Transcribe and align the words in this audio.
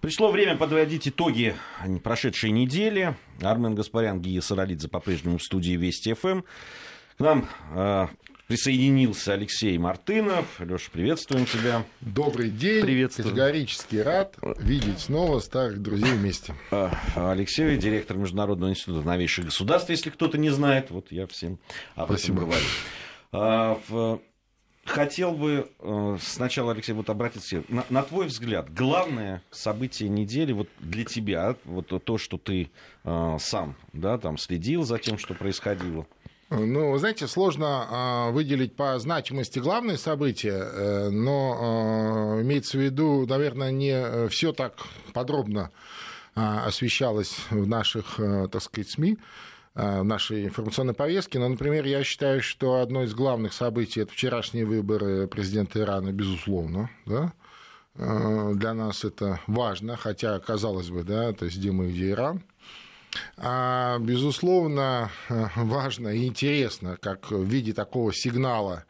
Пришло 0.00 0.30
время 0.30 0.56
подводить 0.56 1.08
итоги 1.08 1.54
прошедшей 2.02 2.50
недели. 2.52 3.14
Армен 3.42 3.74
Гаспарян, 3.74 4.20
Гия 4.20 4.40
Саралидзе 4.40 4.88
по-прежнему 4.88 5.36
в 5.36 5.42
студии 5.42 5.72
Вести 5.72 6.14
ФМ. 6.14 6.42
К 7.18 7.20
нам 7.20 7.48
э, 7.74 8.06
присоединился 8.46 9.34
Алексей 9.34 9.76
Мартынов. 9.76 10.58
Леша, 10.58 10.88
приветствуем 10.90 11.44
тебя. 11.44 11.84
Добрый 12.00 12.48
день. 12.48 12.82
Приветствую. 12.82 13.28
Категорически 13.28 13.96
рад 13.96 14.36
видеть 14.58 15.00
снова 15.00 15.38
старых 15.40 15.82
друзей 15.82 16.12
вместе. 16.14 16.54
А, 16.70 16.90
Алексей, 17.14 17.76
директор 17.76 18.16
Международного 18.16 18.70
института 18.70 19.06
новейших 19.06 19.46
государств, 19.46 19.90
если 19.90 20.08
кто-то 20.08 20.38
не 20.38 20.48
знает. 20.48 20.90
Вот 20.90 21.12
я 21.12 21.26
всем 21.26 21.58
об 21.94 22.06
Спасибо. 22.06 22.44
этом 22.44 22.50
говорю. 23.32 24.20
Хотел 24.90 25.32
бы 25.32 25.70
э, 25.78 26.18
сначала, 26.20 26.72
Алексей, 26.72 26.92
вот 26.92 27.10
обратиться. 27.10 27.62
На, 27.68 27.84
на 27.90 28.02
твой 28.02 28.26
взгляд, 28.26 28.72
главное 28.72 29.42
событие 29.50 30.08
недели 30.08 30.52
вот 30.52 30.68
для 30.80 31.04
тебя, 31.04 31.56
вот 31.64 31.88
то, 32.04 32.18
что 32.18 32.38
ты 32.38 32.70
э, 33.04 33.36
сам 33.40 33.76
да, 33.92 34.18
там, 34.18 34.36
следил 34.36 34.82
за 34.84 34.98
тем, 34.98 35.18
что 35.18 35.34
происходило– 35.34 36.06
ну, 36.50 36.98
знаете, 36.98 37.28
сложно 37.28 37.86
э, 37.88 38.32
выделить 38.32 38.74
по 38.74 38.98
значимости 38.98 39.60
главные 39.60 39.96
события, 39.96 40.58
э, 40.60 41.08
но 41.10 42.38
э, 42.38 42.42
имеется 42.42 42.76
в 42.76 42.80
виду, 42.80 43.24
наверное, 43.24 43.70
не 43.70 44.26
все 44.28 44.52
так 44.52 44.74
подробно 45.12 45.70
э, 46.34 46.40
освещалось 46.40 47.36
в 47.50 47.68
наших, 47.68 48.18
э, 48.18 48.48
так 48.50 48.62
сказать, 48.62 48.90
СМИ 48.90 49.18
нашей 50.02 50.46
информационной 50.46 50.94
повестке. 50.94 51.38
Но, 51.38 51.48
например, 51.48 51.84
я 51.84 52.02
считаю, 52.04 52.42
что 52.42 52.80
одно 52.80 53.04
из 53.04 53.14
главных 53.14 53.52
событий 53.52 54.00
это 54.00 54.12
вчерашние 54.12 54.64
выборы 54.64 55.26
президента 55.26 55.80
Ирана, 55.80 56.12
безусловно, 56.12 56.90
да. 57.06 57.32
Для 57.94 58.72
нас 58.72 59.04
это 59.04 59.40
важно, 59.46 59.96
хотя, 59.96 60.38
казалось 60.38 60.90
бы, 60.90 61.02
да, 61.02 61.32
то 61.32 61.44
есть 61.44 61.58
где 61.58 61.72
мы, 61.72 61.90
где 61.90 62.10
Иран. 62.10 62.42
А, 63.36 63.98
безусловно, 63.98 65.10
важно 65.56 66.08
и 66.08 66.26
интересно, 66.26 66.96
как 67.00 67.30
в 67.30 67.44
виде 67.44 67.72
такого 67.72 68.12
сигнала 68.12 68.84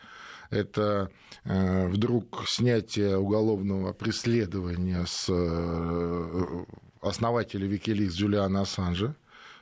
это 0.50 1.10
э, 1.44 1.88
вдруг 1.88 2.44
снятие 2.46 3.16
уголовного 3.16 3.92
преследования 3.92 5.04
с 5.06 5.26
э, 5.28 6.64
основателя 7.00 7.66
Викиликс 7.66 8.14
Джулиана 8.14 8.62
Ассанжа, 8.62 9.14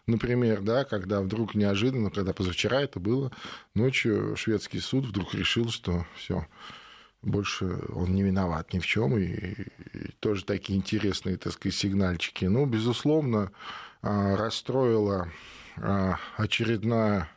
например, 0.09 0.63
да, 0.63 0.85
когда 0.85 1.21
вдруг 1.21 1.55
неожиданно, 1.55 2.11
когда 2.11 2.33
позавчера 2.33 2.81
это 2.81 2.99
было, 2.99 3.31
ночью 3.75 4.37
шведский 4.37 4.81
суд 4.81 5.07
вдруг 5.07 5.35
решил, 5.35 5.71
что 5.71 6.07
все, 6.17 6.47
больше 7.23 7.81
он 7.89 8.15
не 8.15 8.23
виноват 8.23 8.73
ни 8.73 8.79
в 8.79 8.87
чем, 8.87 9.17
и, 9.19 9.27
и 9.27 10.11
тоже 10.21 10.45
такие 10.45 10.79
интересные, 10.79 11.37
так 11.37 11.53
сказать, 11.53 11.77
сигнальчики. 11.77 12.47
Ну, 12.47 12.67
безусловно, 12.67 13.53
а, 14.03 14.37
расстроила 14.37 15.29
а, 15.77 16.19
очередная 16.37 17.31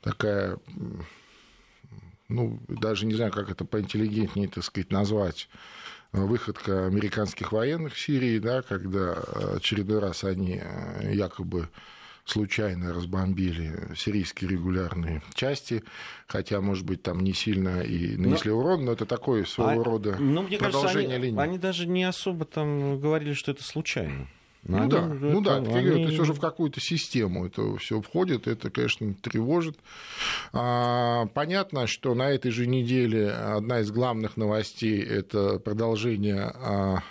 такая, 0.00 0.58
ну, 2.28 2.60
даже 2.68 3.06
не 3.06 3.14
знаю, 3.14 3.32
как 3.32 3.50
это 3.50 3.64
поинтеллигентнее, 3.64 4.48
так 4.48 4.64
сказать, 4.64 4.90
назвать, 4.90 5.48
выходка 6.12 6.86
американских 6.86 7.52
военных 7.52 7.94
в 7.94 8.00
Сирии, 8.00 8.38
да, 8.38 8.62
когда 8.62 9.14
очередной 9.56 9.98
раз 9.98 10.24
они 10.24 10.60
а, 10.62 11.02
якобы 11.10 11.68
случайно 12.24 12.92
разбомбили 12.92 13.94
сирийские 13.96 14.50
регулярные 14.50 15.22
части, 15.34 15.82
хотя, 16.26 16.60
может 16.60 16.84
быть, 16.84 17.02
там 17.02 17.20
не 17.20 17.32
сильно 17.32 17.80
и 17.80 18.16
нанесли 18.16 18.50
но... 18.50 18.58
урон, 18.58 18.84
но 18.84 18.92
это 18.92 19.06
такое 19.06 19.44
своего 19.44 19.80
а, 19.80 19.84
рода 19.84 20.16
ну, 20.18 20.42
мне 20.42 20.58
продолжение 20.58 20.92
кажется, 20.94 21.14
они, 21.16 21.24
линии. 21.26 21.40
Они 21.40 21.58
даже 21.58 21.86
не 21.86 22.04
особо 22.04 22.44
там 22.44 23.00
говорили, 23.00 23.32
что 23.32 23.50
это 23.50 23.64
случайно. 23.64 24.28
Ну, 24.64 24.88
да, 24.88 25.06
ну 25.06 25.40
да, 25.40 25.58
это, 25.58 25.74
они... 25.76 25.90
то 25.90 26.10
есть 26.10 26.18
уже 26.20 26.34
в 26.34 26.40
какую-то 26.40 26.80
систему 26.80 27.46
это 27.46 27.76
все 27.78 28.00
входит, 28.00 28.46
это, 28.46 28.70
конечно, 28.70 29.12
тревожит. 29.14 29.76
А, 30.52 31.26
понятно, 31.34 31.88
что 31.88 32.14
на 32.14 32.30
этой 32.30 32.52
же 32.52 32.68
неделе 32.68 33.30
одна 33.30 33.80
из 33.80 33.90
главных 33.90 34.36
новостей 34.36 35.02
это 35.02 35.58
продолжение 35.58 36.52
а, 36.54 37.02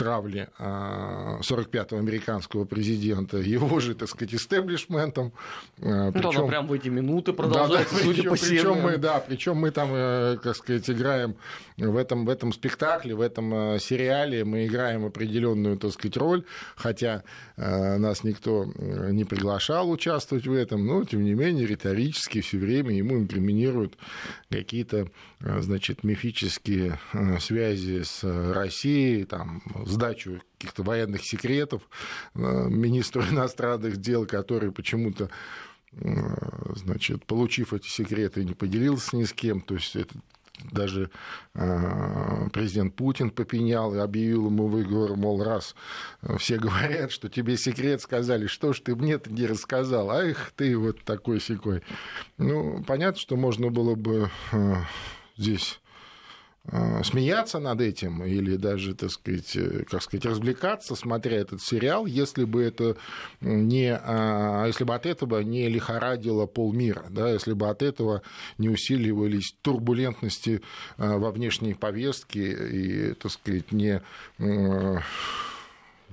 травли 0.00 0.48
45-го 0.58 1.96
а, 1.96 1.98
американского 1.98 2.64
президента 2.64 3.36
его 3.36 3.80
же, 3.80 3.94
так 3.94 4.08
сказать, 4.08 4.34
истеблишментом. 4.34 5.32
А, 5.80 6.10
причем, 6.12 6.40
ну, 6.42 6.48
прям 6.48 6.66
в 6.66 6.72
эти 6.72 6.88
минуты 6.88 7.32
продолжается, 7.32 7.94
да, 7.94 8.00
да, 8.00 8.06
судя 8.06 8.22
причем, 8.22 8.30
по 8.30 8.36
причем 8.36 8.80
мы, 8.80 8.96
да, 8.96 9.20
причем 9.20 9.56
мы 9.56 9.70
там, 9.70 9.90
э, 9.92 10.38
как 10.42 10.56
сказать, 10.56 10.88
играем 10.88 11.36
в 11.76 11.96
этом, 11.96 12.24
в 12.24 12.30
этом 12.30 12.52
спектакле, 12.52 13.14
в 13.14 13.20
этом 13.20 13.52
э, 13.74 13.78
сериале, 13.78 14.44
мы 14.44 14.66
играем 14.66 15.04
определенную, 15.04 15.76
так 15.76 15.92
сказать, 15.92 16.16
роль, 16.16 16.44
хотя 16.76 17.22
э, 17.56 17.96
нас 17.98 18.24
никто 18.24 18.72
не 19.10 19.24
приглашал 19.24 19.90
участвовать 19.90 20.46
в 20.46 20.52
этом, 20.52 20.86
но, 20.86 21.04
тем 21.04 21.24
не 21.24 21.34
менее, 21.34 21.66
риторически 21.66 22.40
все 22.40 22.58
время 22.58 22.94
ему 22.96 23.18
инкриминируют 23.18 23.98
какие-то, 24.50 25.08
значит, 25.40 26.04
мифические 26.04 26.98
связи 27.38 28.02
с 28.02 28.24
Россией, 28.24 29.24
там, 29.24 29.62
сдачу 29.90 30.40
каких-то 30.58 30.82
военных 30.82 31.24
секретов 31.24 31.82
э, 32.34 32.38
министру 32.38 33.22
иностранных 33.30 33.98
дел, 33.98 34.26
который 34.26 34.72
почему-то 34.72 35.30
э, 35.92 36.06
значит, 36.76 37.24
получив 37.26 37.72
эти 37.72 37.88
секреты, 37.88 38.44
не 38.44 38.54
поделился 38.54 39.16
ни 39.16 39.24
с 39.24 39.32
кем. 39.32 39.60
То 39.60 39.74
есть 39.74 39.96
это 39.96 40.14
даже 40.72 41.10
э, 41.54 42.48
президент 42.52 42.94
Путин 42.94 43.30
попенял 43.30 43.94
и 43.94 43.98
объявил 43.98 44.46
ему 44.46 44.66
выговор, 44.66 45.16
мол, 45.16 45.42
раз 45.42 45.74
все 46.38 46.56
говорят, 46.58 47.12
что 47.12 47.28
тебе 47.28 47.56
секрет 47.56 48.02
сказали, 48.02 48.46
что 48.46 48.72
ж 48.72 48.80
ты 48.80 48.94
мне-то 48.94 49.32
не 49.32 49.46
рассказал, 49.46 50.10
а 50.10 50.24
их 50.24 50.52
ты 50.56 50.76
вот 50.76 51.02
такой 51.04 51.40
секой. 51.40 51.82
Ну, 52.38 52.84
понятно, 52.86 53.20
что 53.20 53.36
можно 53.36 53.70
было 53.70 53.94
бы 53.94 54.30
здесь 55.36 55.80
смеяться 57.02 57.58
над 57.58 57.80
этим 57.80 58.22
или 58.24 58.56
даже, 58.56 58.94
так 58.94 59.10
сказать, 59.10 59.56
э, 59.56 59.84
как 59.90 60.02
сказать, 60.02 60.26
развлекаться, 60.26 60.94
смотря 60.94 61.38
этот 61.38 61.62
сериал, 61.62 62.06
если 62.06 62.44
бы 62.44 62.62
это 62.62 62.96
не, 63.40 63.94
а, 63.94 64.66
если 64.66 64.84
бы 64.84 64.94
от 64.94 65.06
этого 65.06 65.40
не 65.40 65.68
лихорадило 65.68 66.46
полмира, 66.46 67.06
да, 67.08 67.30
если 67.30 67.54
бы 67.54 67.68
от 67.68 67.82
этого 67.82 68.22
не 68.58 68.68
усиливались 68.68 69.54
турбулентности 69.62 70.60
э, 70.98 71.16
во 71.16 71.30
внешней 71.30 71.74
повестке 71.74 72.52
и, 72.52 73.14
так 73.14 73.32
сказать, 73.32 73.72
не 73.72 74.02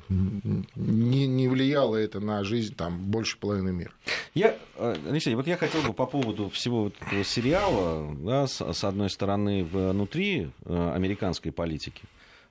не, 0.09 1.27
не 1.27 1.47
влияло 1.47 1.95
это 1.95 2.19
на 2.19 2.43
жизнь 2.43 2.75
там 2.75 2.97
больше 2.97 3.37
половины 3.37 3.71
мира. 3.71 3.91
Я, 4.33 4.55
э, 4.75 4.95
Алексей, 5.07 5.35
вот 5.35 5.47
я 5.47 5.57
хотел 5.57 5.81
бы 5.81 5.93
по 5.93 6.05
поводу 6.05 6.49
всего 6.49 6.85
вот 6.85 6.95
этого 7.01 7.23
сериала, 7.23 8.15
да, 8.15 8.47
с, 8.47 8.61
с 8.61 8.83
одной 8.83 9.09
стороны, 9.09 9.63
внутри 9.65 10.51
э, 10.65 10.91
американской 10.95 11.51
политики, 11.51 12.03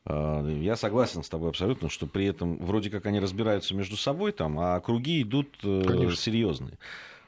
э, 0.04 0.58
я 0.60 0.76
согласен 0.76 1.22
с 1.22 1.28
тобой 1.28 1.50
абсолютно, 1.50 1.88
что 1.88 2.06
при 2.06 2.26
этом 2.26 2.58
вроде 2.58 2.90
как 2.90 3.06
они 3.06 3.20
разбираются 3.20 3.74
между 3.74 3.96
собой 3.96 4.32
там, 4.32 4.58
а 4.58 4.80
круги 4.80 5.22
идут 5.22 5.56
Конечно. 5.62 6.16
серьезные. 6.16 6.78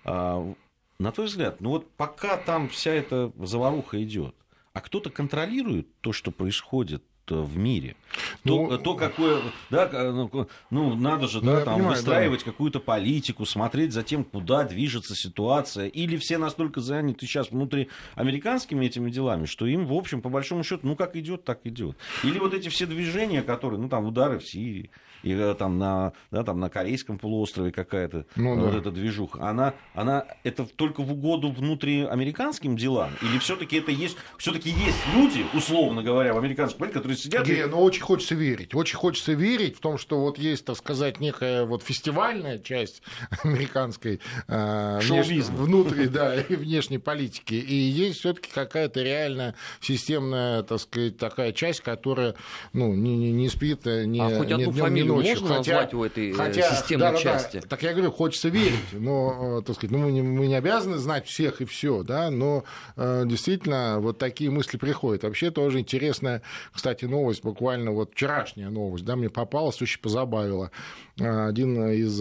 А, 0.04 0.54
на 0.98 1.12
твой 1.12 1.26
взгляд, 1.26 1.60
ну 1.60 1.70
вот 1.70 1.90
пока 1.92 2.36
там 2.36 2.68
вся 2.68 2.92
эта 2.92 3.32
заваруха 3.38 4.02
идет, 4.02 4.34
а 4.72 4.80
кто-то 4.80 5.10
контролирует 5.10 5.88
то, 6.00 6.12
что 6.12 6.30
происходит 6.30 7.02
в 7.36 7.56
мире. 7.56 7.96
Ну, 8.44 8.68
то, 8.68 8.78
то 8.78 8.94
какое, 8.94 9.40
да, 9.70 9.88
ну, 10.12 10.48
ну 10.70 10.94
надо 10.94 11.28
же, 11.28 11.44
ну, 11.44 11.52
да, 11.52 11.64
там, 11.64 11.74
понимаю, 11.74 11.96
выстраивать 11.96 12.40
да. 12.40 12.50
какую-то 12.50 12.80
политику, 12.80 13.44
смотреть 13.44 13.92
за 13.92 14.02
тем, 14.02 14.24
куда 14.24 14.64
движется 14.64 15.14
ситуация. 15.14 15.86
Или 15.86 16.16
все 16.16 16.38
настолько 16.38 16.80
заняты 16.80 17.26
сейчас 17.26 17.50
внутри 17.50 17.88
американскими 18.14 18.86
этими 18.86 19.10
делами, 19.10 19.46
что 19.46 19.66
им, 19.66 19.86
в 19.86 19.92
общем, 19.92 20.22
по 20.22 20.28
большому 20.28 20.64
счету, 20.64 20.86
ну, 20.86 20.96
как 20.96 21.16
идет, 21.16 21.44
так 21.44 21.60
идет. 21.64 21.96
Или 22.24 22.38
вот 22.38 22.54
эти 22.54 22.68
все 22.68 22.86
движения, 22.86 23.42
которые, 23.42 23.80
ну, 23.80 23.88
там, 23.88 24.06
удары 24.06 24.38
в 24.38 24.46
Сирии, 24.46 24.90
и 25.22 25.32
э, 25.32 25.54
там 25.54 25.78
на, 25.78 26.12
да, 26.30 26.44
там 26.44 26.60
на 26.60 26.70
Корейском 26.70 27.18
полуострове 27.18 27.72
какая-то 27.72 28.26
ну, 28.36 28.58
вот 28.58 28.72
да. 28.72 28.78
эта 28.78 28.90
движуха, 28.90 29.48
она, 29.48 29.74
она 29.94 30.24
это 30.44 30.64
только 30.64 31.02
в 31.02 31.12
угоду 31.12 31.50
внутриамериканским 31.50 32.76
делам? 32.76 33.10
Или 33.22 33.38
все-таки 33.38 33.76
это 33.76 33.90
есть, 33.90 34.16
все-таки 34.38 34.70
есть 34.70 34.98
люди, 35.14 35.44
условно 35.54 36.02
говоря, 36.02 36.34
в 36.34 36.38
американском 36.38 36.80
политике, 36.80 36.98
которые 36.98 37.18
сидят... 37.18 37.46
Гея, 37.46 37.66
и... 37.66 37.68
ну 37.68 37.80
очень 37.80 38.02
хочется 38.02 38.34
верить, 38.34 38.74
очень 38.74 38.96
хочется 38.96 39.32
верить 39.32 39.76
в 39.76 39.80
том, 39.80 39.98
что 39.98 40.20
вот 40.20 40.38
есть, 40.38 40.64
так 40.64 40.76
сказать, 40.76 41.20
некая 41.20 41.64
вот 41.64 41.82
фестивальная 41.82 42.58
часть 42.58 43.02
американской 43.42 44.20
э, 44.46 45.00
внеш... 45.02 45.46
внутри, 45.46 46.08
да, 46.08 46.40
и 46.40 46.54
внешней 46.56 46.98
политики, 46.98 47.54
и 47.54 47.74
есть 47.74 48.20
все-таки 48.20 48.50
какая-то 48.52 49.02
реальная 49.02 49.54
системная, 49.80 50.62
так 50.62 50.80
сказать, 50.80 51.16
такая 51.18 51.52
часть, 51.52 51.80
которая, 51.80 52.34
ну, 52.72 52.94
не, 52.94 53.16
не, 53.16 53.32
не 53.32 53.48
спит, 53.48 53.86
э, 53.86 54.04
не, 54.04 54.20
а 54.20 54.36
хоть 54.36 54.50
одну 54.50 54.72
ночью. 55.08 55.40
Можно 55.40 55.56
хотя, 55.56 55.72
назвать 55.72 55.94
у 55.94 56.04
этой 56.04 56.30
э, 56.30 56.34
хотя, 56.34 56.74
системной 56.74 57.12
да, 57.12 57.18
части? 57.18 57.60
Да, 57.60 57.68
так 57.68 57.82
я 57.82 57.92
говорю, 57.92 58.10
хочется 58.10 58.48
верить, 58.48 58.78
но, 58.92 59.58
э, 59.58 59.62
так 59.62 59.76
сказать, 59.76 59.90
ну, 59.90 59.98
мы, 59.98 60.12
не, 60.12 60.22
мы 60.22 60.46
не 60.46 60.54
обязаны 60.54 60.98
знать 60.98 61.26
всех 61.26 61.60
и 61.60 61.64
все, 61.64 62.02
да, 62.02 62.30
но 62.30 62.64
э, 62.96 63.24
действительно 63.26 63.98
вот 64.00 64.18
такие 64.18 64.50
мысли 64.50 64.76
приходят. 64.76 65.24
Вообще 65.24 65.50
тоже 65.50 65.80
интересная, 65.80 66.42
кстати, 66.72 67.04
новость, 67.04 67.42
буквально 67.42 67.92
вот 67.92 68.12
вчерашняя 68.12 68.70
новость, 68.70 69.04
да, 69.04 69.16
мне 69.16 69.30
попалась, 69.30 69.80
очень 69.82 70.00
позабавила. 70.00 70.70
Один 71.18 71.90
из 71.90 72.20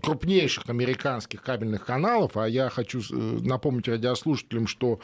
крупнейших 0.00 0.70
американских 0.70 1.42
кабельных 1.42 1.84
каналов, 1.84 2.38
а 2.38 2.48
я 2.48 2.70
хочу 2.70 3.02
напомнить 3.10 3.88
радиослушателям, 3.88 4.66
что 4.66 5.00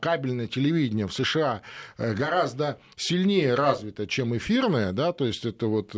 кабельное 0.00 0.46
телевидение 0.46 1.06
в 1.06 1.12
США 1.12 1.60
гораздо 1.98 2.78
сильнее 2.96 3.54
развито, 3.54 4.06
чем 4.06 4.34
эфирное, 4.36 4.92
да, 4.92 5.12
то 5.12 5.26
есть 5.26 5.47
это 5.48 5.66
вот, 5.66 5.92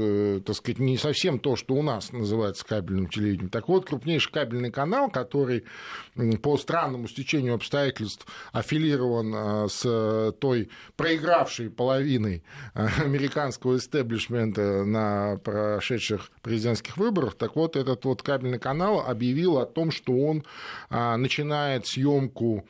так 0.44 0.56
сказать, 0.56 0.79
не 0.79 0.97
совсем 0.97 1.38
то, 1.38 1.56
что 1.56 1.75
у 1.75 1.82
нас 1.82 2.12
называется 2.12 2.64
кабельным 2.64 3.08
телевидением. 3.08 3.50
Так 3.50 3.69
вот, 3.69 3.87
крупнейший 3.87 4.32
кабельный 4.32 4.70
канал, 4.70 5.11
который 5.11 5.64
по 6.43 6.56
странному 6.56 7.08
стечению 7.08 7.55
обстоятельств 7.55 8.26
аффилирован 8.52 9.32
а, 9.35 9.69
с 9.69 10.32
той 10.41 10.70
проигравшей 10.97 11.70
половиной 11.70 12.43
а, 12.75 12.88
американского 13.02 13.76
истеблишмента 13.76 14.85
на 14.85 15.38
прошедших 15.38 16.31
президентских 16.43 16.97
выборах. 16.97 17.35
Так 17.35 17.56
вот, 17.56 17.76
этот 17.76 18.05
вот 18.05 18.23
кабельный 18.23 18.58
канал 18.58 19.05
объявил 19.06 19.58
о 19.58 19.67
том, 19.67 19.91
что 19.91 20.12
он 20.12 20.44
а, 20.88 21.17
начинает 21.17 21.87
съемку 21.87 22.64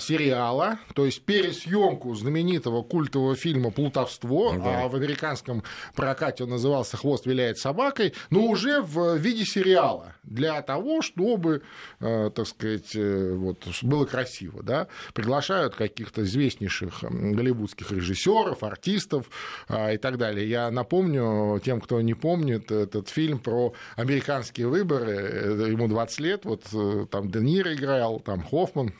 сериала, 0.00 0.78
то 0.94 1.06
есть 1.06 1.24
пересъемку 1.24 2.14
знаменитого 2.14 2.82
культового 2.82 3.36
фильма 3.36 3.70
«Плутовство», 3.70 4.52
да. 4.52 4.82
а 4.82 4.88
в 4.88 4.94
американском 4.94 5.62
прокате 6.12 6.44
он 6.44 6.50
назывался 6.50 6.96
«Хвост 6.96 7.26
виляет 7.26 7.58
собакой», 7.58 8.12
но 8.30 8.44
уже 8.46 8.82
в 8.82 9.16
виде 9.16 9.44
сериала 9.44 10.14
для 10.22 10.60
того, 10.62 11.02
чтобы, 11.02 11.62
так 11.98 12.46
сказать, 12.46 12.94
э, 12.94 13.32
вот, 13.34 13.66
было 13.82 14.04
красиво. 14.04 14.62
Да? 14.62 14.88
Приглашают 15.14 15.74
каких-то 15.74 16.22
известнейших 16.22 17.02
голливудских 17.02 17.90
режиссеров, 17.90 18.62
артистов 18.62 19.30
и 19.68 19.96
так 19.96 20.18
далее. 20.18 20.48
Я 20.48 20.70
напомню 20.70 21.60
тем, 21.64 21.80
кто 21.80 22.00
не 22.00 22.14
помнит, 22.14 22.70
этот 22.70 23.08
фильм 23.08 23.38
про 23.38 23.72
американские 23.96 24.68
выборы, 24.68 25.12
э, 25.12 25.68
ему 25.70 25.88
20 25.88 26.20
лет, 26.20 26.44
вот 26.44 26.64
э, 26.72 27.06
там 27.10 27.30
Де 27.30 27.40
Ниро 27.40 27.74
играл, 27.74 28.20
там 28.20 28.42
Хоффман, 28.42 28.92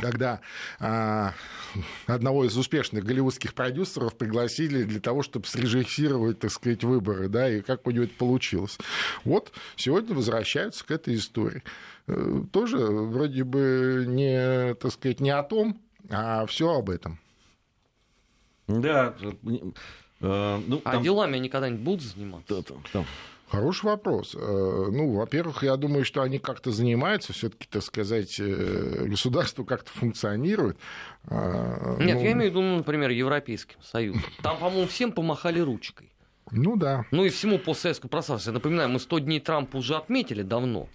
когда 0.00 0.40
а, 0.78 1.34
одного 2.06 2.44
из 2.44 2.56
успешных 2.56 3.04
голливудских 3.04 3.54
продюсеров 3.54 4.16
пригласили 4.16 4.82
для 4.82 5.00
того, 5.00 5.22
чтобы 5.22 5.46
срежиссировать, 5.46 6.38
так 6.38 6.50
сказать, 6.50 6.84
выборы, 6.84 7.28
да, 7.28 7.48
и 7.48 7.60
как 7.60 7.86
у 7.86 7.90
него 7.90 8.04
это 8.04 8.14
получилось. 8.14 8.78
Вот 9.24 9.52
сегодня 9.76 10.14
возвращаются 10.14 10.84
к 10.84 10.90
этой 10.90 11.14
истории. 11.14 11.62
Э, 12.06 12.42
тоже 12.52 12.78
вроде 12.78 13.44
бы 13.44 14.04
не, 14.06 14.74
так 14.74 14.92
сказать, 14.92 15.20
не 15.20 15.30
о 15.30 15.42
том, 15.42 15.80
а 16.08 16.46
все 16.46 16.70
об 16.70 16.90
этом. 16.90 17.18
Да. 18.66 19.14
Э, 20.20 20.60
ну, 20.66 20.80
а 20.84 20.92
там... 20.92 21.02
делами 21.02 21.36
они 21.36 21.48
когда-нибудь 21.48 21.82
будут 21.82 22.02
заниматься? 22.02 22.54
Да, 22.54 22.62
там. 22.92 23.06
Хороший 23.50 23.86
вопрос. 23.86 24.36
Э, 24.38 24.88
ну, 24.92 25.12
во-первых, 25.16 25.64
я 25.64 25.76
думаю, 25.76 26.04
что 26.04 26.22
они 26.22 26.38
как-то 26.38 26.70
занимаются, 26.70 27.32
все-таки, 27.32 27.66
так 27.68 27.82
сказать, 27.82 28.38
э, 28.38 29.06
государство 29.08 29.64
как-то 29.64 29.90
функционирует. 29.90 30.78
А, 31.24 31.96
Нет, 31.98 32.18
ну... 32.18 32.22
я 32.22 32.32
имею 32.32 32.52
в 32.52 32.54
виду, 32.54 32.62
например, 32.62 33.10
Европейским 33.10 33.82
Союзом. 33.82 34.22
Там, 34.42 34.56
по-моему, 34.58 34.86
всем 34.86 35.10
помахали 35.10 35.58
ручкой. 35.58 36.12
Ну 36.52 36.76
да. 36.76 37.06
Ну 37.10 37.24
и 37.24 37.28
всему 37.28 37.58
постсоветскому 37.58 38.08
пространству. 38.08 38.50
Я 38.50 38.54
напоминаю, 38.54 38.88
мы 38.88 39.00
100 39.00 39.18
дней 39.18 39.40
Трампа 39.40 39.76
уже 39.78 39.96
отметили 39.96 40.42
давно. 40.42 40.88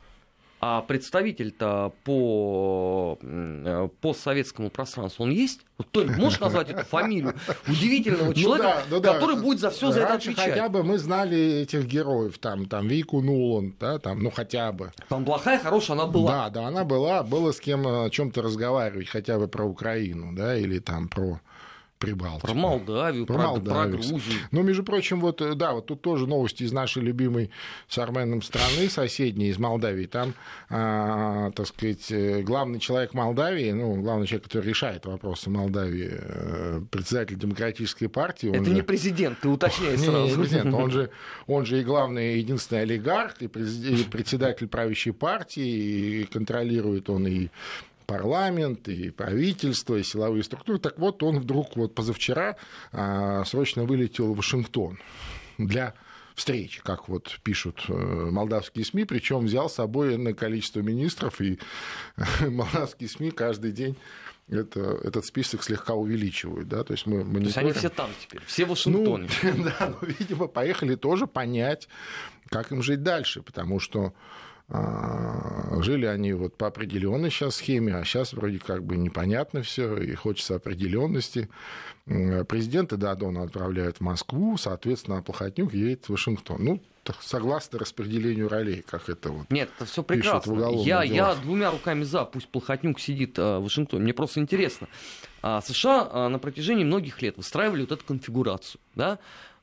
А 0.62 0.82
представитель-то 0.82 1.94
по 2.06 3.20
э, 3.22 3.90
постсоветскому 4.02 4.70
пространству 4.70 5.24
он 5.24 5.32
есть? 5.32 5.60
Вот 5.78 5.88
кто 5.88 6.06
можешь 6.06 6.40
назвать 6.40 6.70
эту 6.70 6.86
фамилию 6.86 7.36
удивительного 7.68 8.28
ну 8.28 8.34
человека, 8.34 8.84
ну 8.90 9.00
да, 9.00 9.12
ну 9.12 9.14
который 9.14 9.36
да. 9.36 9.42
будет 9.42 9.60
за 9.60 9.70
все 9.70 9.92
за 9.92 10.02
это 10.02 10.14
отвечать? 10.14 10.52
хотя 10.52 10.70
бы 10.70 10.84
мы 10.84 10.98
знали 10.98 11.38
этих 11.62 11.86
героев, 11.86 12.38
там, 12.38 12.66
там 12.68 12.88
Вику 12.88 13.22
Нулан, 13.22 13.76
да, 13.80 14.00
там, 14.00 14.24
ну 14.24 14.32
хотя 14.32 14.72
бы. 14.72 14.92
Там 15.10 15.26
плохая, 15.26 15.60
хорошая 15.60 15.98
она 15.98 16.08
была. 16.08 16.32
Да, 16.32 16.50
да, 16.50 16.68
она 16.68 16.86
была, 16.86 17.24
было 17.24 17.52
с 17.52 17.60
кем 17.60 17.86
о 17.86 18.10
чем-то 18.10 18.42
разговаривать, 18.42 19.10
хотя 19.10 19.38
бы 19.38 19.48
про 19.48 19.66
Украину, 19.66 20.34
да, 20.34 20.58
или 20.58 20.80
там 20.80 21.10
про 21.10 21.42
Прибалтику. 21.98 22.48
Про 22.48 22.54
Молдавию, 22.54 23.26
про, 23.26 23.36
про, 23.36 23.44
Молдавию. 23.44 24.00
про 24.00 24.10
Грузию. 24.10 24.40
Ну, 24.52 24.64
между 24.64 24.84
прочим, 24.84 25.22
вот, 25.22 25.42
э, 25.42 25.56
да, 25.56 25.72
вот 25.72 25.86
тут 25.86 26.02
тоже 26.02 26.28
новости 26.28 26.64
из 26.64 26.74
нашей 26.74 27.02
любимой 27.02 27.52
с 27.88 27.98
Арменом 27.98 28.42
страны, 28.42 28.90
соседней, 28.90 29.48
из 29.48 29.58
Молдавии. 29.58 30.06
Там, 30.06 30.34
а, 30.70 31.52
так 31.52 31.66
сказать, 31.68 32.12
э, 32.12 32.42
главный 32.42 32.80
человек 32.80 33.14
Молдавии, 33.14 33.72
ну, 33.72 34.02
главный 34.02 34.28
человек, 34.28 34.44
который 34.44 34.68
решает 34.68 35.06
вопросы 35.06 35.50
Молдавии, 35.50 36.10
э, 36.12 36.82
председатель 36.92 37.38
Демократической 37.38 38.08
партии. 38.08 38.50
Это 38.50 38.66
же... 38.66 38.74
не 38.74 38.82
президент, 38.82 39.40
ты 39.40 39.48
уточняй 39.48 39.98
сразу. 39.98 40.28
Не, 40.28 40.36
президент, 40.36 40.74
он 40.74 40.92
же, 40.92 41.12
он 41.48 41.66
же 41.66 41.80
и 41.80 41.84
главный, 41.86 42.40
единственный 42.40 42.82
олигарх, 42.82 43.42
и 43.42 43.48
председатель 43.48 44.68
правящей 44.68 45.14
партии, 45.14 46.22
и 46.22 46.24
контролирует 46.26 47.10
он 47.10 47.26
и 47.26 47.48
парламент, 48.06 48.88
и 48.88 49.10
правительство, 49.12 49.96
и 49.96 50.04
силовые 50.04 50.44
структуры. 50.44 50.80
Так 50.80 51.00
вот, 51.00 51.24
он 51.24 51.40
вдруг 51.40 51.76
вот 51.76 51.96
позавчера 51.96 52.56
а, 52.92 53.44
срочно 53.46 53.84
вылетел 53.84 54.34
в 54.34 54.38
Вашингтон 54.38 55.00
для 55.58 55.94
встречи, 56.36 56.82
как 56.84 57.08
вот 57.08 57.40
пишут 57.44 57.86
э, 57.88 57.94
молдавские 57.94 58.84
СМИ, 58.84 59.06
причем 59.06 59.46
взял 59.46 59.70
с 59.70 59.76
собой 59.76 60.18
на 60.18 60.34
количество 60.34 60.82
министров, 60.82 61.40
и 61.40 61.60
молдавские 62.42 63.08
СМИ 63.08 63.32
каждый 63.32 63.72
день 63.72 63.96
это, 64.50 65.00
этот 65.04 65.26
список 65.26 65.64
слегка 65.64 65.94
увеличивают. 65.94 66.68
Да? 66.68 66.84
То 66.84 66.94
есть, 66.94 67.06
мы 67.06 67.24
мониторим... 67.24 67.42
То 67.42 67.48
есть 67.48 67.58
они 67.58 67.72
все 67.72 67.90
там 67.90 68.10
теперь, 68.22 68.42
все 68.46 68.66
в 68.66 68.70
Вашингтоне. 68.70 69.30
Ну, 69.44 69.64
да, 69.80 69.96
ну, 70.02 70.08
видимо, 70.08 70.48
поехали 70.48 70.96
тоже 70.96 71.26
понять, 71.26 71.88
как 72.50 72.72
им 72.72 72.84
жить 72.84 73.02
дальше, 73.02 73.42
потому 73.42 73.80
что 73.80 74.14
жили 74.68 76.06
они 76.06 76.34
вот 76.34 76.58
по 76.58 76.68
определенной 76.68 77.30
сейчас 77.30 77.58
схеме, 77.58 77.96
а 77.96 78.04
сейчас 78.04 78.34
вроде 78.34 78.60
как 78.60 78.84
бы 78.84 78.98
непонятно 78.98 79.62
все, 79.62 79.98
и 79.98 80.14
хочется 80.16 80.56
определенности. 80.56 81.50
Президента 82.06 82.98
Дадона 82.98 83.44
отправляют 83.44 83.98
в 83.98 84.02
Москву, 84.02 84.58
соответственно, 84.58 85.22
Плохотнюк 85.22 85.74
едет 85.74 86.06
в 86.06 86.10
Вашингтон. 86.10 86.64
Ну, 86.64 86.82
согласно 87.22 87.80
распределению 87.80 88.50
ролей, 88.50 88.84
как 88.88 89.10
это 89.10 89.30
вот. 89.30 89.50
Нет, 89.50 89.70
это 89.76 89.86
все 89.86 90.04
прекрасно. 90.04 90.72
Я, 90.84 91.04
я 91.04 91.36
двумя 91.36 91.72
руками 91.72 92.04
за, 92.04 92.26
пусть 92.26 92.48
Плохотнюк 92.48 93.00
сидит 93.00 93.38
э, 93.38 93.58
в 93.58 93.64
Вашингтоне. 93.64 94.04
Мне 94.04 94.14
просто 94.14 94.40
интересно. 94.40 94.88
А 95.42 95.62
США 95.62 96.10
э, 96.12 96.28
на 96.30 96.40
протяжении 96.40 96.84
многих 96.84 97.22
лет 97.22 97.38
выстраивали 97.38 97.82
вот 97.82 97.92
эту 97.92 98.06
конфигурацию, 98.06 98.82
да, 98.96 99.14
а, 99.14 99.18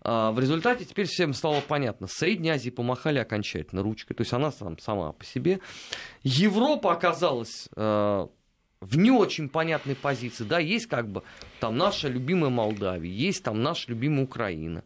в 0.05 0.39
результате 0.39 0.85
теперь 0.85 1.07
всем 1.07 1.33
стало 1.33 1.61
понятно. 1.61 2.07
Средней 2.09 2.51
Азии 2.51 2.71
помахали 2.71 3.19
окончательно 3.19 3.83
ручкой. 3.83 4.15
То 4.15 4.23
есть 4.23 4.33
она 4.33 4.51
сам, 4.51 4.79
сама 4.79 5.13
по 5.13 5.25
себе. 5.25 5.61
Европа 6.23 6.93
оказалась 6.93 7.69
э, 7.77 8.27
в 8.81 8.99
не 8.99 9.11
очень 9.11 9.49
понятной 9.49 9.95
позиции. 9.95 10.45
Да, 10.45 10.59
есть 10.59 10.87
как 10.87 11.09
бы 11.09 11.23
там 11.61 11.77
наша 11.77 12.09
любимая 12.09 12.51
Молдавия, 12.51 13.11
есть 13.11 13.45
там 13.45 13.63
наша 13.63 13.91
любимая 13.91 14.25
Украина. 14.25 14.83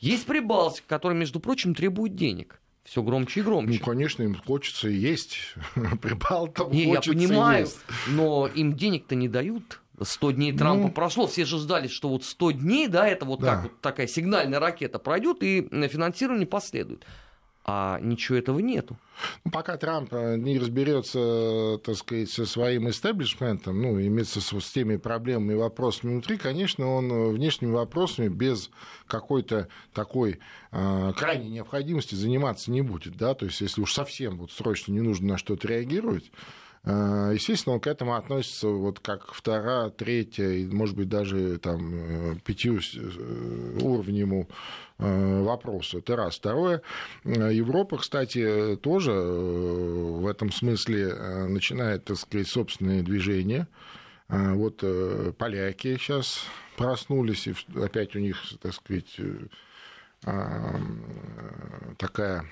Есть 0.00 0.26
Прибалтика, 0.26 0.86
которая, 0.88 1.18
между 1.18 1.40
прочим, 1.40 1.74
требует 1.74 2.16
денег 2.16 2.60
все 2.86 3.02
громче 3.02 3.40
и 3.40 3.42
громче. 3.42 3.78
Ну, 3.80 3.84
конечно, 3.84 4.22
им 4.22 4.36
хочется 4.36 4.88
есть. 4.88 5.54
Прибалтам 6.00 6.70
не, 6.70 6.86
хочется 6.86 7.10
я 7.10 7.28
понимаю, 7.28 7.60
есть. 7.64 7.78
но 8.08 8.46
им 8.46 8.74
денег-то 8.74 9.16
не 9.16 9.28
дают. 9.28 9.80
100 10.00 10.30
дней 10.32 10.52
Трампа 10.52 10.88
ну, 10.88 10.90
прошло, 10.90 11.26
все 11.26 11.44
же 11.44 11.58
ждали, 11.58 11.88
что 11.88 12.08
вот 12.08 12.24
100 12.24 12.50
дней, 12.52 12.88
да, 12.88 13.06
это 13.06 13.24
вот 13.24 13.40
да. 13.40 13.46
так 13.46 13.62
вот 13.64 13.80
такая 13.80 14.06
сигнальная 14.06 14.60
ракета 14.60 14.98
пройдет 14.98 15.42
и 15.42 15.62
финансирование 15.88 16.46
последует. 16.46 17.04
А 17.68 17.98
ничего 18.00 18.38
этого 18.38 18.60
нету. 18.60 18.96
Ну, 19.44 19.50
пока 19.50 19.76
Трамп 19.76 20.12
э, 20.12 20.36
не 20.36 20.56
разберется, 20.56 21.80
так 21.84 21.96
сказать, 21.96 22.30
со 22.30 22.46
своим 22.46 22.88
истеблишментом, 22.88 23.82
ну, 23.82 24.00
имеется 24.00 24.40
с, 24.40 24.70
теми 24.70 24.98
проблемами 24.98 25.54
и 25.54 25.56
вопросами 25.56 26.12
внутри, 26.12 26.36
конечно, 26.36 26.86
он 26.86 27.10
э, 27.10 27.28
внешними 27.30 27.72
вопросами 27.72 28.28
без 28.28 28.70
какой-то 29.08 29.66
такой 29.92 30.38
э, 30.70 31.12
крайней 31.16 31.48
необходимости 31.48 32.14
заниматься 32.14 32.70
не 32.70 32.82
будет, 32.82 33.16
да, 33.16 33.34
то 33.34 33.46
есть 33.46 33.60
если 33.60 33.80
уж 33.80 33.92
совсем 33.92 34.38
вот 34.38 34.52
срочно 34.52 34.92
не 34.92 35.00
нужно 35.00 35.32
на 35.32 35.36
что-то 35.36 35.66
реагировать, 35.66 36.30
естественно, 36.86 37.74
он 37.74 37.80
к 37.80 37.88
этому 37.88 38.14
относится 38.14 38.68
вот 38.68 39.00
как 39.00 39.34
вторая, 39.34 39.90
третья, 39.90 40.68
может 40.70 40.94
быть, 40.94 41.08
даже 41.08 41.58
там 41.58 41.94
э, 41.94 42.36
пятью 42.44 42.78
э, 42.78 43.78
уровнем 43.80 44.46
вопроса. 44.98 45.98
Это 45.98 46.16
раз. 46.16 46.36
Второе, 46.36 46.80
Европа, 47.24 47.98
кстати, 47.98 48.76
тоже 48.80 49.12
в 49.12 50.26
этом 50.26 50.50
смысле 50.50 51.12
начинает, 51.48 52.06
так 52.06 52.16
сказать, 52.16 52.48
собственные 52.48 53.02
движения. 53.02 53.68
Вот 54.28 54.82
поляки 55.36 55.98
сейчас 55.98 56.46
проснулись, 56.78 57.46
и 57.46 57.54
опять 57.78 58.16
у 58.16 58.20
них, 58.20 58.42
так 58.62 58.72
сказать, 58.72 59.20
такая 61.98 62.46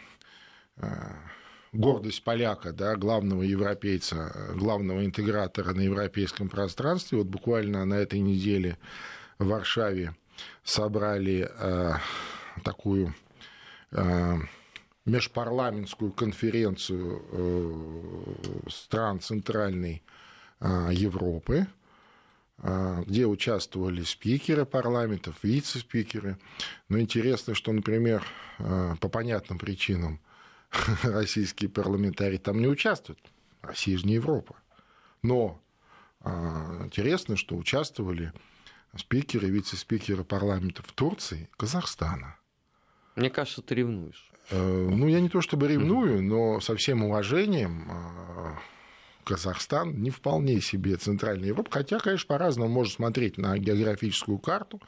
гордость 1.75 2.25
поляка, 2.25 2.73
да, 2.73 2.97
главного 2.97 3.43
европейца, 3.43 4.33
главного 4.55 5.05
интегратора 5.05 5.75
на 5.75 5.83
европейском 5.83 6.49
пространстве. 6.49 7.19
Вот 7.19 7.27
буквально 7.27 7.85
на 7.85 7.95
этой 7.95 8.21
неделе 8.21 8.79
в 9.39 9.49
Варшаве 9.49 10.15
собрали 10.63 11.51
такую 12.63 13.15
межпарламентскую 15.05 16.13
конференцию 16.13 17.23
стран 18.69 19.21
Центральной 19.21 20.03
Европы, 20.61 21.67
где 23.07 23.27
участвовали 23.27 24.03
спикеры 24.05 24.65
парламентов, 24.65 25.35
вице-спикеры. 25.43 26.39
Но 26.89 27.01
интересно, 27.01 27.55
что, 27.55 27.73
например, 27.73 28.25
по 28.59 29.09
понятным 29.09 29.59
причинам 29.59 30.21
российские 31.03 31.71
парламентарии 31.71 32.39
там 32.39 32.61
не 32.61 32.69
участвуют. 32.69 33.21
Россия 33.63 33.97
же 33.99 34.07
не 34.07 34.15
Европа. 34.15 34.57
Но 35.23 35.61
а, 36.21 36.83
интересно, 36.85 37.37
что 37.37 37.57
участвовали 37.57 38.33
спикеры, 38.97 39.49
вице-спикеры 39.49 40.25
парламентов 40.25 40.91
Турции 40.93 41.49
Казахстана. 41.57 42.37
Мне 43.17 43.31
кажется, 43.31 43.63
ты 43.63 43.75
ревнуешь. 43.77 44.31
Э, 44.51 44.89
ну, 44.91 45.09
я 45.09 45.21
не 45.21 45.29
то 45.29 45.41
чтобы 45.41 45.69
ревную, 45.69 46.23
но 46.23 46.61
со 46.61 46.77
всем 46.77 47.05
уважением 47.05 47.89
а, 47.91 48.59
Казахстан 49.25 50.03
не 50.03 50.11
вполне 50.11 50.61
себе 50.61 50.97
Центральная 50.97 51.49
Европа, 51.49 51.71
хотя, 51.71 51.99
конечно, 51.99 52.27
по-разному 52.27 52.71
можно 52.71 52.93
смотреть 52.93 53.39
на 53.39 53.57
географическую 53.59 54.39
карту. 54.39 54.81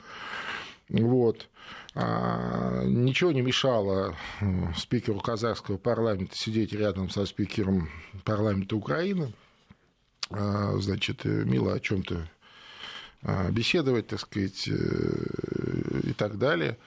Вот. 0.88 1.49
А, 1.95 2.85
ничего 2.85 3.33
не 3.33 3.40
мешало 3.40 4.14
э, 4.40 4.73
спикеру 4.76 5.19
казахского 5.19 5.78
парламента 5.78 6.37
сидеть 6.37 6.73
рядом 6.73 7.11
со 7.11 7.26
спикером 7.26 7.88
парламента 8.25 8.76
Украины, 8.76 9.33
а, 10.31 10.76
значит, 10.78 11.26
э, 11.26 11.45
мило 11.45 11.75
о 11.75 11.81
чем-то 11.81 12.28
а, 13.23 13.50
беседовать, 13.50 14.07
так 14.09 14.21
сказать, 14.21 14.69
э, 14.69 16.00
и 16.05 16.12
так 16.12 16.38
далее. 16.38 16.78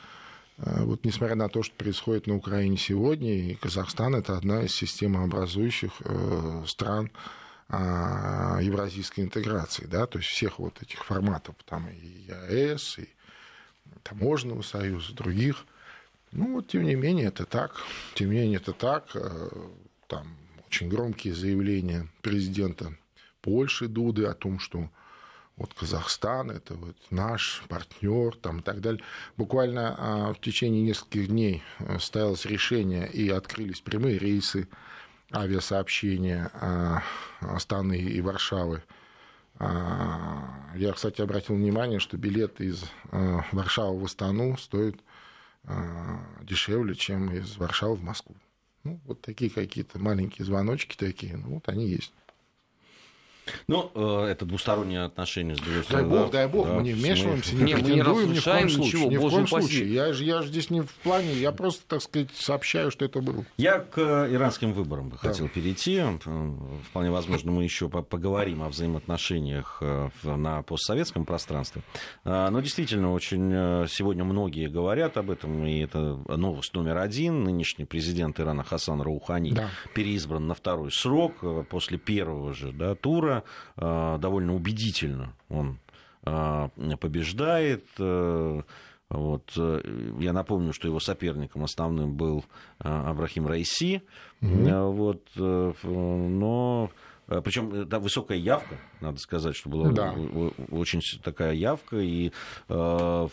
Вот 0.57 1.05
несмотря 1.05 1.35
на 1.35 1.47
то, 1.47 1.63
что 1.63 1.73
происходит 1.75 2.27
на 2.27 2.35
Украине 2.35 2.75
сегодня, 2.75 3.33
и 3.33 3.55
Казахстан 3.55 4.15
это 4.15 4.35
одна 4.35 4.63
из 4.63 4.75
системообразующих 4.75 6.01
стран 6.67 7.11
евразийской 7.69 9.23
интеграции, 9.23 9.85
да, 9.85 10.05
то 10.05 10.17
есть 10.17 10.29
всех 10.29 10.59
вот 10.59 10.81
этих 10.81 11.05
форматов, 11.05 11.55
там 11.63 11.87
и 11.87 12.25
ЕАЭС, 12.27 12.99
и 12.99 13.07
таможенного 14.03 14.61
союза, 14.61 15.13
других. 15.13 15.65
Ну, 16.31 16.55
вот, 16.55 16.67
тем 16.67 16.83
не 16.83 16.95
менее, 16.95 17.27
это 17.27 17.45
так. 17.45 17.75
Тем 18.15 18.31
не 18.31 18.39
менее, 18.39 18.57
это 18.57 18.73
так. 18.73 19.09
Э, 19.15 19.49
там 20.07 20.35
очень 20.67 20.89
громкие 20.89 21.33
заявления 21.33 22.07
президента 22.21 22.95
Польши 23.41 23.87
Дуды 23.87 24.25
о 24.25 24.33
том, 24.33 24.59
что 24.59 24.89
вот 25.59 25.73
Казахстан 25.73 26.51
это 26.51 26.73
вот 26.75 26.95
наш 27.09 27.63
партнер 27.67 28.35
там 28.37 28.59
и 28.59 28.61
так 28.61 28.79
далее. 28.79 29.03
Буквально 29.35 29.95
а, 29.97 30.33
в 30.33 30.39
течение 30.39 30.81
нескольких 30.83 31.27
дней 31.27 31.63
э, 31.79 31.99
состоялось 31.99 32.45
решение 32.45 33.09
и 33.11 33.29
открылись 33.29 33.81
прямые 33.81 34.17
рейсы 34.17 34.67
авиасообщения 35.33 36.49
а, 36.53 37.03
Астаны 37.41 37.97
и 37.97 38.21
Варшавы 38.21 38.83
я, 39.59 40.93
кстати, 40.93 41.21
обратил 41.21 41.55
внимание, 41.55 41.99
что 41.99 42.17
билет 42.17 42.61
из 42.61 42.85
а, 43.11 43.43
Варшавы 43.51 43.99
в 43.99 44.05
Астану 44.05 44.57
стоит 44.57 45.01
а, 45.65 46.23
дешевле, 46.41 46.95
чем 46.95 47.33
из 47.33 47.57
Варшавы 47.57 47.95
в 47.95 48.03
Москву. 48.03 48.35
Ну, 48.85 48.99
вот 49.05 49.21
такие 49.21 49.51
какие-то 49.51 49.99
маленькие 49.99 50.45
звоночки 50.45 50.95
такие, 50.95 51.35
ну, 51.35 51.55
вот 51.55 51.67
они 51.67 51.87
есть. 51.89 52.13
Ну, 53.67 53.91
э, 53.93 54.25
это 54.31 54.45
двусторонние 54.45 55.03
отношения 55.03 55.55
с 55.55 55.59
другой 55.59 55.83
стороны. 55.83 56.09
Дай 56.09 56.19
бог, 56.19 56.31
дай 56.31 56.47
бог, 56.47 56.67
да, 56.67 56.73
мы 56.73 56.83
не 56.83 56.93
вмешиваемся, 56.93 57.55
не, 57.55 57.63
не 57.63 57.73
претендуем 57.73 58.33
ни 58.33 58.39
в 58.39 58.43
коем 58.43 58.69
случае. 58.69 58.85
Ничего, 58.85 59.11
ни 59.11 59.17
в 59.17 59.29
коем 59.29 59.47
случае. 59.47 59.93
Я 59.93 60.13
же, 60.13 60.23
я 60.23 60.41
же 60.41 60.47
здесь 60.49 60.69
не 60.69 60.81
в 60.81 60.91
плане, 61.03 61.33
я 61.33 61.51
просто, 61.51 61.83
так 61.87 62.01
сказать, 62.01 62.29
сообщаю, 62.33 62.91
что 62.91 63.05
это 63.05 63.21
было. 63.21 63.45
Я 63.57 63.79
к 63.79 63.99
иранским 63.99 64.73
выборам 64.73 65.09
бы 65.09 65.17
да. 65.21 65.29
хотел 65.29 65.47
перейти. 65.47 66.01
Вполне 66.89 67.11
возможно, 67.11 67.51
мы 67.51 67.63
еще 67.63 67.89
поговорим 67.89 68.63
о 68.63 68.69
взаимоотношениях 68.69 69.77
э, 69.81 70.09
на 70.23 70.61
постсоветском 70.63 71.25
пространстве. 71.25 71.81
Но 72.23 72.59
действительно, 72.61 73.13
очень 73.13 73.51
э, 73.53 73.87
сегодня 73.89 74.23
многие 74.23 74.67
говорят 74.67 75.17
об 75.17 75.31
этом, 75.31 75.65
и 75.65 75.79
это 75.79 76.19
новость 76.27 76.73
номер 76.73 76.97
один. 76.97 77.43
Нынешний 77.43 77.85
президент 77.85 78.39
Ирана 78.39 78.63
Хасан 78.63 79.01
Раухани 79.01 79.51
да. 79.51 79.69
переизбран 79.93 80.47
на 80.47 80.53
второй 80.53 80.91
срок 80.91 81.35
после 81.69 81.97
первого 81.97 82.53
же 82.53 82.71
да, 82.71 82.95
тура 82.95 83.38
Э, 83.77 84.17
довольно 84.19 84.55
убедительно 84.55 85.33
он 85.49 85.79
э, 86.25 86.69
побеждает. 86.99 87.85
Э, 87.97 88.61
вот. 89.09 89.57
Я 90.19 90.33
напомню, 90.33 90.71
что 90.71 90.87
его 90.87 90.99
соперником 90.99 91.63
основным 91.63 92.15
был 92.15 92.45
Абрахим 92.77 93.47
Райси. 93.47 94.03
Mm-hmm. 94.41 94.91
Вот. 94.91 95.23
Но 95.35 96.91
Причем 97.43 97.87
да, 97.87 97.99
высокая 97.99 98.37
явка, 98.37 98.75
надо 99.01 99.19
сказать, 99.19 99.55
что 99.55 99.69
была 99.69 99.91
да. 99.91 100.15
очень 100.71 101.01
такая 101.21 101.53
явка, 101.53 101.97
и 101.97 102.31
э, 102.67 103.27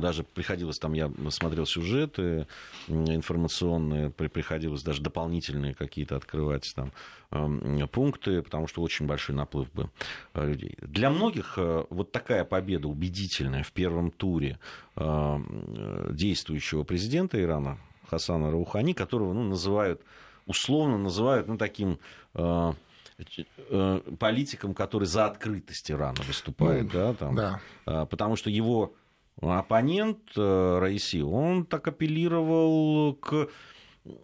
даже 0.00 0.24
приходилось 0.24 0.78
там, 0.78 0.94
я 0.94 1.10
смотрел 1.28 1.66
сюжеты 1.66 2.46
информационные, 2.88 4.10
приходилось 4.10 4.82
даже 4.82 5.02
дополнительные 5.02 5.74
какие-то 5.74 6.16
открывать 6.16 6.72
там 6.74 6.92
э, 7.30 7.86
пункты, 7.88 8.40
потому 8.42 8.66
что 8.68 8.80
очень 8.80 9.06
большой 9.06 9.34
наплыв 9.34 9.70
был 9.72 9.90
э, 10.34 10.46
людей. 10.46 10.74
Для 10.80 11.10
многих 11.10 11.54
э, 11.58 11.84
вот 11.90 12.10
такая 12.10 12.44
победа 12.44 12.88
убедительная 12.88 13.62
в 13.62 13.72
первом 13.72 14.10
туре 14.10 14.58
э, 14.96 15.38
действующего 16.10 16.84
президента 16.84 17.40
Ирана 17.40 17.78
Хасана 18.08 18.50
Раухани, 18.50 18.94
которого 18.94 19.32
ну, 19.34 19.42
называют 19.42 20.00
условно 20.46 20.98
называют 20.98 21.46
ну, 21.48 21.56
таким 21.56 21.98
э, 23.18 23.22
Э, 23.70 24.00
политиком, 24.18 24.74
который 24.74 25.06
за 25.06 25.26
открытость 25.26 25.90
Ирана 25.90 26.22
выступает, 26.26 26.84
ну, 26.84 26.90
да, 26.92 27.14
там, 27.14 27.34
да. 27.34 27.60
А, 27.86 28.06
потому 28.06 28.36
что 28.36 28.50
его 28.50 28.94
оппонент 29.40 30.18
э, 30.36 30.78
Раиси, 30.78 31.22
он 31.22 31.64
так 31.66 31.88
апеллировал 31.88 33.14
к 33.14 33.48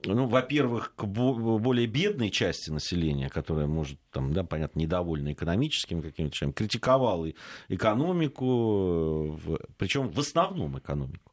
ну, 0.04 0.26
во-первых, 0.26 0.92
к 0.96 1.04
более 1.04 1.86
бедной 1.86 2.30
части 2.30 2.70
населения, 2.70 3.28
которая 3.28 3.68
может, 3.68 4.00
там, 4.10 4.32
да, 4.32 4.42
понятно, 4.42 4.80
недовольна 4.80 5.32
экономическим 5.32 6.02
каким-то 6.02 6.34
чем, 6.34 6.52
критиковал 6.52 7.26
и 7.26 7.34
экономику, 7.68 9.38
причем 9.76 10.08
в 10.08 10.18
основном 10.18 10.78
экономику. 10.78 11.32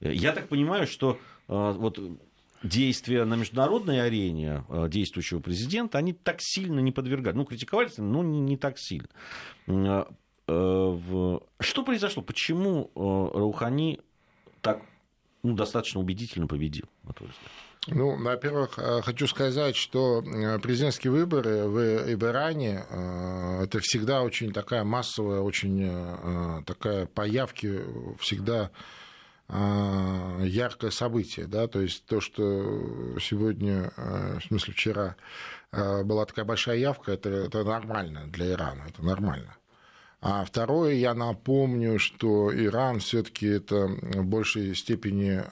Я 0.00 0.32
так 0.32 0.48
понимаю, 0.48 0.86
что 0.86 1.18
э, 1.48 1.72
вот 1.76 1.98
действия 2.62 3.24
на 3.24 3.34
международной 3.34 4.02
арене 4.02 4.64
э, 4.68 4.88
действующего 4.88 5.40
президента, 5.40 5.98
они 5.98 6.12
так 6.12 6.36
сильно 6.40 6.80
не 6.80 6.92
подвергают. 6.92 7.36
Ну, 7.36 7.44
критиковались, 7.44 7.98
но 7.98 8.22
не, 8.22 8.40
не 8.40 8.56
так 8.56 8.78
сильно. 8.78 9.08
Э, 9.66 10.04
э, 10.46 11.38
что 11.60 11.82
произошло? 11.84 12.22
Почему 12.22 12.90
Раухани 12.94 14.00
так 14.60 14.82
ну, 15.42 15.54
достаточно 15.54 16.00
убедительно 16.00 16.46
победил, 16.46 16.86
на 17.02 17.12
твой? 17.12 17.30
Ну, 17.88 18.16
во-первых, 18.16 18.78
хочу 19.04 19.26
сказать, 19.26 19.74
что 19.74 20.22
президентские 20.62 21.10
выборы 21.10 21.64
в, 21.66 22.14
в 22.14 22.24
Иране 22.24 22.84
это 23.60 23.80
всегда 23.80 24.22
очень 24.22 24.52
такая 24.52 24.84
массовая, 24.84 25.40
очень 25.40 26.62
такая 26.64 27.06
появки 27.06 27.80
всегда 28.20 28.70
яркое 29.52 30.90
событие, 30.90 31.46
да, 31.46 31.66
то 31.66 31.80
есть 31.80 32.06
то, 32.06 32.20
что 32.20 33.18
сегодня, 33.20 33.92
а, 33.96 34.38
в 34.38 34.44
смысле 34.44 34.72
вчера 34.72 35.16
а, 35.70 36.02
была 36.04 36.24
такая 36.24 36.44
большая 36.44 36.78
явка, 36.78 37.12
это, 37.12 37.28
это 37.28 37.62
нормально 37.62 38.26
для 38.28 38.52
Ирана, 38.52 38.84
это 38.88 39.04
нормально. 39.04 39.54
А 40.22 40.44
второе, 40.44 40.94
я 40.94 41.14
напомню, 41.14 41.98
что 41.98 42.54
Иран 42.54 43.00
все-таки 43.00 43.46
это 43.46 43.88
в 43.88 44.24
большей 44.24 44.74
степени 44.76 45.42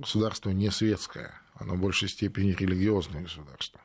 государство 0.00 0.50
не 0.50 0.70
светское, 0.70 1.32
оно 1.54 1.76
в 1.76 1.80
большей 1.80 2.08
степени 2.08 2.52
религиозное 2.52 3.22
государство. 3.22 3.80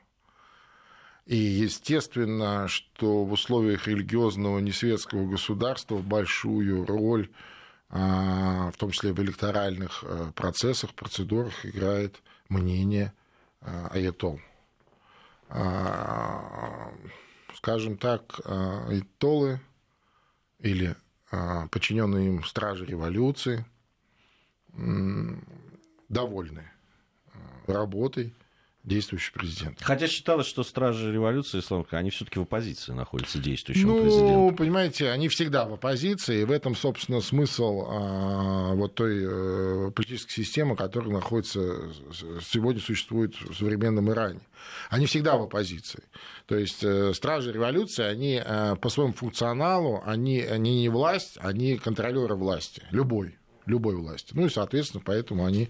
И 1.24 1.36
естественно, 1.36 2.68
что 2.68 3.24
в 3.24 3.32
условиях 3.32 3.88
религиозного 3.88 4.58
несветского 4.58 5.26
государства 5.26 5.96
большую 5.96 6.84
роль 6.84 7.30
а, 7.30 7.61
в 7.92 8.72
том 8.78 8.90
числе 8.90 9.12
в 9.12 9.20
электоральных 9.20 10.02
э, 10.02 10.32
процессах, 10.34 10.94
процедурах, 10.94 11.66
играет 11.66 12.22
мнение 12.48 13.12
э, 13.60 13.86
аятол. 13.90 14.40
А, 15.50 16.90
скажем 17.54 17.98
так, 17.98 18.40
э, 18.44 18.86
аятолы 18.88 19.60
или 20.58 20.96
подчиненные 21.70 22.26
им 22.26 22.44
стражи 22.44 22.84
революции 22.84 23.64
довольны 26.10 26.70
работой 27.66 28.34
действующий 28.84 29.32
президент. 29.32 29.78
Хотя 29.80 30.08
считалось, 30.08 30.46
что 30.46 30.64
стражи 30.64 31.12
революции 31.12 31.60
исламской, 31.60 31.98
они 31.98 32.10
все-таки 32.10 32.40
в 32.40 32.42
оппозиции 32.42 32.92
находятся 32.92 33.38
действующему 33.38 33.92
ну, 33.92 34.02
президенту. 34.02 34.32
Ну, 34.32 34.52
понимаете, 34.52 35.10
они 35.10 35.28
всегда 35.28 35.66
в 35.66 35.74
оппозиции, 35.74 36.40
и 36.40 36.44
в 36.44 36.50
этом, 36.50 36.74
собственно, 36.74 37.20
смысл 37.20 37.84
а, 37.86 38.74
вот 38.74 38.94
той 38.94 39.22
а, 39.24 39.90
политической 39.92 40.32
системы, 40.32 40.74
которая 40.74 41.12
находится, 41.12 41.60
сегодня 42.44 42.80
существует 42.80 43.36
в 43.40 43.54
современном 43.54 44.10
Иране. 44.10 44.40
Они 44.90 45.06
всегда 45.06 45.36
в 45.36 45.42
оппозиции. 45.42 46.02
То 46.46 46.56
есть 46.56 46.84
э, 46.84 47.12
стражи 47.14 47.52
революции, 47.52 48.04
они 48.04 48.40
э, 48.44 48.76
по 48.76 48.88
своему 48.90 49.12
функционалу, 49.12 50.02
они, 50.04 50.40
они 50.40 50.80
не 50.80 50.88
власть, 50.88 51.36
они 51.40 51.78
контролеры 51.78 52.36
власти, 52.36 52.82
любой, 52.90 53.38
любой 53.66 53.96
власти. 53.96 54.32
Ну 54.34 54.46
и, 54.46 54.48
соответственно, 54.48 55.02
поэтому 55.04 55.46
они 55.46 55.68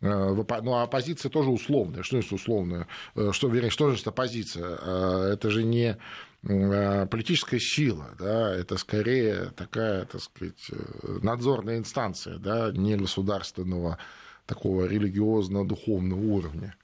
ну, 0.00 0.74
а 0.74 0.82
оппозиция 0.82 1.30
тоже 1.30 1.50
условная. 1.50 2.02
Что 2.02 2.18
есть 2.18 2.32
условная? 2.32 2.86
Э, 3.16 3.30
что, 3.32 3.48
вернее, 3.48 3.70
что 3.70 3.90
же 3.90 4.00
это 4.00 4.10
оппозиция? 4.10 4.78
Э, 4.80 5.30
это 5.32 5.50
же 5.50 5.64
не 5.64 5.96
политическая 6.40 7.58
сила, 7.58 8.14
да, 8.16 8.54
это 8.54 8.76
скорее 8.76 9.46
такая, 9.56 10.04
так 10.04 10.22
сказать, 10.22 10.70
надзорная 11.02 11.78
инстанция, 11.78 12.38
да, 12.38 12.70
не 12.70 12.94
государственного 12.94 13.98
такого 14.46 14.84
религиозно-духовного 14.84 16.20
уровня. 16.20 16.76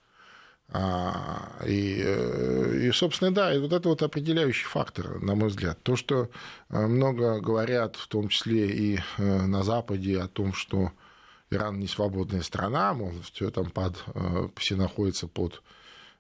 А, 0.71 1.62
и, 1.64 2.00
и, 2.83 2.90
собственно, 2.92 3.33
да, 3.33 3.54
и 3.54 3.61
вот 3.61 3.73
это 3.73 3.88
вот 3.88 4.02
определяющий 4.02 4.66
фактор, 4.66 5.23
на 5.23 5.37
мой 5.37 5.50
взгляд. 5.50 5.78
То, 5.85 5.94
что 5.94 6.30
много 6.68 7.40
говорят, 7.40 7.94
в 7.94 8.09
том 8.09 8.26
числе 8.28 8.68
и 8.71 8.99
на 9.18 9.62
Западе, 9.62 10.21
о 10.21 10.26
том, 10.26 10.52
что 10.52 10.90
Иран 11.51 11.79
не 11.79 11.87
свободная 11.87 12.43
страна, 12.43 12.95
мол, 12.95 13.13
все 13.33 13.51
там 13.51 13.71
под, 13.71 14.03
э, 14.15 14.49
все 14.57 14.77
находится 14.77 15.29
под 15.29 15.63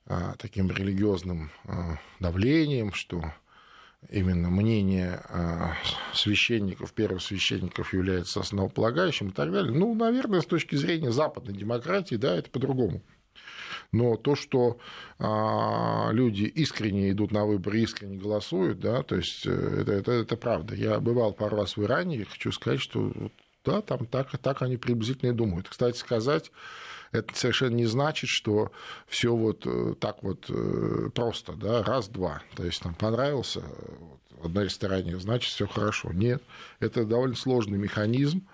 э, 0.06 0.34
таким 0.38 0.70
религиозным 0.70 1.50
э, 1.64 1.96
давлением, 2.20 2.92
что 2.92 3.22
именно 4.10 4.50
мнение 4.50 5.22
священников, 6.12 6.92
первых 6.92 7.22
священников 7.22 7.94
является 7.94 8.40
основополагающим 8.40 9.28
и 9.28 9.32
так 9.32 9.50
далее. 9.50 9.72
Ну, 9.72 9.94
наверное, 9.94 10.42
с 10.42 10.46
точки 10.46 10.76
зрения 10.76 11.10
западной 11.10 11.54
демократии, 11.54 12.16
да, 12.16 12.36
это 12.36 12.50
по-другому. 12.50 13.00
Но 13.92 14.16
то, 14.16 14.36
что 14.36 14.78
а, 15.18 16.10
люди 16.12 16.42
искренне 16.42 17.12
идут 17.12 17.32
на 17.32 17.46
выборы, 17.46 17.80
искренне 17.80 18.18
голосуют, 18.18 18.78
да, 18.78 19.02
то 19.02 19.16
есть 19.16 19.46
это, 19.46 19.92
это, 19.92 20.12
это 20.12 20.36
правда. 20.36 20.74
Я 20.74 21.00
бывал 21.00 21.32
пару 21.32 21.56
раз 21.56 21.78
в 21.78 21.82
Иране, 21.82 22.18
и 22.18 22.24
хочу 22.24 22.52
сказать, 22.52 22.80
что 22.80 23.10
да, 23.64 23.80
там 23.80 24.06
так, 24.06 24.36
так 24.38 24.62
они 24.62 24.76
приблизительно 24.76 25.30
и 25.30 25.34
думают. 25.34 25.68
Кстати 25.68 25.96
сказать, 25.96 26.52
это 27.12 27.34
совершенно 27.34 27.74
не 27.74 27.86
значит, 27.86 28.28
что 28.28 28.72
все 29.06 29.34
вот 29.34 29.62
э, 29.66 29.94
так 30.00 30.22
вот 30.22 30.46
э, 30.48 31.10
просто, 31.14 31.52
да, 31.52 31.82
раз-два. 31.82 32.42
То 32.56 32.64
есть 32.64 32.82
там 32.82 32.94
понравился 32.94 33.62
в 34.30 34.46
одной 34.46 34.64
ресторане, 34.64 35.18
значит, 35.18 35.50
все 35.50 35.66
хорошо. 35.66 36.12
Нет, 36.12 36.42
это 36.80 37.04
довольно 37.04 37.36
сложный 37.36 37.78
механизм, 37.78 38.46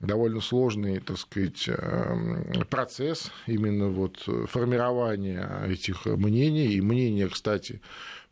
довольно 0.00 0.40
сложный, 0.40 1.00
так 1.00 1.18
сказать, 1.18 1.68
эм, 1.68 2.64
процесс 2.68 3.30
именно 3.46 3.88
вот 3.88 4.28
формирования 4.48 5.64
этих 5.68 6.06
мнений. 6.06 6.72
И 6.72 6.80
мнение, 6.80 7.28
кстати, 7.28 7.80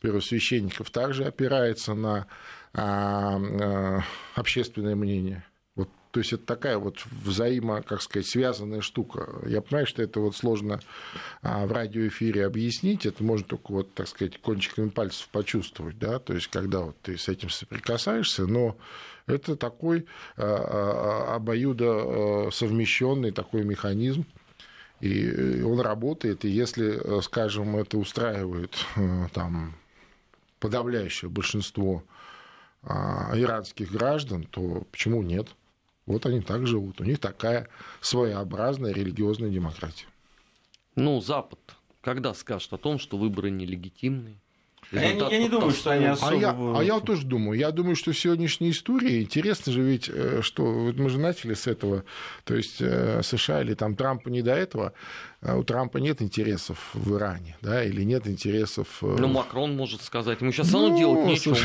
первосвященников 0.00 0.90
также 0.90 1.24
опирается 1.24 1.94
на 1.94 2.26
а, 2.72 3.38
э, 3.38 4.00
общественное 4.34 4.96
мнение. 4.96 5.44
То 6.14 6.20
есть 6.20 6.32
это 6.32 6.46
такая 6.46 6.78
вот 6.78 7.04
взаимо, 7.24 7.82
как 7.82 8.00
сказать, 8.00 8.28
связанная 8.28 8.82
штука. 8.82 9.40
Я 9.48 9.60
понимаю, 9.60 9.84
что 9.84 10.00
это 10.00 10.20
вот 10.20 10.36
сложно 10.36 10.78
а, 11.42 11.66
в 11.66 11.72
радиоэфире 11.72 12.46
объяснить, 12.46 13.04
это 13.04 13.24
можно 13.24 13.44
только 13.44 13.72
вот, 13.72 13.94
так 13.94 14.06
сказать, 14.06 14.40
кончиками 14.40 14.90
пальцев 14.90 15.26
почувствовать, 15.32 15.98
да, 15.98 16.20
то 16.20 16.32
есть 16.32 16.46
когда 16.46 16.82
вот 16.82 16.96
ты 17.02 17.18
с 17.18 17.28
этим 17.28 17.50
соприкасаешься, 17.50 18.46
но 18.46 18.76
это 19.26 19.56
такой 19.56 20.06
а, 20.36 21.32
а, 21.32 21.34
обоюдо 21.34 22.48
совмещенный 22.52 23.32
такой 23.32 23.64
механизм, 23.64 24.24
и 25.00 25.62
он 25.62 25.80
работает, 25.80 26.44
и 26.44 26.48
если, 26.48 27.20
скажем, 27.22 27.76
это 27.76 27.98
устраивает 27.98 28.70
там 29.32 29.74
подавляющее 30.60 31.28
большинство 31.28 32.04
иранских 32.84 33.90
граждан, 33.90 34.44
то 34.44 34.86
почему 34.92 35.20
нет? 35.20 35.48
Вот 36.06 36.26
они 36.26 36.40
так 36.40 36.66
живут. 36.66 37.00
У 37.00 37.04
них 37.04 37.18
такая 37.18 37.68
своеобразная 38.00 38.92
религиозная 38.92 39.50
демократия. 39.50 40.06
Ну, 40.96 41.20
Запад 41.20 41.58
когда 42.04 42.34
скажет 42.34 42.70
о 42.74 42.78
том, 42.78 42.98
что 42.98 43.16
выборы 43.16 43.50
нелегитимные? 43.50 44.38
А 44.92 44.96
я, 44.96 45.12
я 45.12 45.38
не 45.38 45.48
думаю, 45.48 45.72
что 45.72 45.90
они 45.90 46.06
особо... 46.06 46.32
А 46.32 46.34
я, 46.34 46.56
а 46.78 46.82
я 46.82 47.00
тоже 47.00 47.26
думаю. 47.26 47.58
Я 47.58 47.70
думаю, 47.70 47.96
что 47.96 48.12
сегодняшняя 48.12 48.70
история... 48.70 49.22
Интересно 49.22 49.72
же 49.72 49.82
ведь, 49.82 50.08
э, 50.12 50.40
что... 50.42 50.64
Вот 50.64 50.96
мы 50.96 51.10
же 51.10 51.18
начали 51.18 51.54
с 51.54 51.66
этого. 51.66 52.04
То 52.44 52.54
есть 52.54 52.80
э, 52.80 53.22
США 53.22 53.62
или 53.62 53.74
там 53.74 53.96
Трампа 53.96 54.28
не 54.28 54.42
до 54.42 54.54
этого. 54.54 54.92
А 55.44 55.56
у 55.56 55.62
Трампа 55.62 55.98
нет 55.98 56.22
интересов 56.22 56.78
в 56.94 57.16
Иране, 57.16 57.56
да, 57.60 57.84
или 57.84 58.02
нет 58.02 58.26
интересов... 58.26 58.88
Э, 59.02 59.16
ну, 59.18 59.28
Макрон 59.28 59.76
может 59.76 60.00
сказать, 60.00 60.40
ему 60.40 60.52
сейчас 60.52 60.72
ну, 60.72 60.96
делать 60.96 61.26
нечего. 61.26 61.56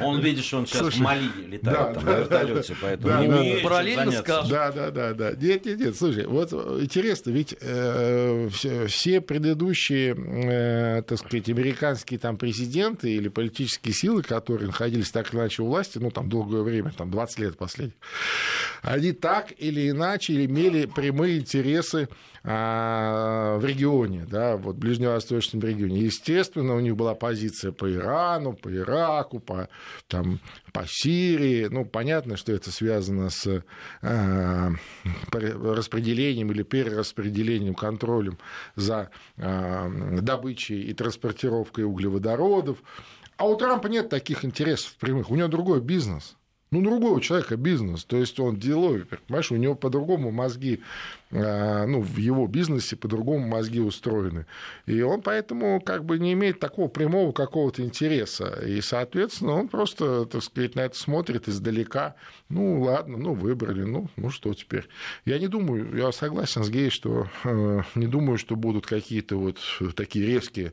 Он, 0.00 0.20
видишь, 0.20 0.54
он 0.54 0.64
сейчас 0.66 0.82
слушай, 0.82 0.98
в 0.98 1.00
Мали 1.00 1.28
летает 1.44 1.62
да, 1.62 1.92
там, 1.92 2.04
да, 2.04 2.12
на 2.12 2.18
вертолете, 2.18 2.76
поэтому 2.80 3.08
да, 3.08 3.22
да, 3.22 3.42
да, 3.42 3.60
параллельно 3.64 4.12
скажет. 4.12 4.50
Да, 4.50 4.70
да, 4.70 4.90
да, 4.92 5.12
да. 5.12 5.32
Нет, 5.32 5.66
нет, 5.66 5.78
нет, 5.80 5.96
слушай, 5.96 6.24
вот 6.24 6.52
интересно, 6.52 7.30
ведь 7.30 7.56
э, 7.60 8.48
все, 8.52 8.86
все 8.86 9.20
предыдущие, 9.20 10.14
э, 10.14 11.02
так 11.02 11.18
сказать, 11.18 11.48
американские 11.48 12.20
там 12.20 12.36
президенты 12.36 12.55
или 12.64 13.28
политические 13.28 13.94
силы, 13.94 14.22
которые 14.22 14.66
находились 14.66 15.10
так 15.10 15.32
или 15.32 15.40
иначе 15.40 15.62
у 15.62 15.66
власти, 15.66 15.98
ну, 15.98 16.10
там, 16.10 16.28
долгое 16.28 16.62
время, 16.62 16.92
там, 16.96 17.10
20 17.10 17.38
лет 17.38 17.58
последних, 17.58 17.94
они 18.82 19.12
так 19.12 19.52
или 19.58 19.90
иначе 19.90 20.44
имели 20.44 20.86
прямые 20.86 21.38
интересы 21.38 22.08
в 22.46 23.60
регионе, 23.64 24.24
да, 24.30 24.56
вот 24.56 24.76
в 24.76 24.78
ближневосточном 24.78 25.60
регионе. 25.62 25.98
Естественно, 26.02 26.76
у 26.76 26.80
них 26.80 26.94
была 26.94 27.16
позиция 27.16 27.72
по 27.72 27.92
Ирану, 27.92 28.52
по 28.52 28.72
Ираку, 28.72 29.40
по, 29.40 29.68
там, 30.06 30.38
по 30.72 30.84
Сирии. 30.86 31.66
Ну, 31.68 31.84
понятно, 31.84 32.36
что 32.36 32.52
это 32.52 32.70
связано 32.70 33.30
с 33.30 33.64
э, 34.02 34.70
распределением 35.32 36.52
или 36.52 36.62
перераспределением, 36.62 37.74
контролем 37.74 38.38
за 38.76 39.10
э, 39.36 40.18
добычей 40.20 40.82
и 40.82 40.94
транспортировкой 40.94 41.82
углеводородов. 41.82 42.78
А 43.38 43.48
у 43.48 43.56
Трампа 43.56 43.88
нет 43.88 44.08
таких 44.08 44.44
интересов 44.44 44.94
прямых, 44.98 45.32
у 45.32 45.34
него 45.34 45.48
другой 45.48 45.80
бизнес 45.80 46.36
ну, 46.70 46.82
другой 46.82 47.12
у 47.12 47.20
человека 47.20 47.56
бизнес, 47.56 48.04
то 48.04 48.16
есть 48.16 48.40
он 48.40 48.56
деловик, 48.56 49.08
понимаешь, 49.26 49.52
у 49.52 49.56
него 49.56 49.74
по-другому 49.74 50.30
мозги, 50.30 50.80
а, 51.25 51.25
ну, 51.30 52.00
в 52.00 52.16
его 52.18 52.46
бизнесе 52.46 52.96
по-другому 52.96 53.46
мозги 53.46 53.80
устроены. 53.80 54.46
И 54.86 55.02
он 55.02 55.22
поэтому 55.22 55.80
как 55.80 56.04
бы 56.04 56.18
не 56.18 56.32
имеет 56.34 56.60
такого 56.60 56.88
прямого 56.88 57.32
какого-то 57.32 57.82
интереса. 57.82 58.60
И, 58.64 58.80
соответственно, 58.80 59.52
он 59.52 59.68
просто, 59.68 60.26
так 60.26 60.42
сказать, 60.42 60.74
на 60.76 60.80
это 60.80 60.96
смотрит 60.96 61.48
издалека. 61.48 62.14
Ну, 62.48 62.80
ладно, 62.82 63.16
ну, 63.16 63.34
выбрали, 63.34 63.82
ну, 63.82 64.08
ну 64.16 64.30
что 64.30 64.54
теперь. 64.54 64.88
Я 65.24 65.38
не 65.38 65.48
думаю, 65.48 65.96
я 65.96 66.12
согласен 66.12 66.62
с 66.62 66.70
Гей, 66.70 66.90
что 66.90 67.28
э, 67.44 67.82
не 67.94 68.06
думаю, 68.06 68.38
что 68.38 68.54
будут 68.56 68.86
какие-то 68.86 69.36
вот 69.36 69.58
такие 69.96 70.26
резкие 70.26 70.72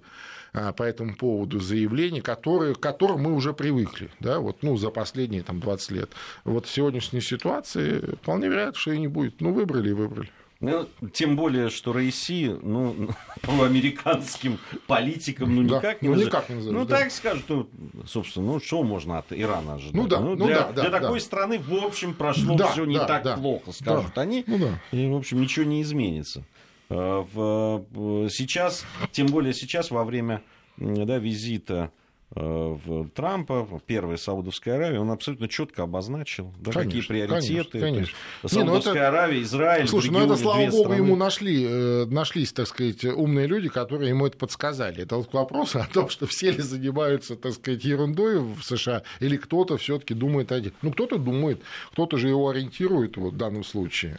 а, 0.54 0.72
по 0.72 0.84
этому 0.84 1.16
поводу 1.16 1.60
заявления, 1.60 2.22
которые, 2.22 2.76
к 2.76 2.80
которым 2.80 3.22
мы 3.22 3.34
уже 3.34 3.54
привыкли 3.54 4.12
да, 4.20 4.40
вот, 4.40 4.62
ну, 4.62 4.78
за 4.78 4.92
последние 4.92 5.42
там, 5.42 5.60
20 5.60 5.92
лет. 5.92 6.12
Вот 6.44 6.68
в 6.68 6.72
сегодняшней 6.72 7.22
ситуации 7.22 8.00
вполне 8.22 8.50
вероятно, 8.50 8.80
что 8.80 8.92
и 8.92 9.00
не 9.00 9.08
будет. 9.08 9.42
Ну, 9.42 9.52
выбрали 9.52 9.90
и 9.90 9.94
выбрали. 9.94 10.30
Ну, 10.64 10.88
тем 11.12 11.36
более, 11.36 11.70
что 11.70 11.92
Россия, 11.92 12.58
ну, 12.62 13.10
по 13.42 13.66
американским 13.66 14.60
политикам, 14.88 15.54
ну, 15.56 15.62
никак 15.62 15.82
да, 15.82 16.08
не, 16.08 16.10
ну, 16.10 16.16
никак 16.16 16.50
не 16.50 16.56
назовешь, 16.56 16.80
Ну, 16.80 16.86
да. 16.86 17.00
так 17.00 17.12
скажут, 17.12 17.44
ну, 17.50 17.68
собственно, 18.08 18.46
ну, 18.46 18.60
что 18.62 18.82
можно 18.84 19.18
от 19.18 19.34
Ирана 19.34 19.76
ожидать? 19.76 19.94
Ну, 19.94 20.08
да, 20.08 20.20
ну, 20.22 20.36
ну, 20.36 20.46
для, 20.46 20.62
да, 20.62 20.72
для 20.72 20.90
да, 20.90 21.00
такой 21.02 21.20
да. 21.20 21.26
страны, 21.26 21.60
в 21.60 21.74
общем, 21.74 22.14
прошло 22.14 22.56
да, 22.56 22.68
все 22.68 22.86
не 22.86 22.96
да, 22.96 23.06
так 23.06 23.24
да, 23.24 23.36
плохо, 23.36 23.74
скажут 23.74 24.14
да, 24.16 24.22
они. 24.22 24.46
Ну, 24.48 24.58
да. 24.58 24.98
И, 24.98 25.06
в 25.08 25.16
общем, 25.16 25.42
ничего 25.42 25.66
не 25.66 25.82
изменится. 25.82 26.46
Э, 26.90 27.26
в, 27.34 27.86
сейчас, 28.30 28.86
тем 29.12 29.28
более 29.28 29.54
сейчас, 29.54 29.92
во 29.92 30.06
время 30.06 30.42
да, 30.78 31.18
визита 31.18 31.92
э, 31.92 32.03
в 32.36 33.10
Трампа, 33.10 33.68
первой 33.86 34.18
Саудовской 34.18 34.76
Аравии, 34.76 34.98
он 34.98 35.12
абсолютно 35.12 35.48
четко 35.48 35.84
обозначил, 35.84 36.52
да, 36.60 36.72
конечно, 36.72 36.84
какие 36.84 37.02
приоритеты. 37.08 37.80
Конечно, 37.80 37.80
конечно. 37.80 38.18
Саудовская 38.44 38.64
Не, 38.64 38.70
ну 38.70 38.78
это... 38.78 39.08
Аравия, 39.08 39.42
Израиль. 39.44 39.88
Слушай, 39.88 40.12
ну 40.12 40.26
это, 40.26 40.36
слава 40.36 40.66
богу, 40.66 40.84
страны. 40.84 40.96
ему 40.96 41.16
нашли, 41.16 41.64
э, 41.64 42.06
нашлись, 42.06 42.52
так 42.52 42.68
сказать, 42.68 43.06
умные 43.06 43.46
люди, 43.46 43.70
которые 43.70 44.10
ему 44.10 44.26
это 44.26 44.38
подсказали. 44.38 45.04
Это 45.04 45.18
вот 45.18 45.30
к 45.30 45.34
вопросу 45.34 45.80
о 45.80 45.86
том, 45.86 46.10
что 46.10 46.26
все 46.26 46.52
ли 46.52 46.62
занимаются, 46.62 47.36
так 47.36 47.54
сказать, 47.54 47.84
ерундой 47.86 48.40
в 48.40 48.64
США, 48.64 49.04
или 49.20 49.38
кто-то 49.38 49.78
все-таки 49.78 50.16
думает 50.16 50.52
один. 50.52 50.74
Ну, 50.82 50.92
кто-то 50.92 51.20
думает, 51.20 51.62
кто-то 51.92 52.18
же 52.18 52.30
его 52.30 52.50
ориентирует 52.50 53.16
вот, 53.18 53.34
в 53.34 53.38
данном 53.38 53.64
случае. 53.64 54.18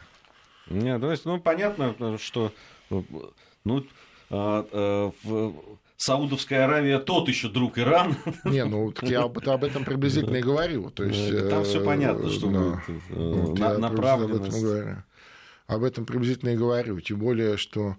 Нет, 0.70 1.00
то 1.00 1.10
есть, 1.10 1.24
ну, 1.24 1.40
понятно, 1.40 1.94
что 2.18 2.52
ну, 3.64 3.84
Саудовская 5.96 6.64
Аравия 6.64 6.98
тот 6.98 7.28
еще 7.28 7.48
друг 7.48 7.78
Иран. 7.78 8.16
Не, 8.44 8.64
ну 8.64 8.92
я 9.02 9.22
об, 9.22 9.38
об 9.48 9.64
этом 9.64 9.84
приблизительно 9.84 10.36
и 10.36 10.42
говорю. 10.42 10.90
То 10.90 11.04
есть, 11.04 11.48
Там 11.48 11.64
все 11.64 11.84
понятно, 11.84 12.30
что 12.30 12.50
да, 12.50 12.82
вот, 13.10 13.58
на, 13.58 13.78
направленность. 13.78 14.66
Об 15.66 15.82
этом 15.82 16.04
приблизительно 16.04 16.50
и 16.50 16.56
говорю. 16.56 17.00
Тем 17.00 17.18
более, 17.18 17.56
что 17.56 17.96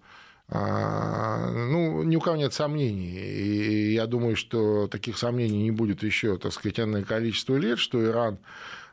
а, 0.47 1.49
ну, 1.51 2.03
ни 2.03 2.15
у 2.15 2.19
кого 2.19 2.35
нет 2.35 2.53
сомнений. 2.53 3.17
И 3.17 3.93
я 3.93 4.05
думаю, 4.05 4.35
что 4.35 4.87
таких 4.87 5.17
сомнений 5.17 5.63
не 5.63 5.71
будет 5.71 6.03
еще, 6.03 6.37
так 6.37 6.53
сказать, 6.53 6.79
энное 6.79 7.03
количество 7.03 7.55
лет, 7.55 7.79
что 7.79 8.03
Иран 8.03 8.37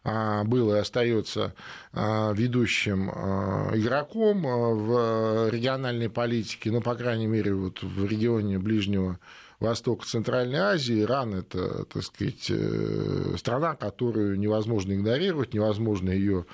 был 0.04 0.74
и 0.74 0.78
остается 0.78 1.54
а, 1.92 2.32
ведущим 2.32 3.08
игроком 3.08 4.42
в 4.42 5.48
региональной 5.50 6.10
политике, 6.10 6.72
ну, 6.72 6.80
по 6.80 6.94
крайней 6.94 7.26
мере, 7.26 7.54
вот 7.54 7.82
в 7.82 8.04
регионе 8.06 8.58
Ближнего 8.58 9.18
Востока, 9.62 10.04
Центральной 10.04 10.58
Азии. 10.58 11.02
Иран– 11.02 11.34
это, 11.36 11.84
так 11.84 12.02
сказать, 12.02 12.50
э, 12.50 13.34
страна, 13.38 13.76
которую 13.76 14.38
невозможно 14.38 14.92
игнорировать, 14.92 15.54
невозможно 15.54 16.10
ее 16.10 16.46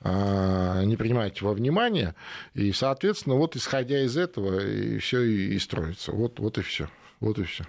а, 0.00 0.82
не 0.84 0.96
принимать 0.96 1.40
во 1.42 1.52
внимание, 1.52 2.14
и, 2.54 2.72
соответственно, 2.72 3.36
вот 3.36 3.56
исходя 3.56 4.02
из 4.04 4.16
этого 4.16 4.60
и 4.60 4.98
все 4.98 5.22
и 5.22 5.58
строится. 5.58 6.12
Вот, 6.12 6.38
вот 6.38 6.58
и 6.58 6.62
все. 6.62 6.88
Вот 7.20 7.38
и 7.38 7.44
все. 7.44 7.64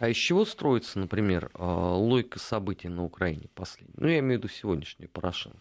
А 0.00 0.08
из 0.08 0.16
чего 0.16 0.46
строится, 0.46 0.98
например, 0.98 1.50
а, 1.52 1.94
логика 1.94 2.38
событий 2.38 2.88
на 2.88 3.04
Украине 3.04 3.48
последней? 3.54 3.94
Ну, 3.98 4.08
я 4.08 4.20
имею 4.20 4.40
в 4.40 4.42
виду 4.42 4.48
сегодняшний 4.48 5.06
Порошенко. 5.06 5.58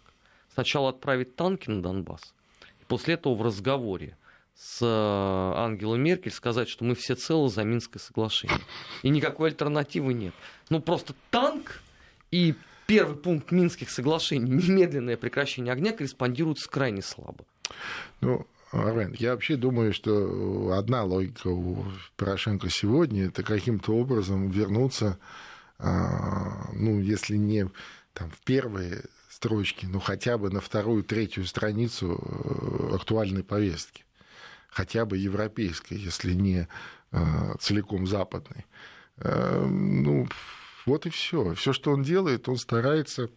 Сначала 0.54 0.89
отправить 0.89 1.36
танки 1.36 1.69
на 1.69 1.84
Донбасс, 1.84 2.34
и 2.80 2.86
после 2.86 3.15
этого 3.15 3.36
в 3.36 3.41
разговоре 3.41 4.17
с 4.56 4.80
а, 4.82 5.65
Ангелой 5.65 5.99
Меркель 5.99 6.32
сказать, 6.32 6.69
что 6.69 6.86
мы 6.86 6.95
все 6.95 7.15
целы 7.15 7.49
за 7.49 7.65
Минское 7.65 7.99
соглашение. 7.99 8.58
И 9.04 9.10
никакой 9.10 9.49
альтернативы 9.49 10.13
нет. 10.13 10.34
Ну, 10.69 10.80
просто 10.80 11.15
танк 11.32 11.82
и 12.32 12.56
первый 12.88 13.17
пункт 13.17 13.52
Минских 13.52 13.89
соглашений, 13.89 14.49
немедленное 14.49 15.17
прекращение 15.17 15.73
огня, 15.73 15.91
корреспондируют 15.91 16.60
крайне 16.60 17.02
слабо. 17.02 17.43
Ну, 18.21 18.47
Армен, 18.72 19.16
я 19.18 19.32
вообще 19.32 19.56
думаю, 19.56 19.94
что 19.94 20.74
одна 20.78 21.04
логика 21.04 21.48
у 21.48 21.86
Порошенко 22.18 22.70
сегодня 22.70 23.26
это 23.26 23.42
каким-то 23.42 23.96
образом 23.96 24.50
вернуться, 24.50 25.18
а, 25.80 26.70
ну, 26.74 27.00
если 27.00 27.36
не 27.36 27.68
там, 28.14 28.30
в 28.30 28.40
первые 28.44 29.06
строчки, 29.30 29.86
ну, 29.86 30.00
хотя 30.00 30.38
бы 30.38 30.52
на 30.52 30.62
вторую, 30.62 31.04
третью 31.04 31.46
страницу 31.46 32.20
э, 32.22 32.96
актуальной 32.96 33.44
повестки, 33.44 34.06
хотя 34.70 35.06
бы 35.06 35.18
европейской, 35.18 35.96
если 35.96 36.34
не 36.34 36.68
а, 37.12 37.56
целиком 37.60 38.06
западной. 38.06 38.66
Э, 39.18 39.66
ну, 39.66 40.28
вот 40.86 41.06
и 41.06 41.10
все. 41.10 41.54
Все, 41.56 41.74
что 41.74 41.92
он 41.92 42.04
делает, 42.04 42.50
он 42.50 42.58
старается 42.58 43.30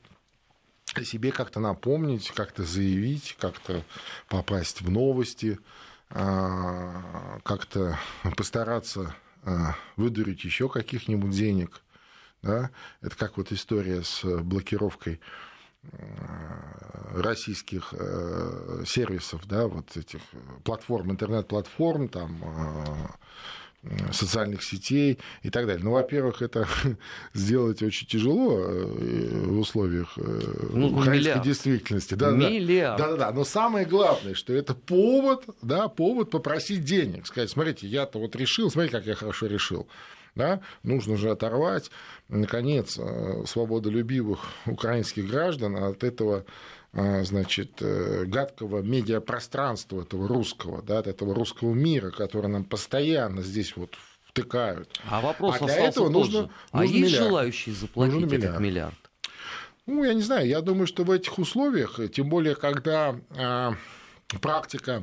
себе 1.00 1.33
как-то 1.33 1.61
напомнить, 1.61 2.31
как-то 2.31 2.64
заявить, 2.64 3.37
как-то 3.40 3.85
попасть 4.28 4.83
в 4.83 4.90
новости, 4.90 5.59
а, 6.11 7.38
как-то 7.42 7.98
постараться 8.37 9.14
а, 9.44 9.74
выдурить 9.96 10.44
еще 10.44 10.68
каких-нибудь 10.68 11.31
денег. 11.31 11.81
Да? 12.42 12.70
Это 13.00 13.16
как 13.16 13.38
вот 13.38 13.50
история 13.50 14.02
с 14.02 14.22
блокировкой 14.22 15.20
а, 15.92 17.22
российских 17.22 17.94
сервисов, 18.87 19.46
да, 19.46 19.66
вот 19.68 19.96
этих 19.96 20.20
платформ, 20.64 21.12
интернет-платформ, 21.12 22.09
там 22.09 23.16
социальных 24.12 24.62
сетей 24.62 25.18
и 25.42 25.51
так 25.51 25.66
далее. 25.66 25.83
Ну, 25.83 25.92
во-первых, 25.92 26.40
это 26.40 26.66
сделать 27.35 27.83
очень 27.83 28.07
тяжело 28.07 28.59
э, 28.61 29.45
в 29.47 29.59
условиях 29.59 30.12
э, 30.16 30.40
ну, 30.73 30.88
украинской 30.97 31.42
действительности. 31.42 32.14
Да, 32.14 32.31
миллиард. 32.31 32.99
Да, 32.99 33.11
да, 33.12 33.16
да. 33.16 33.33
Но 33.33 33.45
самое 33.45 33.85
главное, 33.85 34.35
что 34.35 34.53
это 34.53 34.75
повод, 34.75 35.47
да, 35.62 35.88
повод 35.88 36.31
попросить 36.31 36.85
денег. 36.85 37.27
Сказать, 37.27 37.51
смотрите, 37.51 37.87
я-то 37.88 38.18
вот 38.18 38.37
решил, 38.37 38.71
смотрите, 38.71 38.97
как 38.97 39.07
я 39.07 39.14
хорошо 39.14 39.47
решил. 39.47 39.88
Да? 40.35 40.61
Нужно 40.83 41.16
же 41.16 41.31
оторвать, 41.31 41.90
наконец, 42.29 42.99
э, 42.99 43.45
свободолюбивых 43.47 44.40
украинских 44.66 45.29
граждан 45.29 45.77
от 45.77 46.05
этого 46.05 46.47
значит, 46.92 47.81
э, 47.81 48.24
гадкого 48.26 48.83
медиапространства 48.83 50.02
этого 50.02 50.28
русского, 50.28 50.83
да, 50.83 51.00
этого 51.00 51.35
русского 51.35 51.72
мира, 51.72 52.11
который 52.11 52.48
нам 52.48 52.64
постоянно 52.64 53.42
здесь 53.42 53.76
вот 53.76 53.96
втыкают. 54.28 55.00
А 55.09 55.20
вопрос 55.20 55.57
а 55.61 55.64
для 55.64 55.87
этого 55.87 56.11
нужно, 56.11 56.50
а 56.70 56.83
нужно 56.83 56.94
есть 56.94 57.12
миллиард. 57.12 57.28
желающие 57.28 57.74
заплатить 57.74 58.20
нужен 58.20 58.42
этот 58.42 58.61
миллиард? 58.61 59.11
Ну, 59.87 60.05
я 60.05 60.14
не 60.14 60.22
знаю, 60.22 60.46
я 60.46 60.61
думаю, 60.61 60.87
что 60.87 61.05
в 61.05 61.11
этих 61.11 61.38
условиях, 61.38 61.98
тем 62.12 62.28
более, 62.28 62.55
когда 62.55 63.18
а, 63.37 63.74
практика 64.40 65.02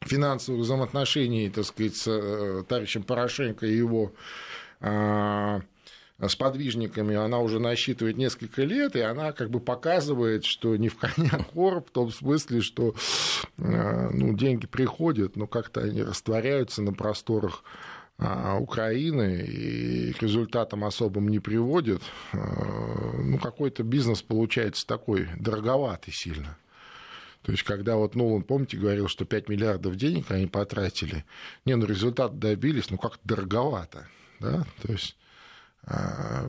финансовых 0.00 0.62
взаимоотношений, 0.62 1.48
так 1.50 1.64
сказать, 1.64 1.96
с 1.96 2.08
а, 2.08 2.64
товарищем 2.64 3.02
Порошенко 3.02 3.66
и 3.66 3.76
его 3.76 4.12
а, 4.80 5.60
с 6.28 6.36
подвижниками 6.36 7.16
она 7.16 7.38
уже 7.38 7.58
насчитывает 7.58 8.16
несколько 8.16 8.62
лет, 8.62 8.96
и 8.96 9.00
она 9.00 9.32
как 9.32 9.50
бы 9.50 9.60
показывает, 9.60 10.44
что 10.44 10.76
не 10.76 10.88
в 10.88 10.96
коня 10.96 11.44
короб, 11.54 11.88
в 11.88 11.92
том 11.92 12.10
смысле, 12.10 12.60
что 12.60 12.94
э, 13.58 14.10
ну, 14.12 14.34
деньги 14.34 14.66
приходят, 14.66 15.36
но 15.36 15.46
как-то 15.46 15.80
они 15.80 16.02
растворяются 16.02 16.82
на 16.82 16.92
просторах 16.92 17.64
а, 18.18 18.58
Украины 18.58 19.46
и 19.46 20.12
к 20.12 20.22
результатам 20.22 20.84
особым 20.84 21.28
не 21.28 21.38
приводят. 21.38 22.02
Э, 22.32 22.38
ну, 23.18 23.38
какой-то 23.38 23.82
бизнес 23.82 24.20
получается 24.20 24.86
такой 24.86 25.28
дороговатый 25.38 26.12
сильно. 26.12 26.58
То 27.42 27.52
есть, 27.52 27.64
когда 27.64 27.96
вот 27.96 28.14
Нолан, 28.14 28.42
помните, 28.42 28.76
говорил, 28.76 29.08
что 29.08 29.24
5 29.24 29.48
миллиардов 29.48 29.96
денег 29.96 30.30
они 30.30 30.46
потратили, 30.46 31.24
не, 31.64 31.74
ну 31.74 31.86
результат 31.86 32.38
добились, 32.38 32.90
ну 32.90 32.98
как-то 32.98 33.20
дороговато. 33.24 34.06
Да? 34.38 34.66
То 34.82 34.92
есть 34.92 35.16
а, 35.16 35.19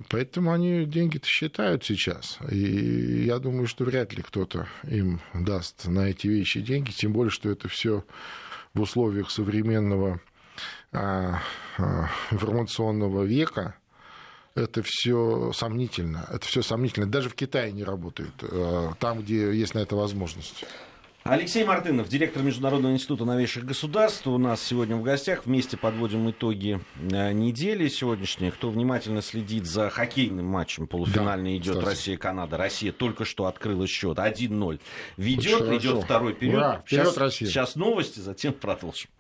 поэтому 0.09 0.51
они 0.51 0.85
деньги-то 0.85 1.27
считают 1.27 1.83
сейчас. 1.83 2.37
И 2.49 3.25
я 3.25 3.39
думаю, 3.39 3.67
что 3.67 3.85
вряд 3.85 4.13
ли 4.13 4.21
кто-то 4.21 4.67
им 4.83 5.21
даст 5.33 5.87
на 5.87 6.09
эти 6.09 6.27
вещи 6.27 6.61
деньги, 6.61 6.91
тем 6.91 7.13
более, 7.13 7.31
что 7.31 7.49
это 7.49 7.67
все 7.67 8.03
в 8.73 8.81
условиях 8.81 9.31
современного 9.31 10.19
а, 10.91 11.41
а, 11.77 12.09
информационного 12.31 13.23
века. 13.23 13.75
Это 14.53 14.83
все 14.83 15.53
сомнительно. 15.53 16.27
Это 16.29 16.45
все 16.45 16.61
сомнительно. 16.61 17.09
Даже 17.09 17.29
в 17.29 17.35
Китае 17.35 17.71
не 17.71 17.85
работает, 17.85 18.33
там, 18.99 19.21
где 19.21 19.53
есть 19.53 19.75
на 19.75 19.79
это 19.79 19.95
возможность. 19.95 20.65
Алексей 21.23 21.63
Мартынов, 21.63 22.10
директор 22.10 22.41
Международного 22.41 22.93
института 22.93 23.25
новейших 23.25 23.63
государств, 23.63 24.25
у 24.25 24.39
нас 24.39 24.62
сегодня 24.62 24.95
в 24.95 25.03
гостях. 25.03 25.45
Вместе 25.45 25.77
подводим 25.77 26.27
итоги 26.31 26.81
э, 26.99 27.31
недели 27.31 27.88
сегодняшней. 27.89 28.49
Кто 28.49 28.71
внимательно 28.71 29.21
следит 29.21 29.67
за 29.67 29.91
хоккейным 29.91 30.45
матчем, 30.45 30.88
полуфинальный 30.88 31.60
да, 31.60 31.63
идет 31.63 31.84
Россия-Канада. 31.84 32.57
Россия 32.57 32.91
только 32.91 33.23
что 33.23 33.45
открыла 33.45 33.86
счет 33.86 34.17
1-0. 34.17 34.79
Ведет, 35.17 35.62
идет 35.73 36.03
второй 36.03 36.34
период. 36.34 36.57
Ура, 36.57 36.84
сейчас, 36.88 37.15
Россия. 37.15 37.47
сейчас 37.47 37.75
новости, 37.75 38.19
затем 38.19 38.53
продолжим. 38.53 39.12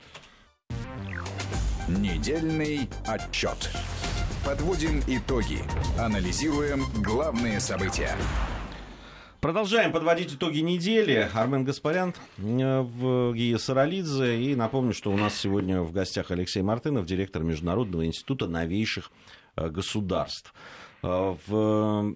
Недельный 1.87 2.89
отчет. 3.05 3.69
Подводим 4.43 5.03
итоги. 5.05 5.59
Анализируем 5.99 6.85
главные 7.03 7.59
события. 7.59 8.17
Продолжаем 9.41 9.91
подводить 9.91 10.35
итоги 10.35 10.59
недели. 10.59 11.27
Армен 11.33 11.63
Гаспарян 11.63 12.13
э, 12.37 13.33
Гия 13.33 13.57
Саралидзе. 13.57 14.39
И 14.39 14.55
напомню, 14.55 14.93
что 14.93 15.09
у 15.11 15.17
нас 15.17 15.35
сегодня 15.35 15.81
в 15.81 15.91
гостях 15.91 16.29
Алексей 16.29 16.61
Мартынов, 16.61 17.07
директор 17.07 17.41
Международного 17.41 18.05
института 18.05 18.45
новейших 18.45 19.09
э, 19.55 19.69
государств. 19.69 20.53
Э, 21.01 21.35
в, 21.47 22.15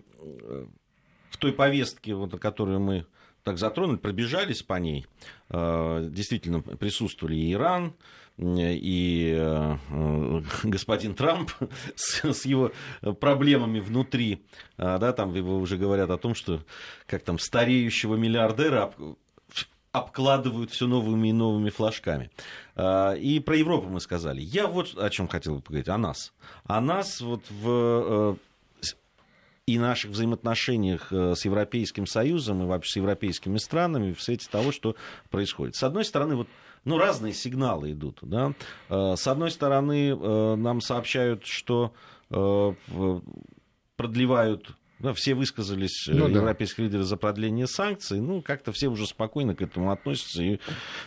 в 1.32 1.38
той 1.40 1.52
повестке, 1.52 2.14
вот, 2.14 2.40
которую 2.40 2.80
мы 2.80 3.08
так 3.42 3.58
затронули, 3.58 3.98
пробежались 3.98 4.62
по 4.62 4.76
ней, 4.76 5.06
действительно 5.50 6.62
присутствовали 6.62 7.36
и 7.36 7.54
Иран, 7.54 7.94
и 8.38 9.34
э, 9.38 9.78
господин 10.64 11.16
Трамп 11.16 11.52
с, 11.96 12.24
с 12.24 12.46
его 12.46 12.72
проблемами 13.20 13.80
внутри, 13.80 14.46
а, 14.78 14.98
да, 14.98 15.14
там 15.14 15.34
его 15.34 15.58
уже 15.58 15.78
говорят 15.78 16.10
о 16.10 16.18
том, 16.18 16.36
что 16.36 16.62
как 17.06 17.24
там 17.24 17.40
стареющего 17.40 18.16
миллиардера 18.16 18.94
обкладывают 19.92 20.72
все 20.72 20.88
новыми 20.88 21.30
и 21.30 21.34
новыми 21.34 21.70
флажками. 21.70 22.30
А, 22.76 23.14
и 23.14 23.40
про 23.40 23.56
Европу 23.56 23.88
мы 23.88 24.02
сказали. 24.02 24.42
Я 24.42 24.68
вот 24.68 24.98
о 24.98 25.10
чем 25.10 25.28
хотел 25.28 25.56
бы 25.56 25.62
поговорить, 25.62 25.88
о 25.88 25.98
нас. 25.98 26.34
О 26.66 26.82
нас 26.82 27.22
вот 27.22 27.44
в 27.50 27.70
э, 27.70 28.36
и 29.68 29.80
наших 29.80 30.12
взаимоотношениях 30.12 31.12
с 31.12 31.44
Европейским 31.46 32.06
Союзом 32.06 32.62
и 32.64 32.66
вообще 32.66 32.92
с 32.92 32.96
европейскими 32.98 33.58
странами 33.58 34.14
в 34.14 34.22
свете 34.22 34.48
того, 34.50 34.72
что 34.72 34.96
происходит. 35.30 35.76
С 35.76 35.84
одной 35.84 36.06
стороны, 36.06 36.36
вот 36.36 36.48
ну, 36.84 37.00
разные 37.00 37.34
сигналы 37.34 37.94
идут. 37.94 38.20
Да? 38.22 38.54
С 38.90 39.28
одной 39.28 39.50
стороны, 39.50 40.16
нам 40.56 40.82
сообщают, 40.82 41.46
что 41.46 41.94
продлевают 43.98 44.76
да, 45.06 45.14
все 45.14 45.36
высказались, 45.36 46.08
ну, 46.08 46.28
европейские 46.28 46.78
да. 46.78 46.84
лидеры, 46.86 47.04
за 47.04 47.16
продление 47.16 47.68
санкций. 47.68 48.20
Ну, 48.20 48.42
как-то 48.42 48.72
все 48.72 48.88
уже 48.88 49.06
спокойно 49.06 49.56
к 49.56 49.62
этому 49.62 49.92
относятся. 49.92 50.42
И, 50.42 50.60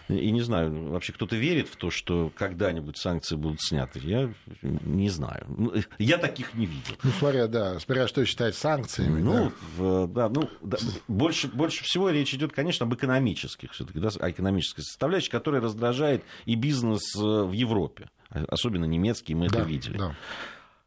и 0.08 0.30
не 0.30 0.40
знаю, 0.40 0.90
вообще 0.90 1.12
кто-то 1.12 1.34
верит 1.36 1.68
в 1.68 1.76
то, 1.76 1.90
что 1.90 2.32
когда-нибудь 2.36 2.96
санкции 2.96 3.36
будут 3.36 3.60
сняты. 3.60 4.00
Я 4.02 4.32
не 4.62 5.10
знаю. 5.10 5.46
Ну, 5.48 5.74
я 5.98 6.18
таких 6.18 6.54
не 6.54 6.66
видел. 6.66 6.94
Ну, 7.02 7.10
смотря, 7.18 7.48
да, 7.48 7.78
смотря 7.80 8.06
что 8.06 8.24
считать 8.24 8.54
санкциями. 8.54 9.20
Ну, 9.20 9.52
да, 9.78 10.06
да 10.06 10.28
ну, 10.28 10.48
да, 10.62 10.78
больше, 11.08 11.48
больше 11.48 11.82
всего 11.82 12.10
речь 12.10 12.32
идет, 12.34 12.52
конечно, 12.52 12.86
об 12.86 12.94
экономических 12.94 13.72
все-таки, 13.72 13.98
да, 13.98 14.10
о 14.20 14.30
экономической 14.30 14.82
составляющей, 14.82 15.30
которая 15.30 15.60
раздражает 15.60 16.22
и 16.44 16.54
бизнес 16.54 17.16
э, 17.16 17.18
в 17.20 17.52
Европе. 17.52 18.10
Особенно 18.30 18.84
немецкий, 18.84 19.34
мы 19.34 19.48
да, 19.48 19.60
это 19.60 19.68
видели. 19.68 19.98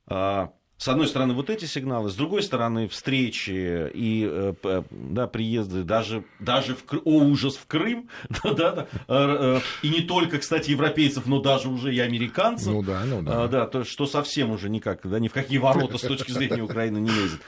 Да. 0.07 0.53
С 0.81 0.87
одной 0.87 1.07
стороны, 1.07 1.35
вот 1.35 1.51
эти 1.51 1.65
сигналы, 1.65 2.09
с 2.09 2.15
другой 2.15 2.41
стороны, 2.41 2.87
встречи 2.87 3.91
и 3.93 4.27
э, 4.27 4.81
да, 4.89 5.27
приезды 5.27 5.83
даже, 5.83 6.23
даже 6.39 6.73
в, 6.73 6.83
о, 7.05 7.19
ужас 7.19 7.55
в 7.55 7.67
Крым, 7.67 8.09
да, 8.43 8.51
да, 8.51 8.71
да, 8.71 8.87
э, 8.91 8.97
э, 9.07 9.59
и 9.83 9.89
не 9.89 10.01
только, 10.01 10.39
кстати, 10.39 10.71
европейцев, 10.71 11.27
но 11.27 11.39
даже 11.39 11.69
уже 11.69 11.93
и 11.93 11.99
американцев, 11.99 12.73
ну 12.73 12.81
да, 12.81 13.03
ну 13.05 13.21
да. 13.21 13.43
А, 13.43 13.47
да, 13.47 13.67
то, 13.67 13.83
что 13.83 14.07
совсем 14.07 14.49
уже 14.49 14.69
никак, 14.69 15.07
да, 15.07 15.19
ни 15.19 15.27
в 15.27 15.33
какие 15.33 15.59
ворота 15.59 15.99
с 15.99 16.01
точки 16.01 16.31
зрения 16.31 16.63
Украины 16.63 16.97
не 16.97 17.11
лезет. 17.11 17.41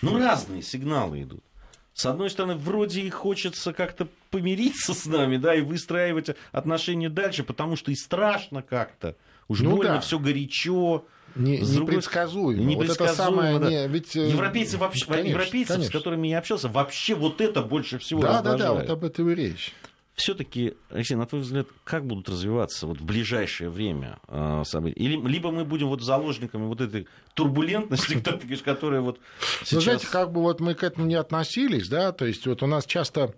Ну, 0.00 0.16
разные 0.16 0.62
сигналы 0.62 1.24
идут. 1.24 1.44
С 1.92 2.06
одной 2.06 2.30
стороны, 2.30 2.54
вроде 2.54 3.02
и 3.02 3.10
хочется 3.10 3.74
как-то 3.74 4.08
помириться 4.30 4.94
с 4.94 5.04
нами, 5.04 5.36
да, 5.36 5.54
и 5.54 5.60
выстраивать 5.60 6.30
отношения 6.52 7.10
дальше, 7.10 7.44
потому 7.44 7.76
что 7.76 7.90
и 7.90 7.94
страшно 7.94 8.62
как-то. 8.62 9.14
Уж 9.48 9.60
ну, 9.60 9.76
больно 9.76 9.94
да. 9.96 10.00
все 10.00 10.18
горячо. 10.18 11.04
Не, 11.34 11.58
непредсказуемо. 11.58 12.62
непредсказуемо. 12.62 12.76
Вот 12.76 12.90
это 12.90 13.14
самое, 13.14 13.58
да. 13.58 13.68
не, 13.70 13.88
ведь... 13.88 14.16
Э, 14.16 14.28
Европейцы 14.28 14.78
вообще, 14.78 15.06
конечно, 15.06 15.28
европейцы, 15.28 15.72
конечно. 15.74 15.90
с 15.90 15.92
которыми 15.92 16.28
я 16.28 16.38
общался, 16.38 16.68
вообще 16.68 17.14
вот 17.14 17.40
это 17.40 17.62
больше 17.62 17.98
всего 17.98 18.22
Да, 18.22 18.34
раздражает. 18.34 18.58
да, 18.60 18.74
да, 18.74 18.80
вот 18.80 18.90
об 18.90 19.04
этом 19.04 19.30
и 19.30 19.34
речь 19.34 19.72
все-таки, 20.14 20.74
Алексей, 20.90 21.14
на 21.14 21.26
твой 21.26 21.40
взгляд, 21.40 21.66
как 21.84 22.06
будут 22.06 22.28
развиваться 22.28 22.86
вот 22.86 23.00
в 23.00 23.04
ближайшее 23.04 23.70
время 23.70 24.18
э, 24.28 24.62
события? 24.66 25.00
Или, 25.00 25.16
либо 25.26 25.50
мы 25.50 25.64
будем 25.64 25.88
вот 25.88 26.02
заложниками 26.02 26.66
вот 26.66 26.82
этой 26.82 27.08
турбулентности, 27.34 28.22
которая 28.64 29.00
вот 29.00 29.18
сейчас... 29.60 29.72
Ну, 29.72 29.80
знаете, 29.80 30.06
как 30.08 30.30
бы 30.30 30.42
вот 30.42 30.60
мы 30.60 30.74
к 30.74 30.82
этому 30.82 31.06
не 31.06 31.14
относились, 31.14 31.88
да, 31.88 32.12
то 32.12 32.26
есть 32.26 32.46
вот 32.46 32.62
у 32.62 32.66
нас 32.66 32.84
часто 32.84 33.34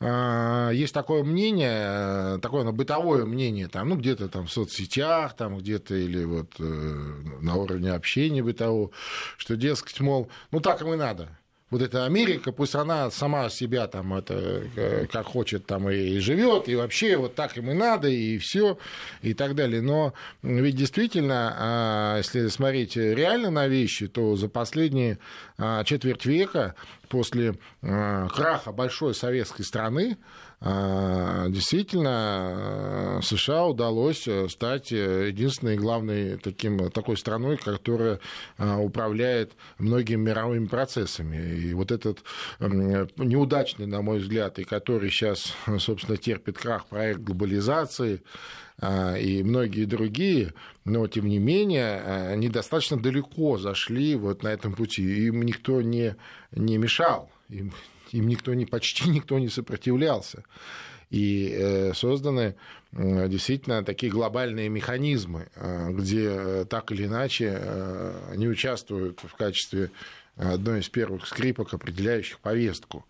э, 0.00 0.70
есть 0.74 0.92
такое 0.92 1.24
мнение, 1.24 2.36
э, 2.36 2.38
такое 2.42 2.62
ну, 2.62 2.72
бытовое 2.72 3.24
мнение, 3.24 3.68
там, 3.68 3.88
ну, 3.88 3.96
где-то 3.96 4.28
там 4.28 4.46
в 4.46 4.52
соцсетях, 4.52 5.34
там 5.34 5.56
где-то 5.56 5.94
или 5.94 6.24
вот 6.24 6.56
э, 6.58 6.62
на 7.40 7.54
уровне 7.54 7.90
общения 7.90 8.42
бытового, 8.42 8.90
что, 9.38 9.56
дескать, 9.56 10.00
мол, 10.00 10.30
ну, 10.50 10.60
так 10.60 10.82
им 10.82 10.92
и 10.92 10.96
надо, 10.96 11.30
вот 11.70 11.82
эта 11.82 12.06
Америка, 12.06 12.50
пусть 12.50 12.74
она 12.74 13.10
сама 13.10 13.50
себя 13.50 13.86
там 13.88 14.14
это 14.14 14.62
э, 14.74 15.06
как 15.10 15.26
хочет 15.26 15.66
там 15.66 15.90
и 15.90 16.18
живет, 16.18 16.68
и 16.68 16.76
вообще 16.76 17.16
вот 17.16 17.34
так 17.34 17.56
им 17.58 17.70
и 17.70 17.74
надо, 17.74 18.08
и 18.08 18.38
все, 18.38 18.78
и 19.20 19.34
так 19.34 19.54
далее. 19.54 19.82
Но 19.82 20.14
ведь 20.42 20.76
действительно, 20.76 21.54
а, 21.56 22.16
если 22.18 22.48
смотреть 22.48 22.96
реально 22.96 23.50
на 23.50 23.68
вещи, 23.68 24.08
то 24.08 24.34
за 24.36 24.48
последние 24.48 25.18
а, 25.58 25.84
четверть 25.84 26.24
века 26.24 26.74
после 27.08 27.54
а, 27.82 28.28
краха 28.28 28.72
большой 28.72 29.14
советской 29.14 29.64
страны 29.64 30.16
действительно 30.60 33.20
США 33.22 33.66
удалось 33.66 34.26
э, 34.26 34.48
стать 34.48 34.92
э, 34.92 35.28
единственной 35.28 35.76
главной 35.76 36.36
таким, 36.36 36.90
такой 36.90 37.16
страной, 37.16 37.56
которая 37.56 38.20
а, 38.56 38.78
управляет 38.78 39.52
многими 39.78 40.28
мировыми 40.28 40.66
процессами. 40.66 41.58
И 41.58 41.74
вот 41.74 41.92
этот 41.92 42.22
неудачный, 42.58 43.86
на 43.86 44.02
мой 44.02 44.18
взгляд, 44.18 44.58
и 44.58 44.64
который 44.64 45.10
сейчас, 45.10 45.54
собственно, 45.78 46.16
терпит 46.16 46.58
крах 46.58 46.86
проект 46.86 47.20
глобализации, 47.20 48.22
а, 48.80 49.16
и 49.16 49.42
многие 49.42 49.84
другие, 49.84 50.54
но 50.84 51.06
тем 51.06 51.28
не 51.28 51.38
менее 51.38 52.00
они 52.30 52.48
достаточно 52.48 52.98
далеко 52.98 53.58
зашли 53.58 54.16
вот 54.16 54.42
на 54.42 54.48
этом 54.48 54.74
пути. 54.74 55.26
Им 55.26 55.42
никто 55.42 55.82
не, 55.82 56.16
не 56.52 56.78
мешал, 56.78 57.30
им 57.48 57.72
им 58.12 58.28
никто 58.28 58.54
не, 58.54 58.66
почти 58.66 59.08
никто 59.08 59.38
не 59.38 59.48
сопротивлялся. 59.48 60.44
И 61.10 61.54
э, 61.56 61.94
созданы 61.94 62.54
действительно 62.92 63.82
такие 63.82 64.12
глобальные 64.12 64.68
механизмы, 64.68 65.48
э, 65.54 65.90
где 65.90 66.64
так 66.66 66.92
или 66.92 67.06
иначе 67.06 67.56
э, 67.58 68.30
они 68.32 68.46
участвуют 68.46 69.20
в 69.20 69.34
качестве 69.34 69.90
одной 70.36 70.80
из 70.80 70.88
первых 70.88 71.26
скрипок, 71.26 71.72
определяющих 71.72 72.40
повестку. 72.40 73.04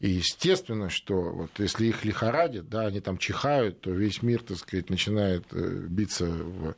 И 0.00 0.08
естественно, 0.10 0.90
что 0.90 1.14
вот 1.14 1.50
если 1.58 1.86
их 1.86 2.04
лихорадит, 2.04 2.68
да, 2.68 2.86
они 2.86 3.00
там 3.00 3.18
чихают, 3.18 3.80
то 3.80 3.90
весь 3.90 4.22
мир, 4.22 4.42
так 4.42 4.56
сказать, 4.56 4.90
начинает 4.90 5.44
биться 5.52 6.24
в 6.26 6.70
Э, 6.70 6.72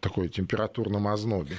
такой 0.00 0.28
температурном 0.28 1.08
ознобе. 1.08 1.56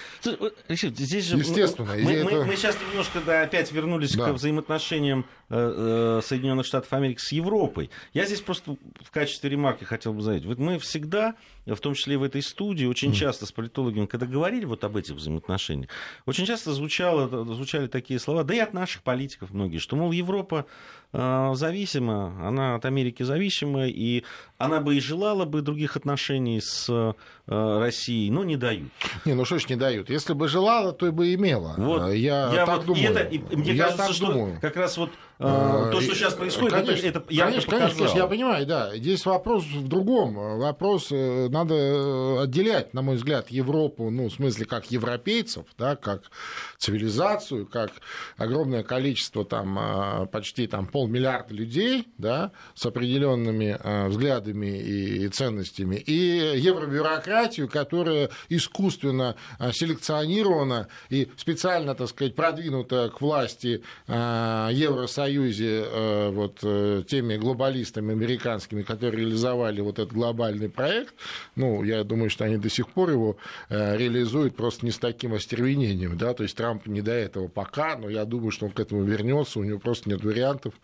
Здесь 0.70 1.26
же 1.26 1.38
Естественно. 1.38 1.94
Мы, 1.94 2.12
это... 2.12 2.26
мы, 2.26 2.46
мы 2.46 2.56
сейчас 2.56 2.78
немножко 2.90 3.20
да, 3.26 3.42
опять 3.42 3.72
вернулись 3.72 4.16
да. 4.16 4.30
к 4.30 4.34
взаимоотношениям 4.34 5.26
э, 5.50 6.20
э, 6.20 6.22
Соединенных 6.24 6.66
Штатов 6.66 6.92
Америки 6.94 7.20
с 7.20 7.32
Европой. 7.32 7.90
Я 8.14 8.26
здесь 8.26 8.42
просто 8.42 8.78
в 9.02 9.12
качестве 9.12 9.50
ремарки 9.50 9.84
хотел 9.84 10.14
бы 10.14 10.22
заявить. 10.22 10.46
Вот 10.46 10.58
мы 10.60 10.80
всегда, 10.80 11.36
в 11.66 11.78
том 11.78 11.94
числе 11.94 12.18
в 12.18 12.24
этой 12.24 12.42
студии, 12.42 12.86
очень 12.86 13.12
mm. 13.12 13.16
часто 13.16 13.46
с 13.46 13.52
политологами, 13.52 14.06
когда 14.06 14.26
говорили 14.26 14.66
вот 14.66 14.84
об 14.84 14.98
этих 14.98 15.16
взаимоотношениях, 15.16 15.90
очень 16.26 16.46
часто 16.46 16.74
звучало, 16.74 17.28
звучали 17.46 17.88
такие 17.88 18.20
слова, 18.20 18.44
да 18.44 18.54
и 18.54 18.60
от 18.60 18.74
наших 18.74 19.04
политиков 19.04 19.52
многие, 19.52 19.80
что, 19.80 19.96
мол, 19.96 20.12
Европа 20.12 20.66
зависима, 21.14 22.48
она 22.48 22.76
от 22.76 22.86
Америки 22.86 23.24
зависима, 23.24 23.88
и 23.88 24.24
она 24.58 24.80
бы 24.80 24.96
и 24.96 25.00
желала 25.00 25.46
бы 25.46 25.62
других 25.62 25.96
отношений 25.96 26.60
с 26.60 27.16
Россией, 27.46 28.32
но 28.32 28.44
не 28.44 28.58
дают. 28.58 28.90
Не, 29.26 29.34
ну 29.34 29.46
что 29.46 29.60
ж 29.60 29.70
не 29.70 29.76
дают? 29.76 30.10
Если 30.10 30.34
бы 30.34 30.48
желала, 30.48 30.92
то 30.92 31.08
и 31.08 31.12
бы 31.12 31.34
имела. 31.34 31.76
Вот, 31.78 32.12
я, 32.14 32.52
я 32.54 32.66
так 32.66 32.78
вот, 32.78 32.86
думаю. 32.88 33.12
Это, 33.12 33.20
и, 33.24 33.40
мне 33.56 33.74
я 33.74 33.86
кажется, 33.86 34.14
что 34.14 34.32
думаю. 34.32 34.58
как 34.60 34.76
раз 34.76 34.98
вот 34.98 35.12
то, 35.44 36.02
что 36.02 36.16
сейчас 36.16 36.34
происходит, 36.34 36.74
конечно, 36.74 37.08
это, 37.08 37.20
это 37.20 37.28
конечно, 37.28 37.72
конечно, 37.72 37.98
конечно, 37.98 38.18
я 38.18 38.28
понимаю, 38.28 38.66
да. 38.66 38.96
Здесь 38.96 39.26
вопрос 39.26 39.66
в 39.66 39.88
другом. 39.88 40.36
Вопрос 40.60 41.08
э, 41.12 41.50
надо 41.50 42.42
отделять, 42.44 42.94
на 42.94 43.02
мой 43.02 43.18
взгляд, 43.18 43.50
Европу, 43.50 44.10
ну, 44.10 44.30
в 44.30 44.34
смысле, 44.34 44.66
как 44.66 44.92
европейцев, 44.92 45.66
да, 45.78 45.96
как 45.96 46.32
цивилизацию, 46.78 47.66
как 47.66 47.92
огромное 48.38 48.84
количество, 48.84 49.44
там, 49.44 49.78
а, 49.80 50.26
почти 50.28 50.68
там, 50.68 50.88
полмиллиарда 50.88 51.54
людей, 51.54 52.08
да, 52.18 52.52
с 52.74 52.86
определенными 52.86 53.78
а, 53.80 54.08
взглядами 54.08 54.80
и 54.80 55.28
ценностями, 55.28 55.96
и 55.96 56.14
евробюрократию, 56.58 57.68
которая 57.68 58.30
искусственно 58.50 59.36
селекционирована 59.72 60.88
и 61.10 61.30
специально, 61.38 61.96
так 61.96 62.08
сказать, 62.10 62.36
продвинута 62.36 63.12
к 63.14 63.22
власти 63.22 63.84
Евросоюза 64.08 65.33
Союзе 65.34 65.86
э, 65.86 66.30
вот, 66.30 66.60
э, 66.62 67.04
теми 67.08 67.38
глобалистами 67.38 68.12
американскими, 68.12 68.84
которые 68.84 69.22
реализовали 69.24 69.82
вот 69.82 69.98
этот 69.98 70.14
глобальный 70.14 70.70
проект, 70.70 71.16
ну, 71.56 71.84
я 71.84 72.04
думаю, 72.04 72.30
что 72.30 72.46
они 72.46 72.58
до 72.58 72.70
сих 72.70 72.90
пор 72.90 73.10
его 73.10 73.38
э, 73.70 73.98
реализуют 73.98 74.56
просто 74.56 74.86
не 74.86 74.92
с 74.92 75.00
таким 75.00 75.34
остервенением, 75.34 76.18
да, 76.18 76.34
то 76.34 76.44
есть 76.44 76.56
Трамп 76.56 76.86
не 76.86 77.02
до 77.02 77.14
этого 77.14 77.48
пока, 77.48 77.98
но 77.98 78.10
я 78.10 78.26
думаю, 78.26 78.52
что 78.52 78.68
он 78.68 78.72
к 78.72 78.80
этому 78.80 79.04
вернется, 79.04 79.60
у 79.60 79.64
него 79.64 79.80
просто 79.80 80.10
нет 80.10 80.24
вариантов. 80.24 80.76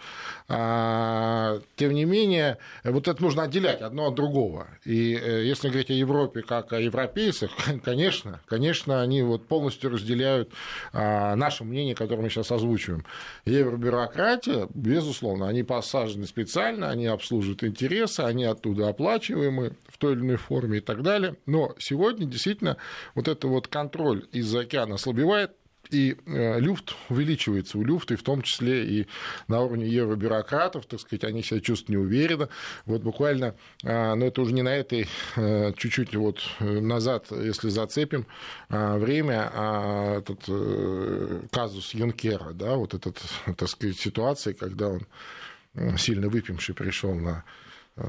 А, 0.48 1.60
тем 1.76 1.94
не 1.94 2.06
менее, 2.06 2.58
вот 2.84 3.08
это 3.08 3.22
нужно 3.22 3.44
отделять 3.44 3.82
одно 3.82 4.08
от 4.08 4.16
другого. 4.16 4.68
И 4.84 4.94
если 4.94 5.68
говорить 5.68 5.92
о 5.92 5.94
Европе 5.94 6.42
как 6.42 6.74
о 6.74 6.80
европейцах, 6.80 7.52
конечно, 7.84 8.42
конечно, 8.48 9.02
они 9.02 9.22
вот 9.22 9.48
полностью 9.48 9.92
разделяют 9.92 10.52
а, 10.92 11.36
наше 11.36 11.64
мнение, 11.64 11.94
которое 11.94 12.24
мы 12.24 12.30
сейчас 12.30 12.52
озвучиваем. 12.52 13.06
Евробюрократия 13.46 14.29
предприятия, 14.38 14.70
безусловно, 14.74 15.48
они 15.48 15.64
посажены 15.64 16.28
специально, 16.28 16.90
они 16.90 17.08
обслуживают 17.08 17.64
интересы, 17.64 18.22
они 18.22 18.46
оттуда 18.46 18.90
оплачиваемы 18.90 19.74
в 19.88 19.98
той 19.98 20.14
или 20.14 20.22
иной 20.22 20.38
форме 20.38 20.78
и 20.78 20.82
так 20.82 21.02
далее. 21.02 21.36
Но 21.46 21.76
сегодня 21.80 22.26
действительно 22.26 22.78
вот 23.16 23.28
этот 23.28 23.46
вот 23.46 23.68
контроль 23.68 24.28
из-за 24.32 24.62
океана 24.62 24.96
ослабевает, 24.96 25.52
и 25.90 26.18
э, 26.26 26.60
люфт 26.60 26.96
увеличивается 27.10 27.78
у 27.78 27.84
люфта, 27.84 28.14
и 28.14 28.18
в 28.18 28.24
том 28.24 28.42
числе 28.42 28.86
и 28.86 29.08
на 29.48 29.62
уровне 29.62 29.88
евробюрократов, 29.88 30.86
так 30.86 31.00
сказать, 31.00 31.24
они 31.24 31.42
себя 31.42 31.60
чувствуют 31.60 31.90
неуверенно. 31.90 32.50
Вот 32.86 33.02
буквально, 33.02 33.56
а, 33.84 34.16
но 34.16 34.28
это 34.28 34.42
уже 34.42 34.54
не 34.54 34.62
на 34.62 34.76
этой, 34.76 35.08
э, 35.36 35.74
чуть-чуть 35.76 36.16
вот 36.16 36.42
назад, 36.60 37.28
если 37.32 37.70
зацепим 37.70 38.28
а, 38.70 38.98
время, 38.98 39.52
а 39.54 40.18
этот 40.20 40.44
э, 40.48 41.42
казус 41.52 41.94
Юнкера, 41.94 42.54
да, 42.54 42.76
вот 42.76 42.94
этот, 42.94 43.20
так 43.58 43.68
сказать, 43.68 43.98
ситуация, 43.98 44.54
когда 44.54 44.90
он 44.90 45.08
сильно 45.98 46.30
выпивший 46.30 46.76
пришел 46.76 47.14
на 47.14 47.44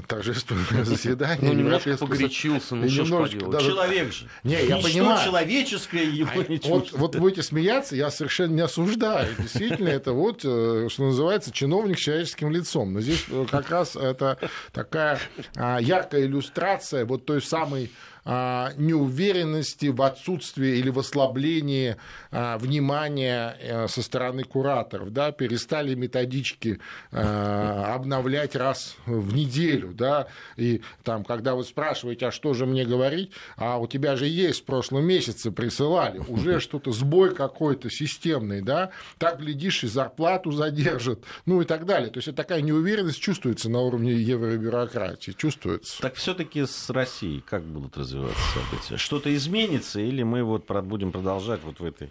торжественное 0.07 0.83
заседание. 0.83 1.51
Ну, 1.51 1.53
немножко 1.53 1.97
погорячился, 1.97 2.75
ну 2.75 2.89
что 2.89 3.25
ж 3.25 3.31
Человек 3.31 4.13
же. 4.13 4.27
Не, 4.43 4.65
я 4.65 4.77
понимаю. 4.77 5.23
человеческое 5.25 6.05
его 6.05 6.29
а, 6.33 6.43
не 6.49 6.59
вот, 6.65 6.91
вот 6.91 7.15
будете 7.15 7.43
смеяться, 7.43 7.95
я 7.95 8.09
совершенно 8.09 8.53
не 8.53 8.61
осуждаю. 8.61 9.35
Действительно, 9.37 9.89
это 10.01 10.13
вот, 10.13 10.41
э, 10.43 10.87
что 10.89 11.03
называется, 11.03 11.51
чиновник 11.51 11.97
с 11.97 12.01
человеческим 12.01 12.51
лицом. 12.51 12.93
Но 12.93 13.01
здесь 13.01 13.25
э, 13.29 13.45
как 13.49 13.69
раз 13.69 13.95
это 13.95 14.37
такая 14.71 15.19
а, 15.55 15.79
яркая 15.79 16.25
иллюстрация 16.25 17.05
вот 17.05 17.25
той 17.25 17.41
самой 17.41 17.91
неуверенности 18.25 19.87
в 19.87 20.01
отсутствии 20.01 20.77
или 20.77 20.89
в 20.89 20.99
ослаблении 20.99 21.95
а, 22.31 22.57
внимания 22.57 23.57
э, 23.59 23.87
со 23.87 24.01
стороны 24.01 24.43
кураторов, 24.43 25.11
да, 25.11 25.31
перестали 25.31 25.95
методички 25.95 26.79
а, 27.11 27.93
обновлять 27.95 28.55
раз 28.55 28.95
в 29.05 29.33
неделю, 29.33 29.93
да, 29.93 30.27
и 30.55 30.81
там, 31.03 31.23
когда 31.23 31.55
вы 31.55 31.63
спрашиваете, 31.63 32.27
а 32.27 32.31
что 32.31 32.53
же 32.53 32.65
мне 32.65 32.85
говорить, 32.85 33.31
а 33.57 33.77
у 33.79 33.87
тебя 33.87 34.15
же 34.15 34.27
есть 34.27 34.61
в 34.61 34.65
прошлом 34.65 35.03
месяце 35.05 35.51
присылали, 35.51 36.19
уже 36.19 36.59
что-то, 36.61 36.91
сбой 36.91 37.33
какой-то 37.33 37.89
системный, 37.89 38.61
да, 38.61 38.91
так, 39.17 39.39
глядишь, 39.39 39.83
и 39.83 39.87
зарплату 39.87 40.51
задержат, 40.51 41.23
ну 41.45 41.61
и 41.61 41.65
так 41.65 41.85
далее. 41.85 42.11
То 42.11 42.19
есть 42.19 42.33
такая 42.35 42.61
неуверенность 42.61 43.19
чувствуется 43.19 43.69
на 43.69 43.81
уровне 43.81 44.13
евробюрократии, 44.13 45.31
чувствуется. 45.31 46.01
Так 46.01 46.15
все 46.15 46.33
таки 46.33 46.65
с 46.65 46.89
Россией 46.89 47.41
как 47.41 47.63
будут 47.63 47.97
развиваться? 47.97 48.10
Развиваться 48.11 48.59
события? 48.59 48.97
Что-то 48.97 49.33
изменится 49.35 49.99
или 49.99 50.23
мы 50.23 50.43
вот 50.43 50.69
будем 50.83 51.11
продолжать 51.11 51.61
вот 51.63 51.79
в 51.79 51.85
этой 51.85 52.09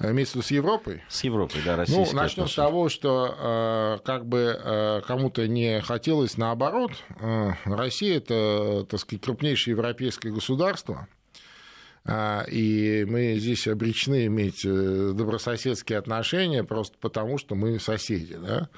Имеется 0.00 0.32
в 0.32 0.36
виду 0.36 0.46
с 0.46 0.50
Европой? 0.50 1.02
С 1.08 1.24
Европой, 1.24 1.60
да. 1.62 1.84
Ну, 1.88 2.06
начнем 2.14 2.48
с 2.48 2.54
того, 2.54 2.88
что 2.88 3.34
э, 3.38 3.98
как 4.04 4.24
бы 4.26 4.58
э, 4.58 5.02
кому-то 5.06 5.46
не 5.46 5.82
хотелось 5.82 6.38
наоборот. 6.38 6.92
Э, 7.20 7.50
Россия 7.64 8.16
это, 8.16 8.86
так 8.88 9.00
сказать, 9.00 9.22
крупнейшее 9.22 9.72
европейское 9.72 10.32
государство. 10.32 11.08
И 12.50 13.06
мы 13.06 13.34
здесь 13.36 13.68
обречены 13.68 14.26
иметь 14.26 14.62
добрососедские 14.62 15.98
отношения 15.98 16.64
просто 16.64 16.96
потому, 16.98 17.36
что 17.36 17.54
мы 17.54 17.78
соседи. 17.78 18.34
Да? 18.36 18.70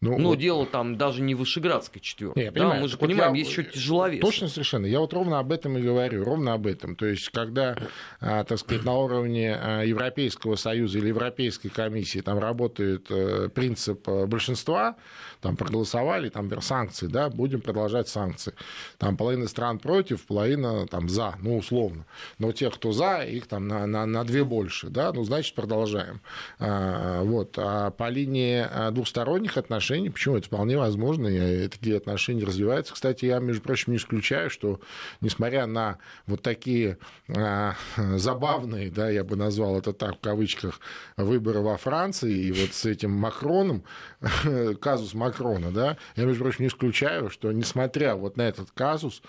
Ну, 0.03 0.17
Но 0.17 0.29
вот... 0.31 0.39
дело 0.39 0.65
там 0.65 0.97
даже 0.97 1.21
не 1.21 1.35
Вышеградской 1.35 2.01
четверки. 2.01 2.47
Да, 2.47 2.53
понимаю. 2.53 2.81
мы 2.81 2.89
же 2.89 2.97
вот 2.97 3.07
понимаем, 3.07 3.35
я... 3.35 3.39
есть 3.41 3.51
еще 3.51 3.65
тяжеловес. 3.65 4.23
Точно 4.23 4.49
совершенно. 4.49 4.87
Я 4.87 4.99
вот 5.01 5.13
ровно 5.13 5.39
об 5.39 5.53
этом 5.53 5.77
и 5.77 5.83
говорю, 5.83 6.25
ровно 6.25 6.55
об 6.55 6.67
этом. 6.67 6.97
То 6.97 7.05
есть, 7.05 7.29
когда, 7.29 7.77
а, 8.19 8.45
так 8.45 8.59
сказать, 8.59 8.83
на 8.83 8.97
уровне 8.97 9.55
а, 9.55 9.83
Европейского 9.83 10.57
Союза 10.57 10.97
или 10.97 11.09
Европейской 11.09 11.69
комиссии 11.69 12.21
там 12.21 12.39
работает 12.39 13.11
э, 13.11 13.51
принцип 13.55 14.09
э, 14.09 14.25
большинства, 14.25 14.97
там 15.43 15.57
проголосовали, 15.57 16.31
там 16.31 16.51
санкции, 16.63 17.07
да, 17.07 17.29
будем 17.29 17.61
продолжать 17.61 18.09
санкции. 18.09 18.55
Там 18.97 19.19
половина 19.19 19.49
стран 19.49 19.79
против, 19.79 20.25
половина 20.25 20.87
там 20.87 21.11
за, 21.11 21.35
ну, 21.43 21.59
условно. 21.59 22.07
Но 22.39 22.53
тех, 22.53 22.75
кто 22.75 22.93
за, 22.93 23.19
их 23.19 23.49
там 23.49 23.69
на, 23.69 23.87
на, 23.87 24.07
на 24.07 24.25
две 24.25 24.45
больше, 24.45 24.89
да, 24.89 25.13
ну, 25.13 25.25
значит, 25.25 25.55
продолжаем. 25.55 26.23
А, 26.59 27.23
вот. 27.23 27.53
А 27.59 27.91
по 27.91 28.09
линии 28.09 28.67
двухсторонних 28.93 29.59
отношений 29.59 29.89
отношений. 29.90 30.11
Почему? 30.11 30.37
Это 30.37 30.46
вполне 30.46 30.79
возможно, 30.79 31.26
и 31.26 31.68
такие 31.68 31.96
отношения 31.96 32.44
развиваются. 32.44 32.94
Кстати, 32.94 33.24
я, 33.24 33.38
между 33.38 33.62
прочим, 33.62 33.92
не 33.92 33.98
исключаю, 33.98 34.50
что, 34.50 34.81
несмотря 35.20 35.66
на 35.66 35.98
вот 36.26 36.42
такие 36.42 36.98
а, 37.29 37.74
забавные, 37.96 38.90
да, 38.90 39.11
я 39.11 39.24
бы 39.24 39.37
назвал 39.37 39.79
это 39.79 39.92
так 39.92 40.16
в 40.16 40.20
кавычках, 40.20 40.81
выборы 41.16 41.61
во 41.61 41.76
Франции, 41.76 42.33
и 42.33 42.53
вот 42.53 42.72
с 42.72 42.87
этим 42.87 43.11
Макроном, 43.11 43.83
казус 44.81 45.14
Макрона, 45.14 45.72
да, 45.72 45.96
я, 46.16 46.24
между 46.24 46.44
прочим, 46.44 46.62
не 46.64 46.68
исключаю, 46.68 47.31
что, 47.31 47.53
несмотря 47.53 48.14
вот 48.14 48.37
на 48.37 48.42
этот 48.42 48.70
казус, 48.70 49.22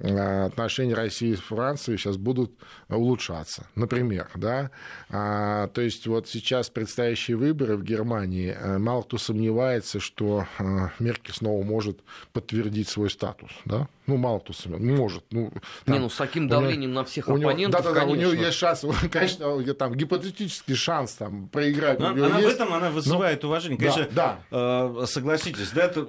отношения 0.00 0.94
России 0.94 1.34
с 1.34 1.40
Францией 1.40 1.98
сейчас 1.98 2.16
будут 2.16 2.52
улучшаться, 2.88 3.66
например, 3.74 4.30
да, 4.34 4.70
а, 5.10 5.68
то 5.68 5.82
есть 5.82 6.06
вот 6.06 6.28
сейчас 6.28 6.70
предстоящие 6.70 7.36
выборы 7.36 7.76
в 7.76 7.84
Германии, 7.84 8.56
э, 8.58 8.78
мало 8.78 9.02
кто 9.02 9.18
сомневается, 9.18 10.00
что 10.00 10.46
э, 10.58 10.64
Меркель 10.98 11.34
снова 11.34 11.62
может 11.62 12.00
подтвердить 12.32 12.88
свой 12.88 13.10
статус, 13.10 13.50
да, 13.66 13.86
ну, 14.06 14.16
мало 14.16 14.38
кто 14.38 14.54
сомневается, 14.54 15.02
может. 15.02 15.24
Ну, 15.30 15.52
там, 15.84 15.94
не, 15.94 16.00
ну, 16.00 16.08
с 16.08 16.16
таким 16.16 16.48
давлением 16.48 16.90
нее, 16.90 17.00
на 17.00 17.04
всех 17.04 17.28
оппонентов, 17.28 17.84
да, 17.84 17.92
да, 17.92 18.00
да, 18.00 18.06
у 18.06 18.14
него 18.14 18.32
есть 18.32 18.56
шанс, 18.56 18.84
конечно, 19.10 19.74
там, 19.74 19.94
гипотетический 19.94 20.74
шанс 20.74 21.12
там, 21.12 21.48
проиграть. 21.48 22.00
Но 22.00 22.08
она 22.08 22.38
есть, 22.38 22.48
в 22.48 22.54
этом 22.54 22.72
она 22.72 22.90
вызывает 22.90 23.42
но... 23.42 23.50
уважение. 23.50 23.78
Конечно, 23.78 24.08
да, 24.12 24.38
да. 24.50 25.06
согласитесь, 25.06 25.70
да, 25.72 25.84
это 25.84 26.00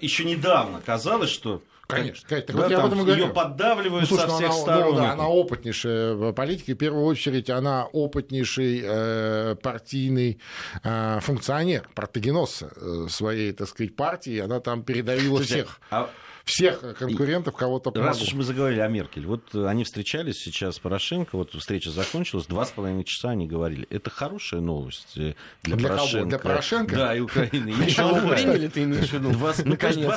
еще 0.00 0.24
недавно 0.24 0.80
казалось, 0.80 1.30
что 1.30 1.62
Конечно, 1.86 2.28
конечно. 2.28 2.54
Да, 2.54 2.62
вот 2.62 2.70
я 2.70 2.78
об 2.78 2.86
этом 2.86 3.04
говорю. 3.04 3.26
Ее 3.26 3.32
поддавливают 3.32 4.10
ну, 4.10 4.16
слушай, 4.16 4.28
со 4.28 4.36
всех 4.36 4.50
она, 4.50 4.58
сторон. 4.58 4.94
Ну, 4.94 5.00
да, 5.00 5.12
она 5.12 5.28
опытнейшая 5.28 6.14
в 6.14 6.32
политике. 6.32 6.74
В 6.74 6.78
первую 6.78 7.04
очередь, 7.04 7.50
она 7.50 7.86
опытнейший 7.86 8.82
э, 8.82 9.56
партийный 9.62 10.40
э, 10.82 11.18
функционер, 11.20 11.88
протагенос 11.94 12.62
э, 12.62 13.06
своей, 13.08 13.52
так 13.52 13.68
сказать, 13.68 13.94
партии. 13.94 14.38
Она 14.38 14.60
там 14.60 14.82
передавила 14.82 15.38
Слушайте, 15.38 15.64
всех. 15.64 15.80
А 15.90 16.10
всех 16.44 16.96
конкурентов, 16.98 17.54
кого-то. 17.56 17.92
Раз 17.94 18.22
уж 18.22 18.32
мы 18.34 18.42
заговорили 18.42 18.80
о 18.80 18.88
Меркель, 18.88 19.26
вот 19.26 19.42
э, 19.54 19.66
они 19.66 19.84
встречались 19.84 20.36
сейчас 20.38 20.76
с 20.76 20.78
Порошенко, 20.78 21.36
вот 21.36 21.54
встреча 21.54 21.90
закончилась, 21.90 22.46
два 22.46 22.66
с 22.66 22.70
половиной 22.70 23.04
часа 23.04 23.30
они 23.30 23.46
говорили. 23.46 23.86
Это 23.90 24.10
хорошая 24.10 24.60
новость 24.60 25.16
э, 25.16 25.34
для, 25.62 25.76
для 25.76 25.88
Порошенко. 25.88 26.18
Кого? 26.18 26.28
Для 26.28 26.38
Порошенко? 26.38 26.96
Да, 26.96 27.14
и 27.16 27.20
Украины. 27.20 27.72
Приняли, 27.72 28.68
ты 28.68 28.82
имеешь 28.84 29.08
в 29.08 29.12
виду? 29.12 29.30
Два 29.30 29.52
с 29.52 29.62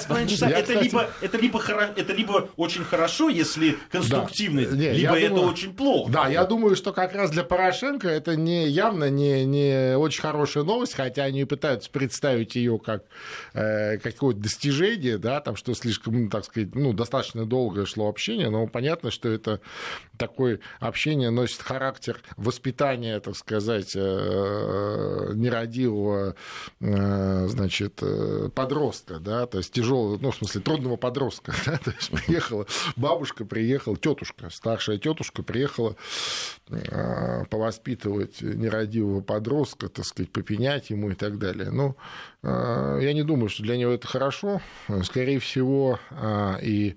половиной 0.06 0.30
часа. 0.30 0.50
Это 0.50 1.38
либо 2.14 2.50
очень 2.58 2.84
хорошо, 2.84 3.30
если 3.30 3.78
конструктивно, 3.92 4.62
либо 4.62 5.20
это 5.20 5.36
очень 5.36 5.74
плохо. 5.74 6.12
Да, 6.12 6.28
я 6.28 6.46
думаю, 6.46 6.76
что 6.76 6.94
как 6.94 7.14
раз 7.14 7.32
для 7.32 7.44
Порошенко 7.44 8.08
это 8.08 8.36
не 8.36 8.68
явно 8.68 9.10
не, 9.10 9.46
не 9.46 9.96
очень 9.98 10.22
хорошая 10.22 10.64
новость, 10.64 10.94
хотя 10.94 11.24
они 11.24 11.46
пытаются 11.46 11.90
представить 11.90 12.56
ее 12.56 12.80
как 12.80 13.04
э, 13.54 13.98
какое-то 13.98 14.40
достижение, 14.40 15.18
да, 15.18 15.40
там, 15.42 15.56
что 15.56 15.74
слишком 15.74 16.15
так 16.30 16.46
сказать, 16.46 16.76
ну, 16.76 16.94
достаточно 16.94 17.46
долгое 17.46 17.86
шло 17.86 18.08
общение, 18.10 18.50
но 18.50 18.68
понятно, 18.68 19.12
что 19.12 19.30
это 19.30 19.62
такое 20.18 20.60
общение 20.80 21.30
носит 21.30 21.62
характер 21.62 22.22
воспитания, 22.38 23.20
так 23.20 23.36
сказать, 23.36 23.94
э, 23.96 25.32
нерадивого, 25.36 26.36
э, 26.80 27.48
значит, 27.48 28.00
э, 28.02 28.50
подростка, 28.54 29.20
да, 29.20 29.46
то 29.46 29.58
есть 29.58 29.74
тяжелого, 29.74 30.18
ну, 30.22 30.32
в 30.32 30.36
смысле, 30.38 30.62
трудного 30.62 30.96
подростка, 30.96 31.54
да, 31.66 31.78
то 31.78 31.92
есть 31.92 32.12
приехала 32.12 32.66
бабушка, 32.96 33.46
приехала 33.46 33.98
тетушка, 33.98 34.50
старшая 34.50 34.98
тетушка 34.98 35.44
приехала 35.44 35.96
повоспитывать 37.50 38.42
нерадивого 38.42 39.22
подростка, 39.22 39.88
так 39.88 40.06
сказать, 40.06 40.32
попенять 40.32 40.90
ему 40.90 41.12
и 41.12 41.16
так 41.16 41.38
далее. 41.38 41.70
Ну, 41.70 41.96
я 42.46 43.14
не 43.14 43.24
думаю, 43.24 43.50
что 43.50 43.64
для 43.64 43.78
него 43.78 43.92
это 43.92 44.08
хорошо. 44.08 44.62
Скорее 45.04 45.40
всего, 45.40 46.00
а, 46.12 46.58
и 46.62 46.96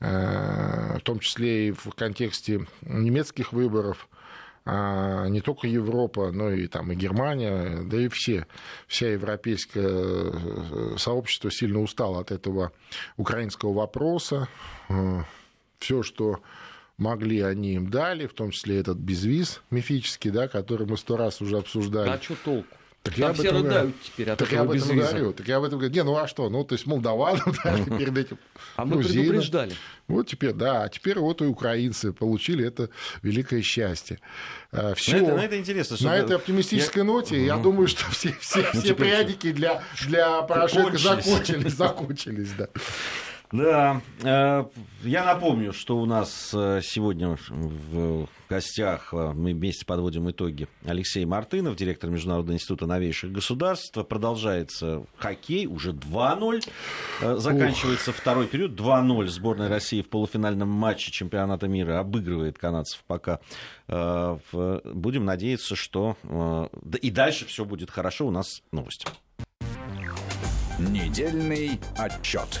а, 0.00 0.98
в 0.98 1.02
том 1.02 1.20
числе 1.20 1.68
и 1.68 1.72
в 1.72 1.90
контексте 1.90 2.66
немецких 2.82 3.52
выборов, 3.52 4.08
не 4.66 5.40
только 5.40 5.66
Европа, 5.66 6.30
но 6.30 6.50
и, 6.50 6.66
там, 6.66 6.92
и 6.92 6.94
Германия, 6.94 7.80
да 7.84 8.02
и 8.02 8.08
все, 8.08 8.46
вся 8.86 9.08
европейское 9.08 9.88
э, 9.88 10.94
сообщество 10.98 11.50
сильно 11.50 11.80
устало 11.80 12.20
от 12.20 12.32
этого 12.32 12.72
украинского 13.16 13.72
вопроса. 13.72 14.46
Все, 15.78 16.02
что 16.02 16.42
могли, 16.98 17.40
они 17.40 17.76
им 17.76 17.88
дали, 17.88 18.26
в 18.26 18.34
том 18.34 18.50
числе 18.50 18.78
этот 18.78 18.98
безвиз 18.98 19.62
мифический, 19.70 20.30
да, 20.30 20.48
который 20.48 20.86
мы 20.86 20.98
сто 20.98 21.16
раз 21.16 21.40
уже 21.40 21.56
обсуждали. 21.56 22.10
А 22.10 22.20
что 22.20 22.34
толку? 22.44 22.77
Так 23.08 23.14
Там 23.16 23.28
я 23.28 23.32
все 23.32 23.50
рыдают 23.50 24.02
теперь 24.02 24.30
от 24.30 24.38
так 24.38 24.48
этого 24.52 24.58
я 24.58 24.68
об 24.68 24.70
этом 24.70 24.96
говорю. 24.96 25.32
Так 25.32 25.48
я 25.48 25.56
об 25.56 25.64
этом 25.64 25.78
говорю. 25.78 25.94
Не, 25.94 26.04
ну 26.04 26.16
а 26.16 26.28
что? 26.28 26.48
Ну, 26.50 26.64
то 26.64 26.74
есть 26.74 26.86
молдаванам 26.86 27.54
дали 27.64 27.84
перед 27.98 28.16
этим. 28.16 28.38
А 28.76 28.84
мы 28.84 29.02
предупреждали. 29.02 29.74
Вот 30.06 30.26
теперь, 30.26 30.52
да, 30.52 30.84
а 30.84 30.88
теперь 30.88 31.18
вот 31.18 31.42
и 31.42 31.44
украинцы 31.44 32.12
получили 32.12 32.66
это 32.66 32.88
великое 33.22 33.62
счастье. 33.62 34.18
Все. 34.94 35.12
На 35.12 35.16
это, 35.16 35.34
на 35.36 35.44
это 35.44 35.58
интересно. 35.58 35.96
На 36.00 36.16
этой 36.16 36.36
оптимистической 36.36 37.02
я... 37.02 37.04
ноте, 37.04 37.44
я 37.44 37.56
думаю, 37.56 37.88
что 37.88 38.10
все, 38.10 38.34
все, 38.40 38.66
ну, 38.72 38.80
все 38.80 38.94
прядики 38.94 39.52
для, 39.52 39.82
для 40.06 40.42
Порошенко 40.42 40.96
закончились, 40.96 41.72
закончились, 41.72 42.50
да. 42.56 42.68
Да, 43.50 44.02
э, 44.22 44.64
я 45.02 45.24
напомню, 45.24 45.72
что 45.72 45.98
у 45.98 46.04
нас 46.04 46.50
э, 46.52 46.80
сегодня 46.82 47.38
в 47.48 48.28
гостях, 48.48 49.14
э, 49.14 49.32
мы 49.32 49.54
вместе 49.54 49.86
подводим 49.86 50.30
итоги, 50.30 50.68
Алексей 50.84 51.24
Мартынов, 51.24 51.74
директор 51.76 52.10
Международного 52.10 52.56
института 52.56 52.84
новейших 52.86 53.32
государств. 53.32 54.06
Продолжается 54.06 55.06
хоккей, 55.16 55.66
уже 55.66 55.92
2-0. 55.92 56.68
Заканчивается 57.38 58.10
Ух. 58.10 58.16
второй 58.16 58.46
период, 58.48 58.78
2-0. 58.78 59.26
Сборная 59.28 59.68
России 59.70 60.02
в 60.02 60.10
полуфинальном 60.10 60.68
матче 60.68 61.10
чемпионата 61.10 61.68
мира 61.68 62.00
обыгрывает 62.00 62.58
канадцев 62.58 63.02
пока. 63.06 63.40
Будем 63.86 65.24
надеяться, 65.24 65.74
что 65.74 66.16
и 67.00 67.10
дальше 67.10 67.46
все 67.46 67.64
будет 67.64 67.90
хорошо. 67.90 68.26
У 68.26 68.30
нас 68.30 68.62
новости. 68.72 69.06
Недельный 70.78 71.80
отчет. 71.96 72.60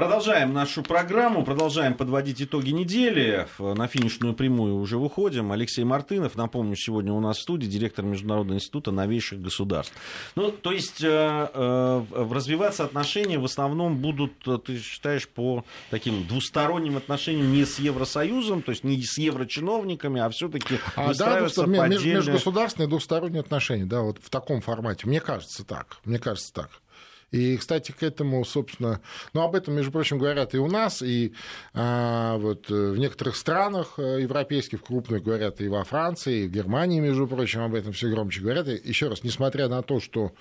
Продолжаем 0.00 0.54
нашу 0.54 0.82
программу, 0.82 1.44
продолжаем 1.44 1.92
подводить 1.92 2.40
итоги 2.40 2.70
недели. 2.70 3.46
На 3.58 3.86
финишную 3.86 4.32
прямую 4.32 4.76
уже 4.76 4.96
выходим. 4.96 5.52
Алексей 5.52 5.84
Мартынов, 5.84 6.36
напомню, 6.36 6.74
сегодня 6.74 7.12
у 7.12 7.20
нас 7.20 7.36
в 7.36 7.42
студии 7.42 7.66
директор 7.66 8.02
Международного 8.02 8.56
института 8.56 8.92
новейших 8.92 9.42
государств. 9.42 9.92
Ну, 10.36 10.52
то 10.52 10.72
есть 10.72 11.04
э, 11.04 11.06
э, 11.52 12.04
развиваться 12.18 12.84
отношения 12.84 13.38
в 13.38 13.44
основном 13.44 13.98
будут, 13.98 14.32
э, 14.46 14.56
ты 14.64 14.78
считаешь, 14.78 15.28
по 15.28 15.66
таким 15.90 16.26
двусторонним 16.26 16.96
отношениям 16.96 17.52
не 17.52 17.66
с 17.66 17.78
Евросоюзом, 17.78 18.62
то 18.62 18.70
есть 18.70 18.84
не 18.84 19.02
с 19.02 19.18
еврочиновниками, 19.18 20.22
а 20.22 20.30
все-таки 20.30 20.78
а, 20.96 21.08
выстраиваться 21.08 21.66
да, 21.66 21.82
отдельные... 21.82 22.14
межгосударственные 22.14 22.88
двусторонние 22.88 23.40
отношения, 23.40 23.84
да, 23.84 24.00
вот 24.00 24.16
в 24.22 24.30
таком 24.30 24.62
формате. 24.62 25.06
Мне 25.06 25.20
кажется 25.20 25.62
так. 25.62 25.98
Мне 26.06 26.18
кажется 26.18 26.54
так. 26.54 26.70
И, 27.30 27.56
кстати, 27.56 27.92
к 27.92 28.02
этому, 28.02 28.44
собственно, 28.44 29.00
ну, 29.34 29.42
об 29.42 29.54
этом, 29.54 29.74
между 29.74 29.92
прочим, 29.92 30.18
говорят 30.18 30.54
и 30.54 30.58
у 30.58 30.66
нас, 30.66 31.00
и 31.00 31.32
а, 31.74 32.36
вот 32.38 32.70
э, 32.70 32.90
в 32.90 32.98
некоторых 32.98 33.36
странах 33.36 33.94
э, 33.98 34.22
европейских, 34.22 34.82
крупных, 34.82 35.22
говорят 35.22 35.60
и 35.60 35.68
во 35.68 35.84
Франции, 35.84 36.44
и 36.44 36.48
в 36.48 36.50
Германии, 36.50 36.98
между 36.98 37.28
прочим, 37.28 37.62
об 37.62 37.74
этом 37.74 37.92
все 37.92 38.08
громче 38.08 38.40
говорят. 38.40 38.66
И, 38.66 38.80
еще 38.84 39.08
раз, 39.08 39.22
несмотря 39.22 39.68
на 39.68 39.82
то, 39.82 40.00
что 40.00 40.32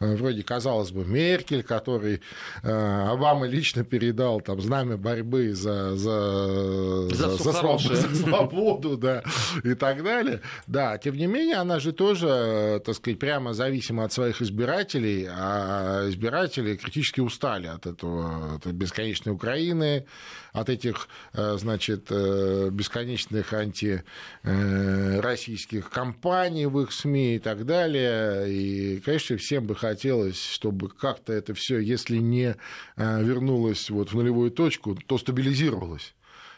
э, 0.00 0.16
вроде, 0.16 0.42
казалось 0.42 0.90
бы, 0.90 1.04
Меркель, 1.04 1.62
который 1.62 2.20
а, 2.62 3.12
Обама 3.12 3.46
лично 3.46 3.84
передал 3.84 4.40
там 4.40 4.60
знамя 4.60 4.96
борьбы 4.96 5.52
за, 5.52 5.96
за, 5.96 7.08
за, 7.08 7.30
за, 7.36 7.52
свободу, 7.52 7.94
за 7.94 8.16
свободу, 8.16 8.96
да, 8.96 9.22
и 9.62 9.74
так 9.74 10.02
далее, 10.02 10.40
да, 10.66 10.98
тем 10.98 11.14
не 11.14 11.26
менее, 11.26 11.56
она 11.56 11.78
же 11.78 11.92
тоже, 11.92 12.82
так 12.84 12.96
сказать, 12.96 13.18
прямо 13.18 13.52
зависима 13.52 14.04
от 14.04 14.12
своих 14.12 14.42
избирателей, 14.42 15.28
а 15.30 16.08
избирателей 16.08 16.31
избиратели 16.32 16.76
критически 16.76 17.20
устали 17.20 17.66
от 17.66 17.86
этого, 17.86 18.54
от 18.54 18.64
бесконечной 18.66 19.34
Украины, 19.34 20.06
от 20.52 20.70
этих, 20.70 21.08
э, 21.34 21.58
значит, 21.58 22.06
э, 22.10 22.70
бесконечных 22.72 23.52
антироссийских 23.52 25.90
кампаний 25.90 26.64
в 26.66 26.80
их 26.80 26.90
СМИ 26.92 27.36
и 27.36 27.38
так 27.38 27.66
далее. 27.66 28.50
И, 28.50 29.00
конечно, 29.00 29.36
всем 29.36 29.66
бы 29.66 29.74
хотелось, 29.74 30.42
чтобы 30.42 30.88
как-то 30.88 31.34
это 31.34 31.52
все, 31.54 31.78
если 31.78 32.16
не 32.16 32.56
э, 32.96 33.22
вернулось 33.22 33.90
вот 33.90 34.12
в 34.12 34.14
нулевую 34.14 34.50
точку, 34.50 34.94
то 34.94 35.18
стабилизировалось. 35.18 36.14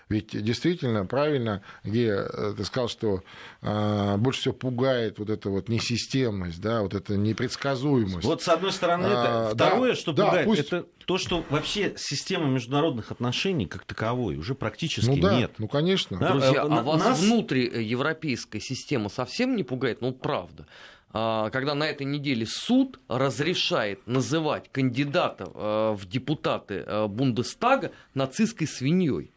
Ведь 0.09 0.31
действительно, 0.31 1.07
правильно, 1.07 1.63
где 1.83 2.09
э, 2.09 2.55
ты 2.57 2.65
сказал, 2.65 2.89
что 2.89 3.23
э, 3.63 4.17
больше 4.19 4.41
всего 4.41 4.55
пугает 4.55 5.19
вот 5.19 5.31
эта 5.31 5.49
вот 5.49 5.69
несистемность, 5.69 6.61
да, 6.61 6.83
вот 6.83 6.95
эта 6.95 7.17
непредсказуемость. 7.17 8.25
Вот 8.25 8.43
с 8.43 8.49
одной 8.49 8.73
стороны, 8.73 9.07
это. 9.07 9.51
А, 9.51 9.55
Второе, 9.55 9.93
да, 9.93 9.97
что 9.97 10.13
да, 10.13 10.25
пугает, 10.27 10.47
пусть... 10.47 10.61
это 10.61 10.87
то, 11.07 11.19
что 11.19 11.45
вообще 11.49 11.95
система 11.97 12.47
международных 12.47 13.11
отношений 13.11 13.67
как 13.67 13.85
таковой 13.85 14.37
уже 14.37 14.55
практически 14.55 15.09
ну, 15.09 15.21
да, 15.21 15.39
нет. 15.39 15.53
Ну, 15.59 15.69
конечно. 15.69 16.19
Да? 16.19 16.33
Друзья, 16.33 16.63
а 16.63 16.83
вас 16.83 17.05
Нас... 17.05 17.21
внутри 17.21 17.63
европейская 17.85 18.61
система 18.61 19.09
совсем 19.09 19.57
не 19.57 19.65
пугает? 19.65 20.01
Ну, 20.01 20.13
правда 20.13 20.67
а, 21.13 21.51
когда 21.51 21.75
на 21.75 21.85
этой 21.85 22.05
неделе 22.05 22.45
суд 22.47 22.99
разрешает 23.09 24.07
называть 24.07 24.71
кандидатов 24.73 25.51
э, 25.55 25.95
в 25.97 26.07
депутаты 26.09 26.85
Бундестага 27.09 27.93
нацистской 28.15 28.67
свиньей. 28.67 29.31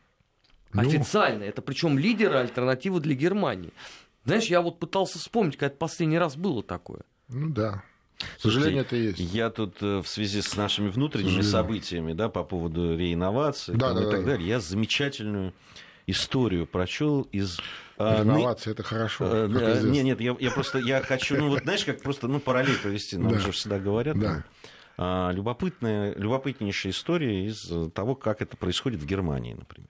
Ну... 0.73 0.81
Официально. 0.81 1.43
Это 1.43 1.61
причем 1.61 1.97
лидеры 1.97 2.35
альтернативы 2.35 2.99
для 2.99 3.15
Германии. 3.15 3.71
Знаешь, 4.25 4.45
я 4.45 4.61
вот 4.61 4.79
пытался 4.79 5.19
вспомнить, 5.19 5.55
когда 5.55 5.67
это 5.67 5.77
последний 5.77 6.17
раз 6.17 6.35
было 6.35 6.61
такое. 6.61 7.01
Ну 7.29 7.49
да. 7.49 7.83
К 8.17 8.41
сожалению, 8.41 8.81
это 8.81 8.95
есть. 8.95 9.19
Я 9.19 9.49
тут 9.49 9.77
э, 9.81 9.99
в 9.99 10.07
связи 10.07 10.41
с 10.41 10.55
нашими 10.55 10.89
внутренними 10.89 11.41
событиями, 11.41 12.13
да, 12.13 12.29
по 12.29 12.43
поводу 12.43 12.97
реинновации 12.97 13.73
да, 13.73 13.93
да, 13.93 14.01
и 14.01 14.11
так 14.11 14.21
да, 14.21 14.31
далее, 14.31 14.47
я 14.47 14.59
замечательную 14.59 15.53
историю 16.07 16.65
прочел 16.65 17.23
из 17.31 17.59
а, 17.97 18.21
Реновация 18.21 18.71
это 18.71 18.83
хорошо. 18.83 19.25
А, 19.27 19.47
нет, 19.47 20.03
нет, 20.03 20.21
я, 20.21 20.35
я 20.39 20.51
просто 20.51 20.79
я 20.79 21.01
хочу, 21.01 21.35
ну 21.37 21.49
вот 21.49 21.63
знаешь, 21.63 21.83
как 21.83 22.01
просто 22.01 22.27
ну, 22.27 22.39
параллель 22.39 22.77
провести, 22.77 23.17
нам 23.17 23.33
да. 23.33 23.39
же 23.39 23.51
всегда 23.51 23.79
говорят. 23.79 24.19
Да. 24.19 24.43
А, 24.97 25.31
любопытная, 25.31 26.13
любопытнейшая 26.15 26.91
история 26.91 27.45
из 27.45 27.71
того, 27.93 28.15
как 28.15 28.41
это 28.41 28.55
происходит 28.55 29.01
в 29.01 29.05
Германии, 29.05 29.53
например. 29.53 29.89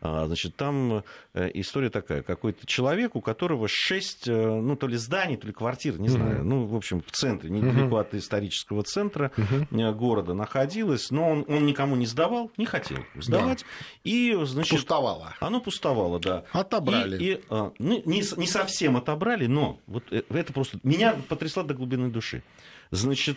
А, 0.00 0.26
значит, 0.26 0.56
там 0.56 1.04
э, 1.34 1.50
история 1.54 1.90
такая. 1.90 2.22
Какой-то 2.22 2.66
человек, 2.66 3.16
у 3.16 3.20
которого 3.20 3.68
шесть, 3.68 4.28
э, 4.28 4.32
ну, 4.32 4.74
то 4.76 4.86
ли 4.86 4.96
зданий, 4.96 5.36
то 5.36 5.46
ли 5.46 5.52
квартир, 5.52 6.00
не 6.00 6.08
знаю, 6.08 6.38
mm-hmm. 6.38 6.44
ну, 6.44 6.66
в 6.66 6.74
общем, 6.74 7.02
в 7.02 7.10
центре, 7.10 7.50
недалеко 7.50 7.98
mm-hmm. 7.98 8.00
от 8.00 8.14
исторического 8.14 8.82
центра 8.82 9.30
mm-hmm. 9.36 9.92
города 9.92 10.32
находилось, 10.32 11.10
но 11.10 11.30
он, 11.30 11.44
он 11.48 11.66
никому 11.66 11.96
не 11.96 12.06
сдавал, 12.06 12.50
не 12.56 12.64
хотел 12.64 12.98
сдавать. 13.14 13.60
Да. 13.60 13.86
И, 14.04 14.36
значит... 14.44 14.78
Пустовало. 14.78 15.34
Оно 15.40 15.60
пустовало, 15.60 16.18
да. 16.18 16.44
Отобрали. 16.52 17.22
И, 17.22 17.32
и, 17.34 17.40
ну, 17.48 17.74
не, 17.78 18.22
не 18.36 18.46
совсем 18.46 18.96
отобрали, 18.96 19.46
но 19.46 19.80
вот 19.86 20.04
это 20.10 20.52
просто... 20.52 20.78
Меня 20.82 21.14
потрясло 21.28 21.62
до 21.62 21.74
глубины 21.74 22.08
души. 22.08 22.42
Значит, 22.90 23.36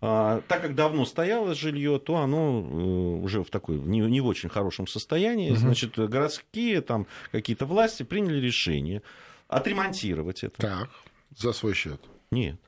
а, 0.00 0.42
так 0.48 0.62
как 0.62 0.74
давно 0.74 1.04
стояло 1.04 1.54
жилье, 1.54 1.98
то 1.98 2.16
оно 2.16 2.60
э, 2.60 3.22
уже 3.22 3.42
в 3.42 3.50
такой 3.50 3.76
не, 3.76 4.00
не 4.00 4.20
в 4.20 4.26
очень 4.26 4.48
хорошем 4.48 4.86
состоянии. 4.86 5.50
Угу. 5.50 5.58
Значит, 5.58 5.98
городские 5.98 6.80
там 6.80 7.06
какие-то 7.32 7.66
власти 7.66 8.02
приняли 8.02 8.40
решение 8.40 9.02
отремонтировать 9.48 10.44
это. 10.44 10.60
Так, 10.60 10.90
за 11.36 11.52
свой 11.52 11.74
счет. 11.74 12.00
Нет. 12.30 12.58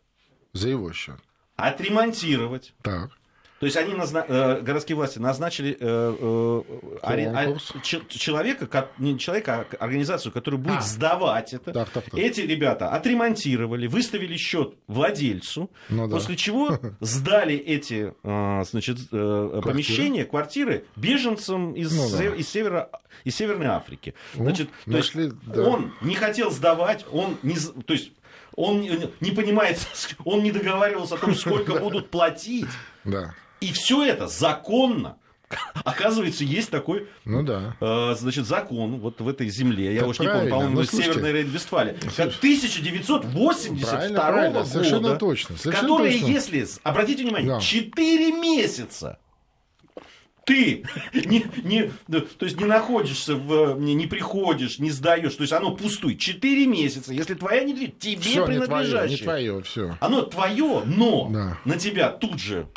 За 0.53 0.69
его 0.69 0.93
счет. 0.93 1.19
Отремонтировать. 1.57 2.75
Так. 2.83 3.11
То 3.59 3.65
есть 3.65 3.77
они, 3.77 3.95
назна... 3.95 4.25
Э, 4.29 4.61
городские 4.61 4.97
власти 4.97 5.19
назначили 5.19 5.77
э, 5.81 6.65
э, 7.01 7.57
человека, 8.09 8.91
не 8.99 9.19
человека, 9.19 9.67
а 9.79 9.85
организацию, 9.85 10.31
которая 10.31 10.61
будет 10.61 10.79
а. 10.79 10.83
сдавать 10.83 11.55
это. 11.55 11.73
Так, 11.73 11.89
так, 11.89 12.05
так. 12.05 12.15
Эти 12.19 12.43
ребята 12.43 12.91
отремонтировали, 12.91 13.87
выставили 13.87 14.37
счет 14.37 14.75
владельцу, 14.87 15.71
ну, 15.89 16.07
да. 16.07 16.17
после 16.17 16.37
чего 16.37 16.79
сдали 17.01 17.57
эти 17.57 18.13
значит, 18.23 19.09
квартиры. 19.09 19.63
помещения, 19.63 20.25
квартиры 20.27 20.85
беженцам 20.97 21.73
из, 21.73 21.97
ну, 21.97 22.11
да. 22.11 22.35
из, 22.37 22.49
севера, 22.49 22.91
из 23.25 23.37
Северной 23.37 23.69
Африки. 23.69 24.15
Значит, 24.35 24.69
О, 24.69 24.91
то 24.91 24.97
нашли, 24.97 25.25
есть 25.25 25.37
да. 25.47 25.63
он 25.63 25.93
не 26.03 26.15
хотел 26.15 26.51
сдавать, 26.51 27.07
он 27.11 27.39
не, 27.43 27.57
то 27.57 27.95
есть 27.95 28.13
он 28.55 28.81
не 28.81 29.31
понимает, 29.31 29.79
он 30.25 30.43
не 30.43 30.51
договаривался 30.51 31.15
о 31.15 31.19
том, 31.19 31.35
сколько 31.35 31.75
будут 31.81 32.11
платить. 32.11 32.69
Да. 33.05 33.35
И 33.61 33.73
все 33.73 34.05
это 34.05 34.27
законно. 34.29 35.17
Оказывается, 35.85 36.43
есть 36.43 36.71
такой 36.71 37.09
ну, 37.25 37.45
да. 37.45 37.77
э, 37.81 38.17
значит, 38.19 38.47
закон 38.47 38.99
вот 38.99 39.21
в 39.21 39.29
этой 39.29 39.49
земле. 39.49 39.95
Я 39.95 40.07
уж 40.07 40.19
не 40.19 40.27
помню, 40.27 40.51
по-моему, 40.51 40.75
ну, 40.81 40.85
Северной 40.85 41.33
Рейн-Вестфалии. 41.33 41.97
1982 42.17 43.89
правильно, 43.89 44.21
правильно, 44.21 44.59
года. 44.59 44.69
Совершенно 44.69 45.17
точно. 45.17 45.57
Совершенно 45.57 45.89
которые, 45.89 46.19
точно. 46.19 46.27
если, 46.27 46.67
обратите 46.83 47.23
внимание, 47.23 47.49
да. 47.49 47.61
4 47.61 48.33
месяца 48.33 49.21
ты 50.47 50.85
не, 51.13 51.45
не, 51.65 51.91
то 52.09 52.47
есть 52.47 52.59
не 52.59 52.67
находишься, 52.67 53.35
в, 53.35 53.79
не, 53.81 53.95
не 53.95 54.07
приходишь, 54.07 54.79
не 54.79 54.93
сдаешь, 54.93 55.35
то 55.35 55.43
есть 55.43 55.53
оно 55.53 55.75
пустует. 55.75 56.21
Четыре 56.21 56.67
месяца, 56.67 57.13
если 57.13 57.35
твоя 57.35 57.65
недвижимость 57.65 57.99
тебе 57.99 58.21
всё, 58.21 58.47
принадлежащая. 58.47 59.09
Не 59.09 59.17
твое, 59.17 59.43
не 59.43 59.49
твое, 59.49 59.63
все. 59.65 59.99
Оно 60.01 60.23
твое, 60.23 60.83
но 60.87 61.29
да. 61.31 61.59
на 61.65 61.77
тебя 61.77 62.11
тут 62.11 62.39
же 62.39 62.69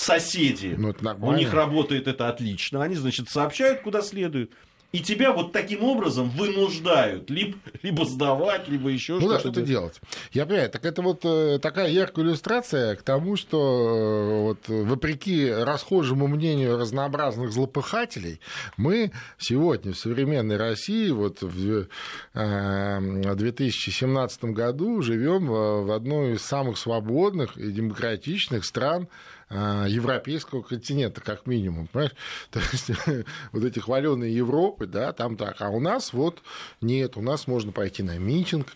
соседи, 0.00 0.74
ну, 0.78 0.94
у 1.20 1.32
них 1.32 1.52
работает 1.52 2.08
это 2.08 2.28
отлично, 2.28 2.82
они, 2.82 2.94
значит, 2.94 3.28
сообщают 3.28 3.82
куда 3.82 4.02
следует. 4.02 4.50
И 4.92 4.98
тебя 4.98 5.32
вот 5.32 5.52
таким 5.52 5.84
образом 5.84 6.30
вынуждают 6.30 7.30
либо, 7.30 7.56
либо 7.82 8.04
сдавать, 8.04 8.66
либо 8.66 8.88
еще 8.88 9.14
ну, 9.14 9.20
что-то. 9.20 9.34
да, 9.34 9.40
что-то 9.40 9.62
делать. 9.62 10.00
Я 10.32 10.46
понимаю, 10.46 10.68
так 10.68 10.84
это 10.84 11.00
вот 11.00 11.20
э, 11.24 11.60
такая 11.62 11.90
яркая 11.90 12.24
иллюстрация 12.24 12.96
к 12.96 13.02
тому, 13.02 13.36
что 13.36 13.58
э, 13.58 14.40
вот, 14.40 14.58
вопреки 14.66 15.48
расхожему 15.48 16.26
мнению 16.26 16.76
разнообразных 16.76 17.52
злопыхателей, 17.52 18.40
мы 18.76 19.12
сегодня 19.38 19.92
в 19.92 19.98
современной 19.98 20.56
России 20.56 21.10
вот 21.10 21.40
в 21.40 21.86
э, 22.34 23.34
2017 23.34 24.44
году 24.46 25.02
живем 25.02 25.46
в 25.46 25.94
одной 25.94 26.32
из 26.32 26.42
самых 26.42 26.78
свободных 26.78 27.56
и 27.56 27.70
демократичных 27.70 28.64
стран 28.64 29.06
европейского 29.50 30.62
континента, 30.62 31.20
как 31.20 31.46
минимум. 31.46 31.88
Понимаешь? 31.88 32.14
То 32.50 32.60
есть 32.72 32.90
вот 33.52 33.64
эти 33.64 33.78
хваленые 33.78 34.34
Европы, 34.34 34.86
да, 34.86 35.12
там 35.12 35.36
так. 35.36 35.56
А 35.60 35.68
у 35.68 35.80
нас 35.80 36.12
вот 36.12 36.42
нет, 36.80 37.16
у 37.16 37.22
нас 37.22 37.46
можно 37.46 37.72
пойти 37.72 38.02
на 38.02 38.18
митинг, 38.18 38.68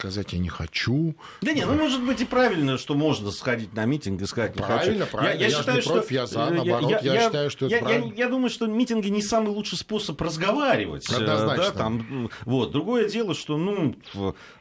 сказать, 0.00 0.32
я 0.32 0.38
не 0.38 0.48
хочу. 0.48 1.14
Да 1.42 1.52
нет, 1.52 1.66
ну 1.66 1.74
может 1.74 2.02
быть 2.02 2.20
и 2.20 2.24
правильно, 2.24 2.78
что 2.78 2.94
можно 2.94 3.30
сходить 3.30 3.74
на 3.74 3.84
митинг 3.84 4.20
и 4.22 4.26
сказать 4.26 4.56
не 4.56 4.62
правильно, 4.62 5.04
хочу. 5.04 5.16
Правильно, 5.16 5.40
я, 5.40 5.46
я, 5.46 5.52
я 5.52 5.58
считаю, 5.58 5.82
что 5.82 5.92
против, 5.92 6.10
я 6.10 6.26
за, 6.26 6.50
наоборот, 6.50 6.90
я, 6.90 6.98
я, 7.00 7.14
я 7.14 7.20
считаю, 7.20 7.50
что 7.50 7.66
это 7.66 7.74
я, 7.74 7.82
правильно. 7.82 8.12
Я, 8.14 8.24
я 8.24 8.28
думаю, 8.28 8.50
что 8.50 8.66
митинги 8.66 9.08
не 9.08 9.22
самый 9.22 9.50
лучший 9.50 9.78
способ 9.78 10.20
разговаривать. 10.20 11.10
Э, 11.10 11.16
Однозначно. 11.16 11.64
Да, 11.64 11.70
там, 11.70 12.30
вот. 12.44 12.72
Другое 12.72 13.08
дело, 13.08 13.34
что 13.34 13.56
ну, 13.56 13.94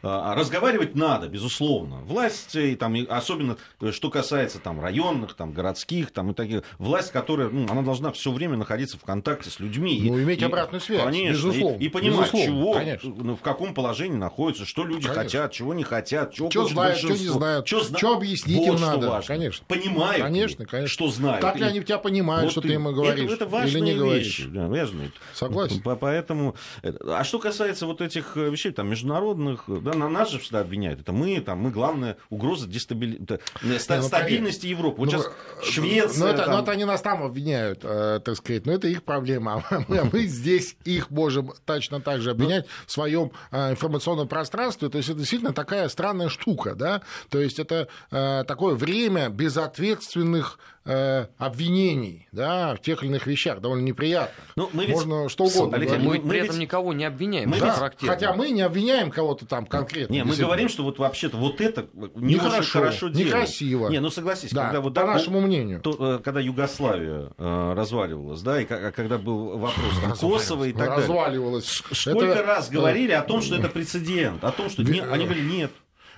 а, 0.01 0.35
разговаривать 0.35 0.95
надо, 0.95 1.27
безусловно. 1.27 2.01
Власть, 2.01 2.55
и, 2.55 2.75
там, 2.75 2.95
особенно 3.09 3.57
э, 3.81 3.91
что 3.91 4.09
касается 4.09 4.59
там, 4.59 4.81
районных, 4.81 5.35
там, 5.35 5.53
городских, 5.53 6.11
там, 6.11 6.31
и 6.31 6.33
таких, 6.33 6.63
власть, 6.77 7.11
которая, 7.11 7.49
ну, 7.49 7.67
она 7.69 7.81
должна 7.81 8.11
все 8.11 8.31
время 8.31 8.57
находиться 8.57 8.97
в 8.97 9.03
контакте 9.03 9.49
с 9.49 9.59
людьми. 9.59 10.01
Ну, 10.03 10.17
и, 10.17 10.23
иметь 10.23 10.41
и, 10.41 10.45
обратную 10.45 10.81
связь, 10.81 11.03
конечно, 11.03 11.47
безусловно. 11.47 11.77
И, 11.77 11.85
и 11.85 11.89
понимать, 11.89 12.31
безусловно, 12.31 12.45
чего, 12.45 12.73
конечно. 12.73 13.13
ну, 13.15 13.35
в 13.35 13.41
каком 13.41 13.73
положении 13.73 14.17
находятся, 14.17 14.65
что 14.65 14.83
люди 14.83 15.07
конечно. 15.07 15.23
хотят, 15.23 15.28
чего 15.29 15.73
не 15.73 15.83
хотят 15.83 15.99
хотят, 15.99 16.33
что, 16.33 16.67
знают, 16.67 16.97
что 16.97 17.09
не 17.09 17.27
знают, 17.27 17.67
что, 17.67 17.83
зна... 17.83 17.97
что 17.97 18.15
объяснить 18.15 18.57
вот 18.57 18.75
им 18.75 18.81
надо. 18.81 19.09
Важно. 19.09 19.27
Конечно. 19.27 19.65
Понимают, 19.67 20.23
конечно, 20.23 20.65
конечно. 20.65 20.93
что 20.93 21.09
знают. 21.09 21.41
Так 21.41 21.57
ли 21.57 21.63
они 21.63 21.81
тебя 21.81 21.97
понимают, 21.97 22.45
вот 22.45 22.51
что 22.51 22.61
ты 22.61 22.73
им 22.73 22.85
говоришь, 22.85 23.31
это, 23.31 23.45
это 23.45 23.67
или 23.67 23.79
не 23.79 23.95
говоришь. 23.95 24.39
Вещи, 24.39 24.49
да, 24.49 24.67
важные. 24.67 25.11
Согласен. 25.33 25.81
Поэтому, 25.81 26.55
а 26.83 27.23
что 27.23 27.39
касается 27.39 27.85
вот 27.85 28.01
этих 28.01 28.37
э, 28.37 28.49
вещей, 28.49 28.71
там, 28.71 28.89
международных, 28.89 29.65
да, 29.67 29.93
на 29.93 30.09
нас 30.09 30.31
же 30.31 30.39
всегда 30.39 30.61
обвиняют. 30.61 31.01
Это 31.01 31.11
мы, 31.11 31.39
там, 31.41 31.59
мы 31.59 31.71
главная 31.71 32.17
угроза 32.29 32.67
дестабили... 32.67 33.21
ну, 33.61 33.79
стабильности 33.79 34.67
Европы. 34.67 34.99
Вот 34.99 35.11
ну, 35.11 35.19
сейчас 35.19 35.31
Швеция... 35.63 36.19
Ну, 36.19 36.25
это, 36.27 36.43
там... 36.43 36.53
ну, 36.53 36.61
это 36.61 36.71
они 36.71 36.85
нас 36.85 37.01
там 37.01 37.23
обвиняют, 37.23 37.79
э, 37.83 38.19
так 38.23 38.35
сказать, 38.35 38.65
но 38.65 38.73
это 38.73 38.87
их 38.87 39.03
проблема. 39.03 39.63
А 39.79 39.85
мы, 39.87 39.97
а 39.99 40.09
мы 40.11 40.23
здесь 40.23 40.75
их 40.83 41.09
можем 41.09 41.53
точно 41.65 42.01
так 42.01 42.21
же 42.21 42.31
обвинять 42.31 42.65
в 42.85 42.91
своем 42.91 43.31
э, 43.51 43.71
информационном 43.71 44.27
пространстве. 44.27 44.89
То 44.89 44.97
есть 44.97 45.09
действительно 45.19 45.53
такая 45.53 45.89
странная 45.89 46.29
штука 46.29 46.75
да, 46.75 47.01
то 47.29 47.39
есть 47.39 47.59
это 47.59 47.87
э, 48.11 48.43
такое 48.47 48.75
время 48.75 49.29
безответственных 49.29 50.59
обвинений, 51.37 52.27
да, 52.31 52.75
в 52.75 52.81
тех 52.81 53.03
или 53.03 53.09
иных 53.09 53.27
вещах, 53.27 53.61
довольно 53.61 53.83
неприятных. 53.83 54.45
Ну, 54.55 54.69
мы 54.73 54.85
ведь... 54.85 54.95
Можно 54.95 55.29
что 55.29 55.45
угодно 55.45 55.77
Алексей, 55.77 55.97
Мы, 55.97 56.19
мы 56.19 56.29
при 56.29 56.39
ведь... 56.39 56.49
этом 56.49 56.59
никого 56.59 56.93
не 56.93 57.05
обвиняем. 57.05 57.49
Мы 57.49 57.59
да, 57.59 57.91
ведь... 57.99 58.09
Хотя 58.09 58.33
мы 58.33 58.49
не 58.49 58.61
обвиняем 58.61 59.11
кого-то 59.11 59.45
там 59.45 59.65
конкретно. 59.65 60.13
Не, 60.13 60.23
мы 60.23 60.35
говорим, 60.35 60.69
что 60.69 60.83
вот 60.83 60.99
вообще-то 60.99 61.37
вот 61.37 61.61
это 61.61 61.87
не 62.15 62.37
хорошо, 62.37 62.79
хорошо 62.79 63.09
некрасиво. 63.09 63.89
Не, 63.89 63.99
ну 63.99 64.09
согласись, 64.09 64.51
да, 64.51 64.65
когда 64.65 64.81
вот 64.81 64.93
по 64.93 65.05
нашему 65.05 65.41
мнению. 65.41 65.81
То, 65.81 66.15
э, 66.15 66.19
когда 66.23 66.39
Югославия 66.39 67.31
э, 67.37 67.73
разваливалась, 67.75 68.41
да, 68.41 68.61
и 68.61 68.65
когда 68.65 69.17
был 69.17 69.57
вопрос 69.57 69.99
там, 70.01 70.11
Косово 70.17 70.65
и 70.65 70.73
так 70.73 70.87
далее. 70.87 71.07
Разваливалась. 71.07 71.83
Сколько 71.91 72.25
это... 72.25 72.43
раз 72.43 72.69
говорили 72.69 73.11
о 73.11 73.21
том, 73.21 73.41
что 73.41 73.55
это 73.55 73.69
прецедент, 73.69 74.43
о 74.43 74.51
том, 74.51 74.69
что 74.69 74.83
не... 74.83 74.99
они 75.01 75.25
говорили 75.25 75.49
нет 75.49 75.71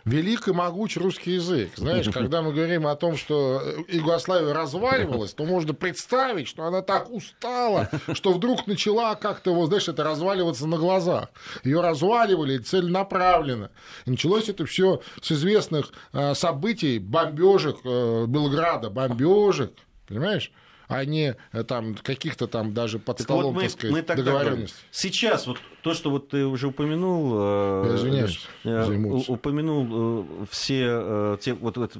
велик 0.05 0.47
и 0.47 0.51
могуч 0.51 0.97
русский 0.97 1.33
язык. 1.33 1.71
Знаешь, 1.75 2.09
когда 2.13 2.41
мы 2.41 2.53
говорим 2.53 2.87
о 2.87 2.95
том, 2.95 3.17
что 3.17 3.61
Югославия 3.87 4.53
разваливалась, 4.53 5.33
то 5.33 5.45
можно 5.45 5.73
представить, 5.73 6.47
что 6.47 6.63
она 6.63 6.81
так 6.81 7.11
устала, 7.11 7.89
что 8.13 8.33
вдруг 8.33 8.67
начала 8.67 9.15
как-то, 9.15 9.53
вот, 9.53 9.67
знаешь, 9.67 9.87
это 9.87 10.03
разваливаться 10.03 10.67
на 10.67 10.77
глазах. 10.77 11.29
Ее 11.63 11.81
разваливали 11.81 12.57
целенаправленно. 12.57 13.71
И 14.05 14.11
началось 14.11 14.49
это 14.49 14.65
все 14.65 15.01
с 15.21 15.31
известных 15.31 15.91
э, 16.13 16.33
событий, 16.33 16.99
бомбежек 16.99 17.77
э, 17.83 18.25
Белграда, 18.27 18.89
бомбежек, 18.89 19.73
понимаешь? 20.07 20.51
А 20.91 21.05
не 21.05 21.37
э, 21.53 21.63
там 21.63 21.95
каких-то 21.95 22.47
там 22.47 22.73
даже 22.73 22.99
под 22.99 23.17
так 23.17 23.23
столом, 23.23 23.53
вот 23.53 23.55
мы, 23.55 23.61
так 23.63 23.71
сказать, 23.71 24.09
мы 24.09 24.15
договоренностей. 24.15 24.75
Сейчас 24.91 25.47
вот 25.47 25.57
то, 25.83 25.93
что 25.93 26.11
вот 26.11 26.29
ты 26.29 26.45
уже 26.45 26.67
упомянул, 26.67 27.31
э, 27.33 27.83
Я 27.87 27.95
извиняюсь 27.95 28.47
э, 28.65 29.23
упомянул 29.27 30.45
все 30.49 31.37
те 31.41 31.53
вот, 31.53 31.77
вот 31.77 31.97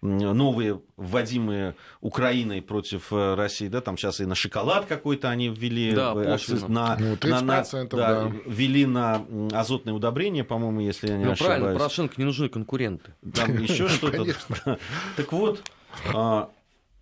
новые 0.00 0.80
вводимые 0.96 1.74
Украиной 2.00 2.62
против 2.62 3.12
России, 3.12 3.66
да, 3.66 3.80
там 3.80 3.98
сейчас 3.98 4.20
и 4.20 4.24
на 4.24 4.36
шоколад 4.36 4.86
какой-то 4.86 5.28
они 5.28 5.48
ввели, 5.48 5.92
да, 5.92 6.14
на, 6.14 6.96
ну, 6.96 7.14
30%, 7.14 7.18
на, 7.18 7.40
на 7.42 7.64
да, 7.64 7.88
да. 7.90 8.32
ввели 8.46 8.86
на 8.86 9.26
азотные 9.52 9.94
удобрения, 9.94 10.44
по-моему, 10.44 10.80
если 10.80 11.08
я 11.08 11.16
не 11.16 11.24
ну, 11.24 11.32
ошибаюсь. 11.32 11.58
правильно, 11.58 11.78
Порошенко 11.78 12.14
не 12.18 12.24
нужны 12.24 12.48
конкуренты. 12.48 13.12
Там 13.34 13.60
еще 13.60 13.88
что-то. 13.88 14.78
Так 15.16 15.32
вот, 15.32 15.60
а, 16.14 16.50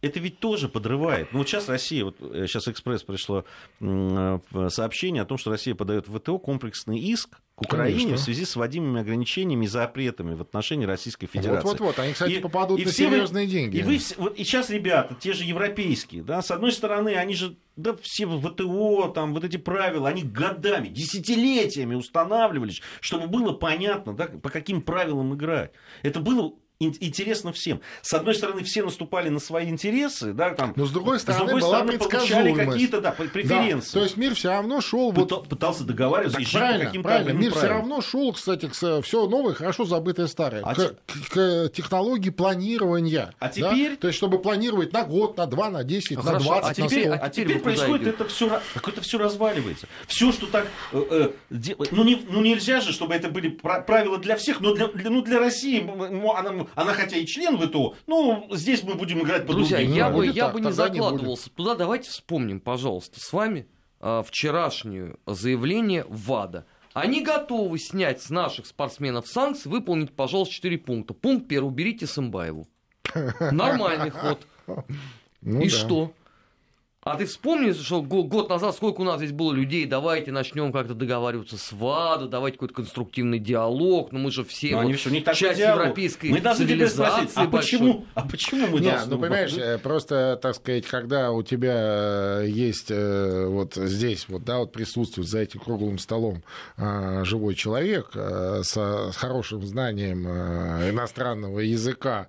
это 0.07 0.21
ведь 0.21 0.39
тоже 0.39 0.69
подрывает. 0.69 1.33
Ну, 1.33 1.39
вот 1.39 1.49
сейчас 1.49 1.69
Россия, 1.69 2.05
вот 2.05 2.17
сейчас 2.21 2.69
э, 2.69 2.71
«Экспресс» 2.71 3.03
пришло 3.03 3.45
э, 3.81 4.39
сообщение 4.69 5.23
о 5.23 5.25
том, 5.25 5.39
что 5.39 5.51
Россия 5.51 5.75
подает 5.75 6.09
в 6.09 6.19
ВТО 6.19 6.39
комплексный 6.39 6.99
иск 6.99 7.41
к 7.57 7.63
Украине 7.63 8.01
Конечно. 8.01 8.17
в 8.17 8.21
связи 8.21 8.45
с 8.45 8.55
вводимыми 8.55 9.01
ограничениями 9.01 9.65
и 9.65 9.69
запретами 9.69 10.35
в 10.35 10.43
отношении 10.43 10.85
Российской 10.85 11.27
Федерации. 11.27 11.67
Вот-вот-вот, 11.67 11.99
они, 11.99 12.13
кстати, 12.13 12.33
и, 12.33 12.39
попадут 12.39 12.79
и 12.79 12.85
на 12.85 12.93
серьезные 12.93 13.47
вы, 13.47 13.51
деньги. 13.51 13.77
И, 13.79 13.83
вы, 13.83 13.99
вот, 14.19 14.37
и 14.37 14.45
сейчас 14.45 14.69
ребята, 14.69 15.17
те 15.19 15.33
же 15.33 15.45
европейские, 15.45 16.23
да, 16.23 16.43
с 16.43 16.51
одной 16.51 16.71
стороны, 16.73 17.15
они 17.15 17.35
же, 17.35 17.57
да, 17.77 17.97
все 18.03 18.27
ВТО, 18.27 19.09
там, 19.09 19.33
вот 19.33 19.43
эти 19.45 19.57
правила, 19.57 20.09
они 20.09 20.23
годами, 20.23 20.89
десятилетиями 20.89 21.95
устанавливались, 21.95 22.83
чтобы 23.01 23.27
было 23.27 23.53
понятно, 23.53 24.13
да, 24.13 24.27
по 24.27 24.51
каким 24.51 24.83
правилам 24.83 25.35
играть. 25.35 25.73
Это 26.03 26.21
было 26.21 26.53
интересно 26.79 27.53
всем. 27.53 27.81
С 28.03 28.13
одной 28.13 28.35
стороны, 28.35 28.63
все 28.63 28.83
наступали 28.83 29.29
на 29.29 29.41
свои 29.41 29.69
интересы, 29.69 30.33
да, 30.33 30.51
там, 30.51 30.75
но 30.77 30.85
с 30.85 30.91
другой 30.91 31.19
стороны, 31.21 31.39
с 31.39 31.45
другой 31.45 31.61
была 31.63 31.79
стороны 31.79 31.99
получали 31.99 32.53
какие-то 32.53 33.01
да, 33.01 33.13
преференции. 33.13 33.93
Да, 33.93 34.01
то 34.01 34.05
есть 34.05 34.17
мир 34.17 34.35
все 34.35 34.51
равно 34.51 34.81
шел 34.81 35.11
вот... 35.11 35.49
пытался 35.49 35.85
договариваться 35.85 36.39
так 36.39 36.51
правильно, 36.51 36.79
по 36.79 36.87
каким-то 36.87 37.09
правильно. 37.09 37.39
Мир 37.39 37.53
все 37.55 37.67
равно 37.67 38.01
шел, 38.03 38.33
кстати, 38.33 38.69
к 38.69 39.03
все 39.03 39.27
новое, 39.27 39.55
хорошо 39.55 39.85
забытое 39.85 40.27
старое, 40.27 40.63
а 40.65 40.75
к, 40.75 40.77
те... 40.77 40.89
к, 40.89 41.35
к 41.35 41.73
технологии 41.73 42.31
планирования. 42.31 43.33
А 43.39 43.49
теперь, 43.49 43.93
да? 43.93 43.97
то 43.97 44.07
есть 44.09 44.19
чтобы 44.19 44.39
планировать 44.39 44.93
на 44.93 45.05
год, 45.05 45.37
на 45.39 45.47
два, 45.47 45.71
на 45.71 45.83
десять, 45.83 46.23
на 46.23 46.39
двадцать, 46.39 46.79
а 46.79 46.89
теперь, 46.89 47.09
на 47.09 47.17
100. 47.17 47.25
А 47.25 47.29
теперь 47.31 47.59
происходит 47.61 48.09
это 48.09 48.27
все, 48.27 48.61
как 48.75 48.89
это 48.89 49.01
все 49.01 49.19
разваливается. 49.19 49.89
Все, 50.07 50.31
что 50.33 50.47
так, 50.47 50.67
э, 50.93 51.31
э, 51.51 51.75
ну, 51.91 52.05
не, 52.05 52.23
ну 52.29 52.43
нельзя 52.43 52.81
же, 52.81 52.93
чтобы 52.93 53.15
это 53.15 53.31
были 53.31 53.49
правила 53.49 54.19
для 54.19 54.37
всех, 54.37 54.61
но 54.61 54.75
для, 54.75 54.89
для, 54.89 55.11
ну, 55.11 55.23
для 55.23 55.39
России 55.39 55.87
она 56.37 56.66
она 56.75 56.93
хотя 56.93 57.17
и 57.17 57.27
член 57.27 57.59
ВТО, 57.59 57.95
ну, 58.07 58.47
здесь 58.53 58.83
мы 58.83 58.95
будем 58.95 59.23
играть 59.23 59.47
по 59.47 59.53
Друзья, 59.53 59.79
другим 59.79 59.95
я 59.95 60.11
бы, 60.11 60.27
я 60.27 60.49
бы 60.49 60.61
не 60.61 60.73
закладывался 60.73 61.51
туда. 61.51 61.75
Давайте 61.75 62.11
вспомним, 62.11 62.61
пожалуйста, 62.61 63.21
с 63.21 63.33
вами 63.33 63.67
а, 64.01 64.23
вчерашнее 64.23 65.17
заявление 65.27 66.05
ВАДА. 66.09 66.67
Они 66.93 67.23
готовы 67.23 67.79
снять 67.79 68.23
с 68.23 68.31
наших 68.31 68.67
спортсменов 68.67 69.27
санкции, 69.27 69.69
выполнить, 69.69 70.13
пожалуйста, 70.13 70.55
4 70.55 70.79
пункта. 70.79 71.13
Пункт 71.13 71.47
первый, 71.47 71.69
уберите 71.69 72.07
Сымбаеву. 72.07 72.69
Нормальный 73.53 74.11
ход. 74.11 74.47
Ну, 75.43 75.61
И 75.61 75.69
да. 75.69 75.77
что? 75.77 76.13
А 77.07 77.15
ты 77.15 77.25
вспомни, 77.25 77.71
что 77.71 78.03
год 78.03 78.49
назад 78.49 78.75
сколько 78.75 79.03
у 79.03 79.05
нас 79.05 79.19
здесь 79.19 79.31
было 79.31 79.53
людей, 79.53 79.87
давайте 79.87 80.33
начнем 80.33 80.73
как-то 80.73 80.93
договариваться 80.93 81.57
с 81.57 81.71
ВАДА, 81.71 82.27
давайте 82.27 82.57
какой-то 82.57 82.75
конструктивный 82.75 83.39
диалог, 83.39 84.11
но 84.11 84.19
ну, 84.19 84.25
мы 84.25 84.33
же 84.33 84.43
все 84.43 84.75
вот, 84.75 84.81
они, 84.81 84.97
у 85.07 85.11
них 85.11 85.25
часть 85.37 85.59
диалог. 85.59 85.83
европейской 85.83 86.31
мы 86.31 86.41
должны 86.41 86.67
цивилизации 86.67 87.31
а 87.37 87.47
почему, 87.47 88.07
а 88.15 88.27
почему 88.27 88.67
мы 88.67 88.81
Не, 88.81 88.91
должны... 88.91 89.15
ну 89.15 89.21
понимаешь, 89.21 89.55
э, 89.57 89.79
просто, 89.79 90.37
так 90.43 90.57
сказать, 90.57 90.85
когда 90.87 91.31
у 91.31 91.45
тебя 91.45 92.41
э, 92.41 92.47
есть 92.49 92.91
э, 92.91 93.47
вот 93.47 93.75
здесь, 93.77 94.27
вот, 94.29 94.43
да, 94.43 94.59
вот 94.59 94.73
присутствует 94.73 95.29
за 95.29 95.39
этим 95.39 95.61
круглым 95.61 96.01
столом 96.01 96.43
живой 96.77 97.55
человек 97.55 98.11
с 98.15 99.13
хорошим 99.15 99.65
знанием 99.65 100.27
иностранного 100.27 101.61
языка, 101.61 102.27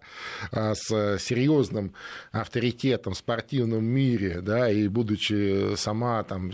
с 0.51 1.17
серьезным 1.17 1.95
авторитетом 2.31 3.13
в 3.13 3.17
спортивном 3.17 3.83
мире, 3.83 4.41
да, 4.41 4.66
да, 4.67 4.71
и 4.71 4.87
будучи 4.87 5.75
сама 5.75 6.23
там 6.23 6.51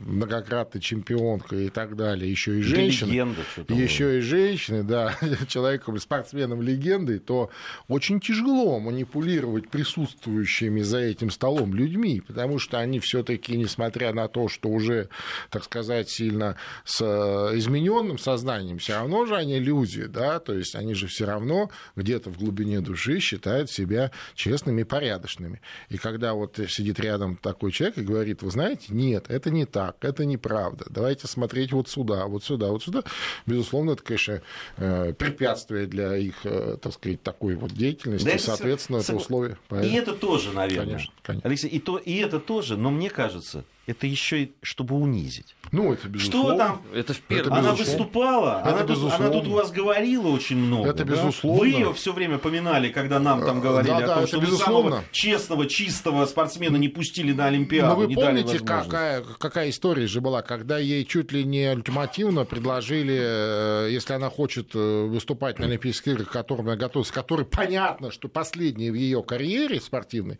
многократной 0.00 0.80
чемпионкой 0.80 1.66
и 1.66 1.68
так 1.70 1.96
далее, 1.96 2.30
еще 2.30 2.58
и 2.58 2.62
женщина, 2.62 3.10
легенда, 3.10 3.40
еще 3.68 4.18
и 4.18 4.20
женщины, 4.20 4.82
да, 4.82 5.16
человеком, 5.48 5.98
спортсменом 5.98 6.62
легендой, 6.62 7.18
то 7.18 7.50
очень 7.88 8.20
тяжело 8.20 8.78
манипулировать 8.80 9.68
присутствующими 9.68 10.80
за 10.80 10.98
этим 10.98 11.30
столом 11.30 11.74
людьми, 11.74 12.22
потому 12.26 12.58
что 12.58 12.78
они 12.78 13.00
все-таки, 13.00 13.56
несмотря 13.56 14.12
на 14.12 14.28
то, 14.28 14.48
что 14.48 14.68
уже, 14.68 15.08
так 15.50 15.64
сказать, 15.64 16.10
сильно 16.10 16.56
с 16.84 17.00
э, 17.00 17.56
измененным 17.58 18.18
сознанием, 18.18 18.78
все 18.78 18.94
равно 18.94 19.26
же 19.26 19.36
они 19.36 19.58
люди, 19.58 20.04
да, 20.04 20.38
то 20.38 20.54
есть 20.54 20.74
они 20.74 20.94
же 20.94 21.06
все 21.06 21.24
равно 21.24 21.70
где-то 21.96 22.30
в 22.30 22.38
глубине 22.38 22.80
души 22.80 23.20
считают 23.20 23.70
себя 23.70 24.10
честными 24.34 24.82
и 24.82 24.84
порядочными. 24.84 25.60
И 25.88 25.96
когда 25.96 26.34
вот 26.34 26.58
сидит 26.68 27.00
рядом 27.00 27.36
такой 27.54 27.70
человек 27.70 27.98
и 27.98 28.02
говорит, 28.02 28.42
вы 28.42 28.50
знаете, 28.50 28.86
нет, 28.88 29.26
это 29.28 29.50
не 29.50 29.64
так, 29.64 29.96
это 30.00 30.24
неправда, 30.24 30.86
давайте 30.90 31.28
смотреть 31.28 31.72
вот 31.72 31.88
сюда, 31.88 32.26
вот 32.26 32.42
сюда, 32.42 32.68
вот 32.68 32.82
сюда, 32.82 33.04
безусловно, 33.46 33.92
это, 33.92 34.02
конечно, 34.02 34.42
э, 34.76 35.14
препятствие 35.16 35.86
для 35.86 36.16
их, 36.16 36.34
э, 36.44 36.76
так 36.82 36.92
сказать, 36.92 37.22
такой 37.22 37.54
вот 37.54 37.70
деятельности, 37.70 38.24
да 38.24 38.38
соответственно, 38.38 38.96
это, 38.96 39.12
это 39.12 39.16
условие. 39.16 39.56
И 39.70 39.94
это 39.94 40.14
тоже, 40.14 40.52
наверное. 40.52 40.94
Конечно, 40.94 41.14
конечно. 41.22 41.48
Алексей, 41.48 41.68
и, 41.70 41.78
то, 41.78 41.96
и 41.96 42.16
это 42.16 42.40
тоже, 42.40 42.76
но 42.76 42.90
мне 42.90 43.08
кажется, 43.08 43.64
это 43.86 44.06
еще 44.08 44.42
и 44.42 44.52
чтобы 44.62 44.96
унизить. 44.96 45.54
Ну, 45.72 45.92
это 45.92 46.08
безусловно. 46.08 46.54
Что 46.54 46.58
там? 46.58 46.82
Это 46.92 47.14
в 47.14 47.20
первом. 47.20 47.54
Она 47.54 47.72
выступала, 47.72 48.60
это 48.64 48.76
она, 48.76 48.84
тут, 48.84 49.12
она 49.12 49.30
тут 49.30 49.46
у 49.46 49.52
вас 49.52 49.70
говорила 49.70 50.28
очень 50.28 50.56
много. 50.56 50.90
Это 50.90 51.04
безусловно. 51.04 51.60
Вы 51.60 51.68
ее 51.68 51.94
все 51.94 52.12
время 52.12 52.38
поминали, 52.38 52.90
когда 52.90 53.18
нам 53.18 53.44
там 53.44 53.60
говорили 53.60 53.90
да, 53.90 53.98
о 53.98 54.06
да, 54.06 54.14
том, 54.16 54.26
что 54.26 54.40
безусловно. 54.40 54.82
вы 54.82 54.90
самого 54.90 55.04
честного, 55.12 55.66
чистого 55.66 56.26
спортсмена 56.26 56.76
не 56.76 56.88
пустили 56.88 57.32
на 57.32 57.46
Олимпиаду. 57.46 57.88
Но 57.88 58.06
вы 58.06 58.14
помните, 58.14 58.58
какая, 58.60 59.22
какая 59.38 59.70
история 59.70 60.06
же 60.06 60.20
была, 60.20 60.42
когда 60.42 60.78
ей 60.78 61.04
чуть 61.04 61.32
ли 61.32 61.44
не 61.44 61.72
ультимативно 61.74 62.44
предложили, 62.44 63.18
э, 63.20 63.88
если 63.90 64.14
она 64.14 64.30
хочет 64.30 64.70
э, 64.74 65.06
выступать 65.06 65.58
на 65.58 65.66
Олимпийских 65.66 66.14
играх, 66.14 66.28
к 66.28 66.32
которым 66.32 66.66
она 66.66 66.76
готовится, 66.76 67.12
который 67.12 67.44
понятно, 67.44 68.10
что 68.10 68.28
последние 68.28 68.92
в 68.92 68.94
ее 68.94 69.22
карьере 69.22 69.80
спортивной, 69.80 70.38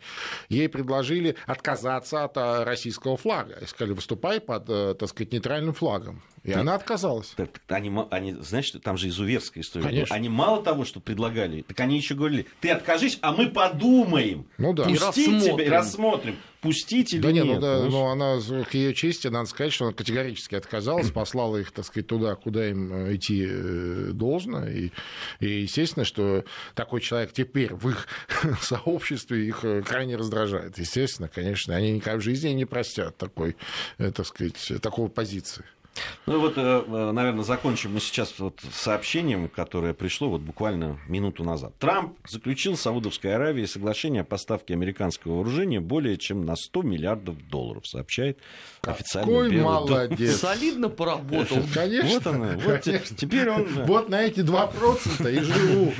ей 0.49 0.69
предложили 0.69 1.35
отказаться 1.45 2.23
от 2.23 2.37
э, 2.37 2.63
российского 2.63 3.17
флага. 3.17 3.55
И 3.61 3.65
сказали, 3.65 3.93
выступай 3.93 4.39
под, 4.39 4.65
так 4.65 5.09
сказать, 5.09 5.14
нейтральным 5.23 5.73
флагом. 5.73 6.21
И 6.45 6.51
так, 6.51 6.61
она 6.61 6.75
отказалась. 6.75 7.33
Так, 7.35 7.49
они, 7.69 7.91
они, 8.11 8.33
знаешь, 8.33 8.69
там 8.83 8.97
же 8.97 9.09
изуверская 9.09 9.63
история. 9.63 9.85
Конечно. 9.87 10.15
Они 10.15 10.29
мало 10.29 10.61
того, 10.61 10.85
что 10.85 10.99
предлагали, 10.99 11.63
так 11.63 11.79
они 11.79 11.97
еще 11.97 12.13
говорили, 12.13 12.45
ты 12.61 12.69
откажись, 12.69 13.17
а 13.21 13.31
мы 13.31 13.49
подумаем. 13.49 14.45
Ну 14.59 14.71
да. 14.73 14.83
Пустить 14.83 15.27
и 15.27 15.31
рассмотрим. 15.31 15.55
тебя 15.55 15.65
и 15.65 15.69
рассмотрим. 15.69 16.35
Пустить 16.61 17.13
или 17.13 17.21
да 17.21 17.31
нет? 17.31 17.45
Ну, 17.45 17.59
да, 17.59 17.85
но 17.85 18.09
она, 18.09 18.39
к 18.69 18.75
ее 18.75 18.93
чести, 18.93 19.27
надо 19.27 19.49
сказать, 19.49 19.73
что 19.73 19.85
она 19.85 19.93
категорически 19.93 20.53
отказалась, 20.53 21.09
послала 21.11 21.57
их, 21.57 21.71
так 21.71 21.83
сказать, 21.83 22.05
туда, 22.05 22.35
куда 22.35 22.69
им 22.69 22.93
э, 22.93 23.15
идти 23.15 23.43
э, 23.49 24.11
должно. 24.13 24.67
И, 24.67 24.91
и 25.39 25.47
естественно, 25.61 26.05
что 26.05 26.45
такой 26.75 27.01
человек 27.01 27.33
теперь 27.33 27.73
в 27.73 27.89
их 27.89 28.07
сообществе 28.61 29.47
их 29.47 29.65
крайне 29.83 30.15
раздражает. 30.15 30.77
Естественно, 30.77 31.27
конечно, 31.27 31.75
они 31.75 31.93
никогда 31.93 32.19
в 32.19 32.23
жизни 32.23 32.49
не 32.49 32.65
простят 32.65 33.17
такой, 33.17 33.55
так 33.97 34.27
сказать, 34.27 34.53
такого 34.79 35.07
позиции. 35.07 35.65
Ну 36.25 36.39
вот, 36.39 36.53
э, 36.57 37.11
наверное, 37.11 37.43
закончим 37.43 37.93
мы 37.93 37.99
сейчас 37.99 38.33
вот 38.39 38.59
сообщением, 38.73 39.47
которое 39.47 39.93
пришло 39.93 40.29
вот 40.29 40.41
буквально 40.41 40.99
минуту 41.07 41.43
назад. 41.43 41.73
Трамп 41.79 42.17
заключил 42.27 42.75
с 42.75 42.81
Саудовской 42.81 43.35
Аравией 43.35 43.67
соглашение 43.67 44.21
о 44.21 44.25
поставке 44.25 44.73
американского 44.73 45.35
вооружения 45.35 45.79
более 45.79 46.17
чем 46.17 46.45
на 46.45 46.55
100 46.55 46.81
миллиардов 46.81 47.35
долларов, 47.47 47.87
сообщает 47.87 48.39
официальный 48.81 49.33
Какой 49.33 49.49
Белый 49.51 49.63
молодец. 49.63 50.41
Дом. 50.41 50.49
Солидно 50.49 50.89
поработал. 50.89 51.57
Конечно. 51.73 52.09
Вот 52.09 52.27
она. 52.27 52.57
Вот 52.57 52.81
теперь 52.81 53.49
он... 53.49 53.67
Вот 53.85 54.09
на 54.09 54.23
эти 54.23 54.39
2% 54.39 55.31
и 55.31 55.39
живу. 55.39 55.93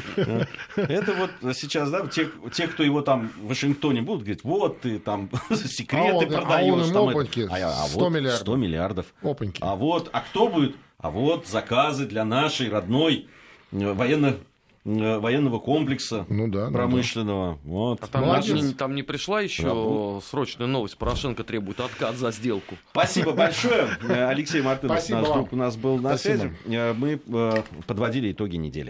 Это 0.75 1.13
вот 1.13 1.55
сейчас, 1.55 1.89
да, 1.91 2.05
те, 2.07 2.29
те, 2.53 2.67
кто 2.67 2.83
его 2.83 3.01
там 3.01 3.31
в 3.37 3.47
Вашингтоне 3.47 4.01
будут 4.01 4.23
говорить, 4.23 4.43
вот 4.43 4.81
ты 4.81 4.99
там 4.99 5.29
секреты 5.55 6.27
продаешь. 6.27 6.71
А 6.71 6.73
он 6.73 6.83
им 6.83 6.97
опаньки, 7.09 7.47
100 7.47 8.09
миллиардов. 8.09 8.39
100 8.41 8.55
миллиардов. 8.55 9.05
Опаньки. 9.21 9.59
А 9.61 9.75
вот, 9.75 9.84
а 10.11 10.21
кто 10.21 10.47
будет? 10.47 10.75
А 10.97 11.09
вот 11.09 11.47
заказы 11.47 12.05
для 12.05 12.25
нашей 12.25 12.69
родной 12.69 13.27
э, 13.71 13.93
военно 13.93 14.37
э, 14.85 15.17
военного 15.19 15.59
комплекса 15.59 16.25
ну, 16.29 16.47
да, 16.47 16.69
промышленного. 16.69 17.51
Ну, 17.51 17.53
да. 17.63 17.69
вот. 17.69 17.99
А 18.01 18.07
там, 18.07 18.39
не, 18.41 18.73
там 18.73 18.95
не 18.95 19.03
пришла 19.03 19.41
еще 19.41 19.67
Работ... 19.67 20.23
срочная 20.23 20.67
новость. 20.67 20.97
Порошенко 20.97 21.43
требует 21.43 21.79
отказ 21.79 22.15
за 22.17 22.31
сделку. 22.31 22.75
Спасибо 22.91 23.33
большое. 23.33 23.89
Э, 24.07 24.27
Алексей 24.27 24.61
Мартынов, 24.61 25.09
наш 25.09 25.27
друг, 25.27 25.53
у 25.53 25.55
нас 25.55 25.75
был 25.75 25.97
на 25.97 26.17
Спасибо. 26.17 26.51
связи. 26.65 26.93
Мы 26.93 27.19
подводили 27.85 28.31
итоги 28.31 28.55
недели. 28.55 28.83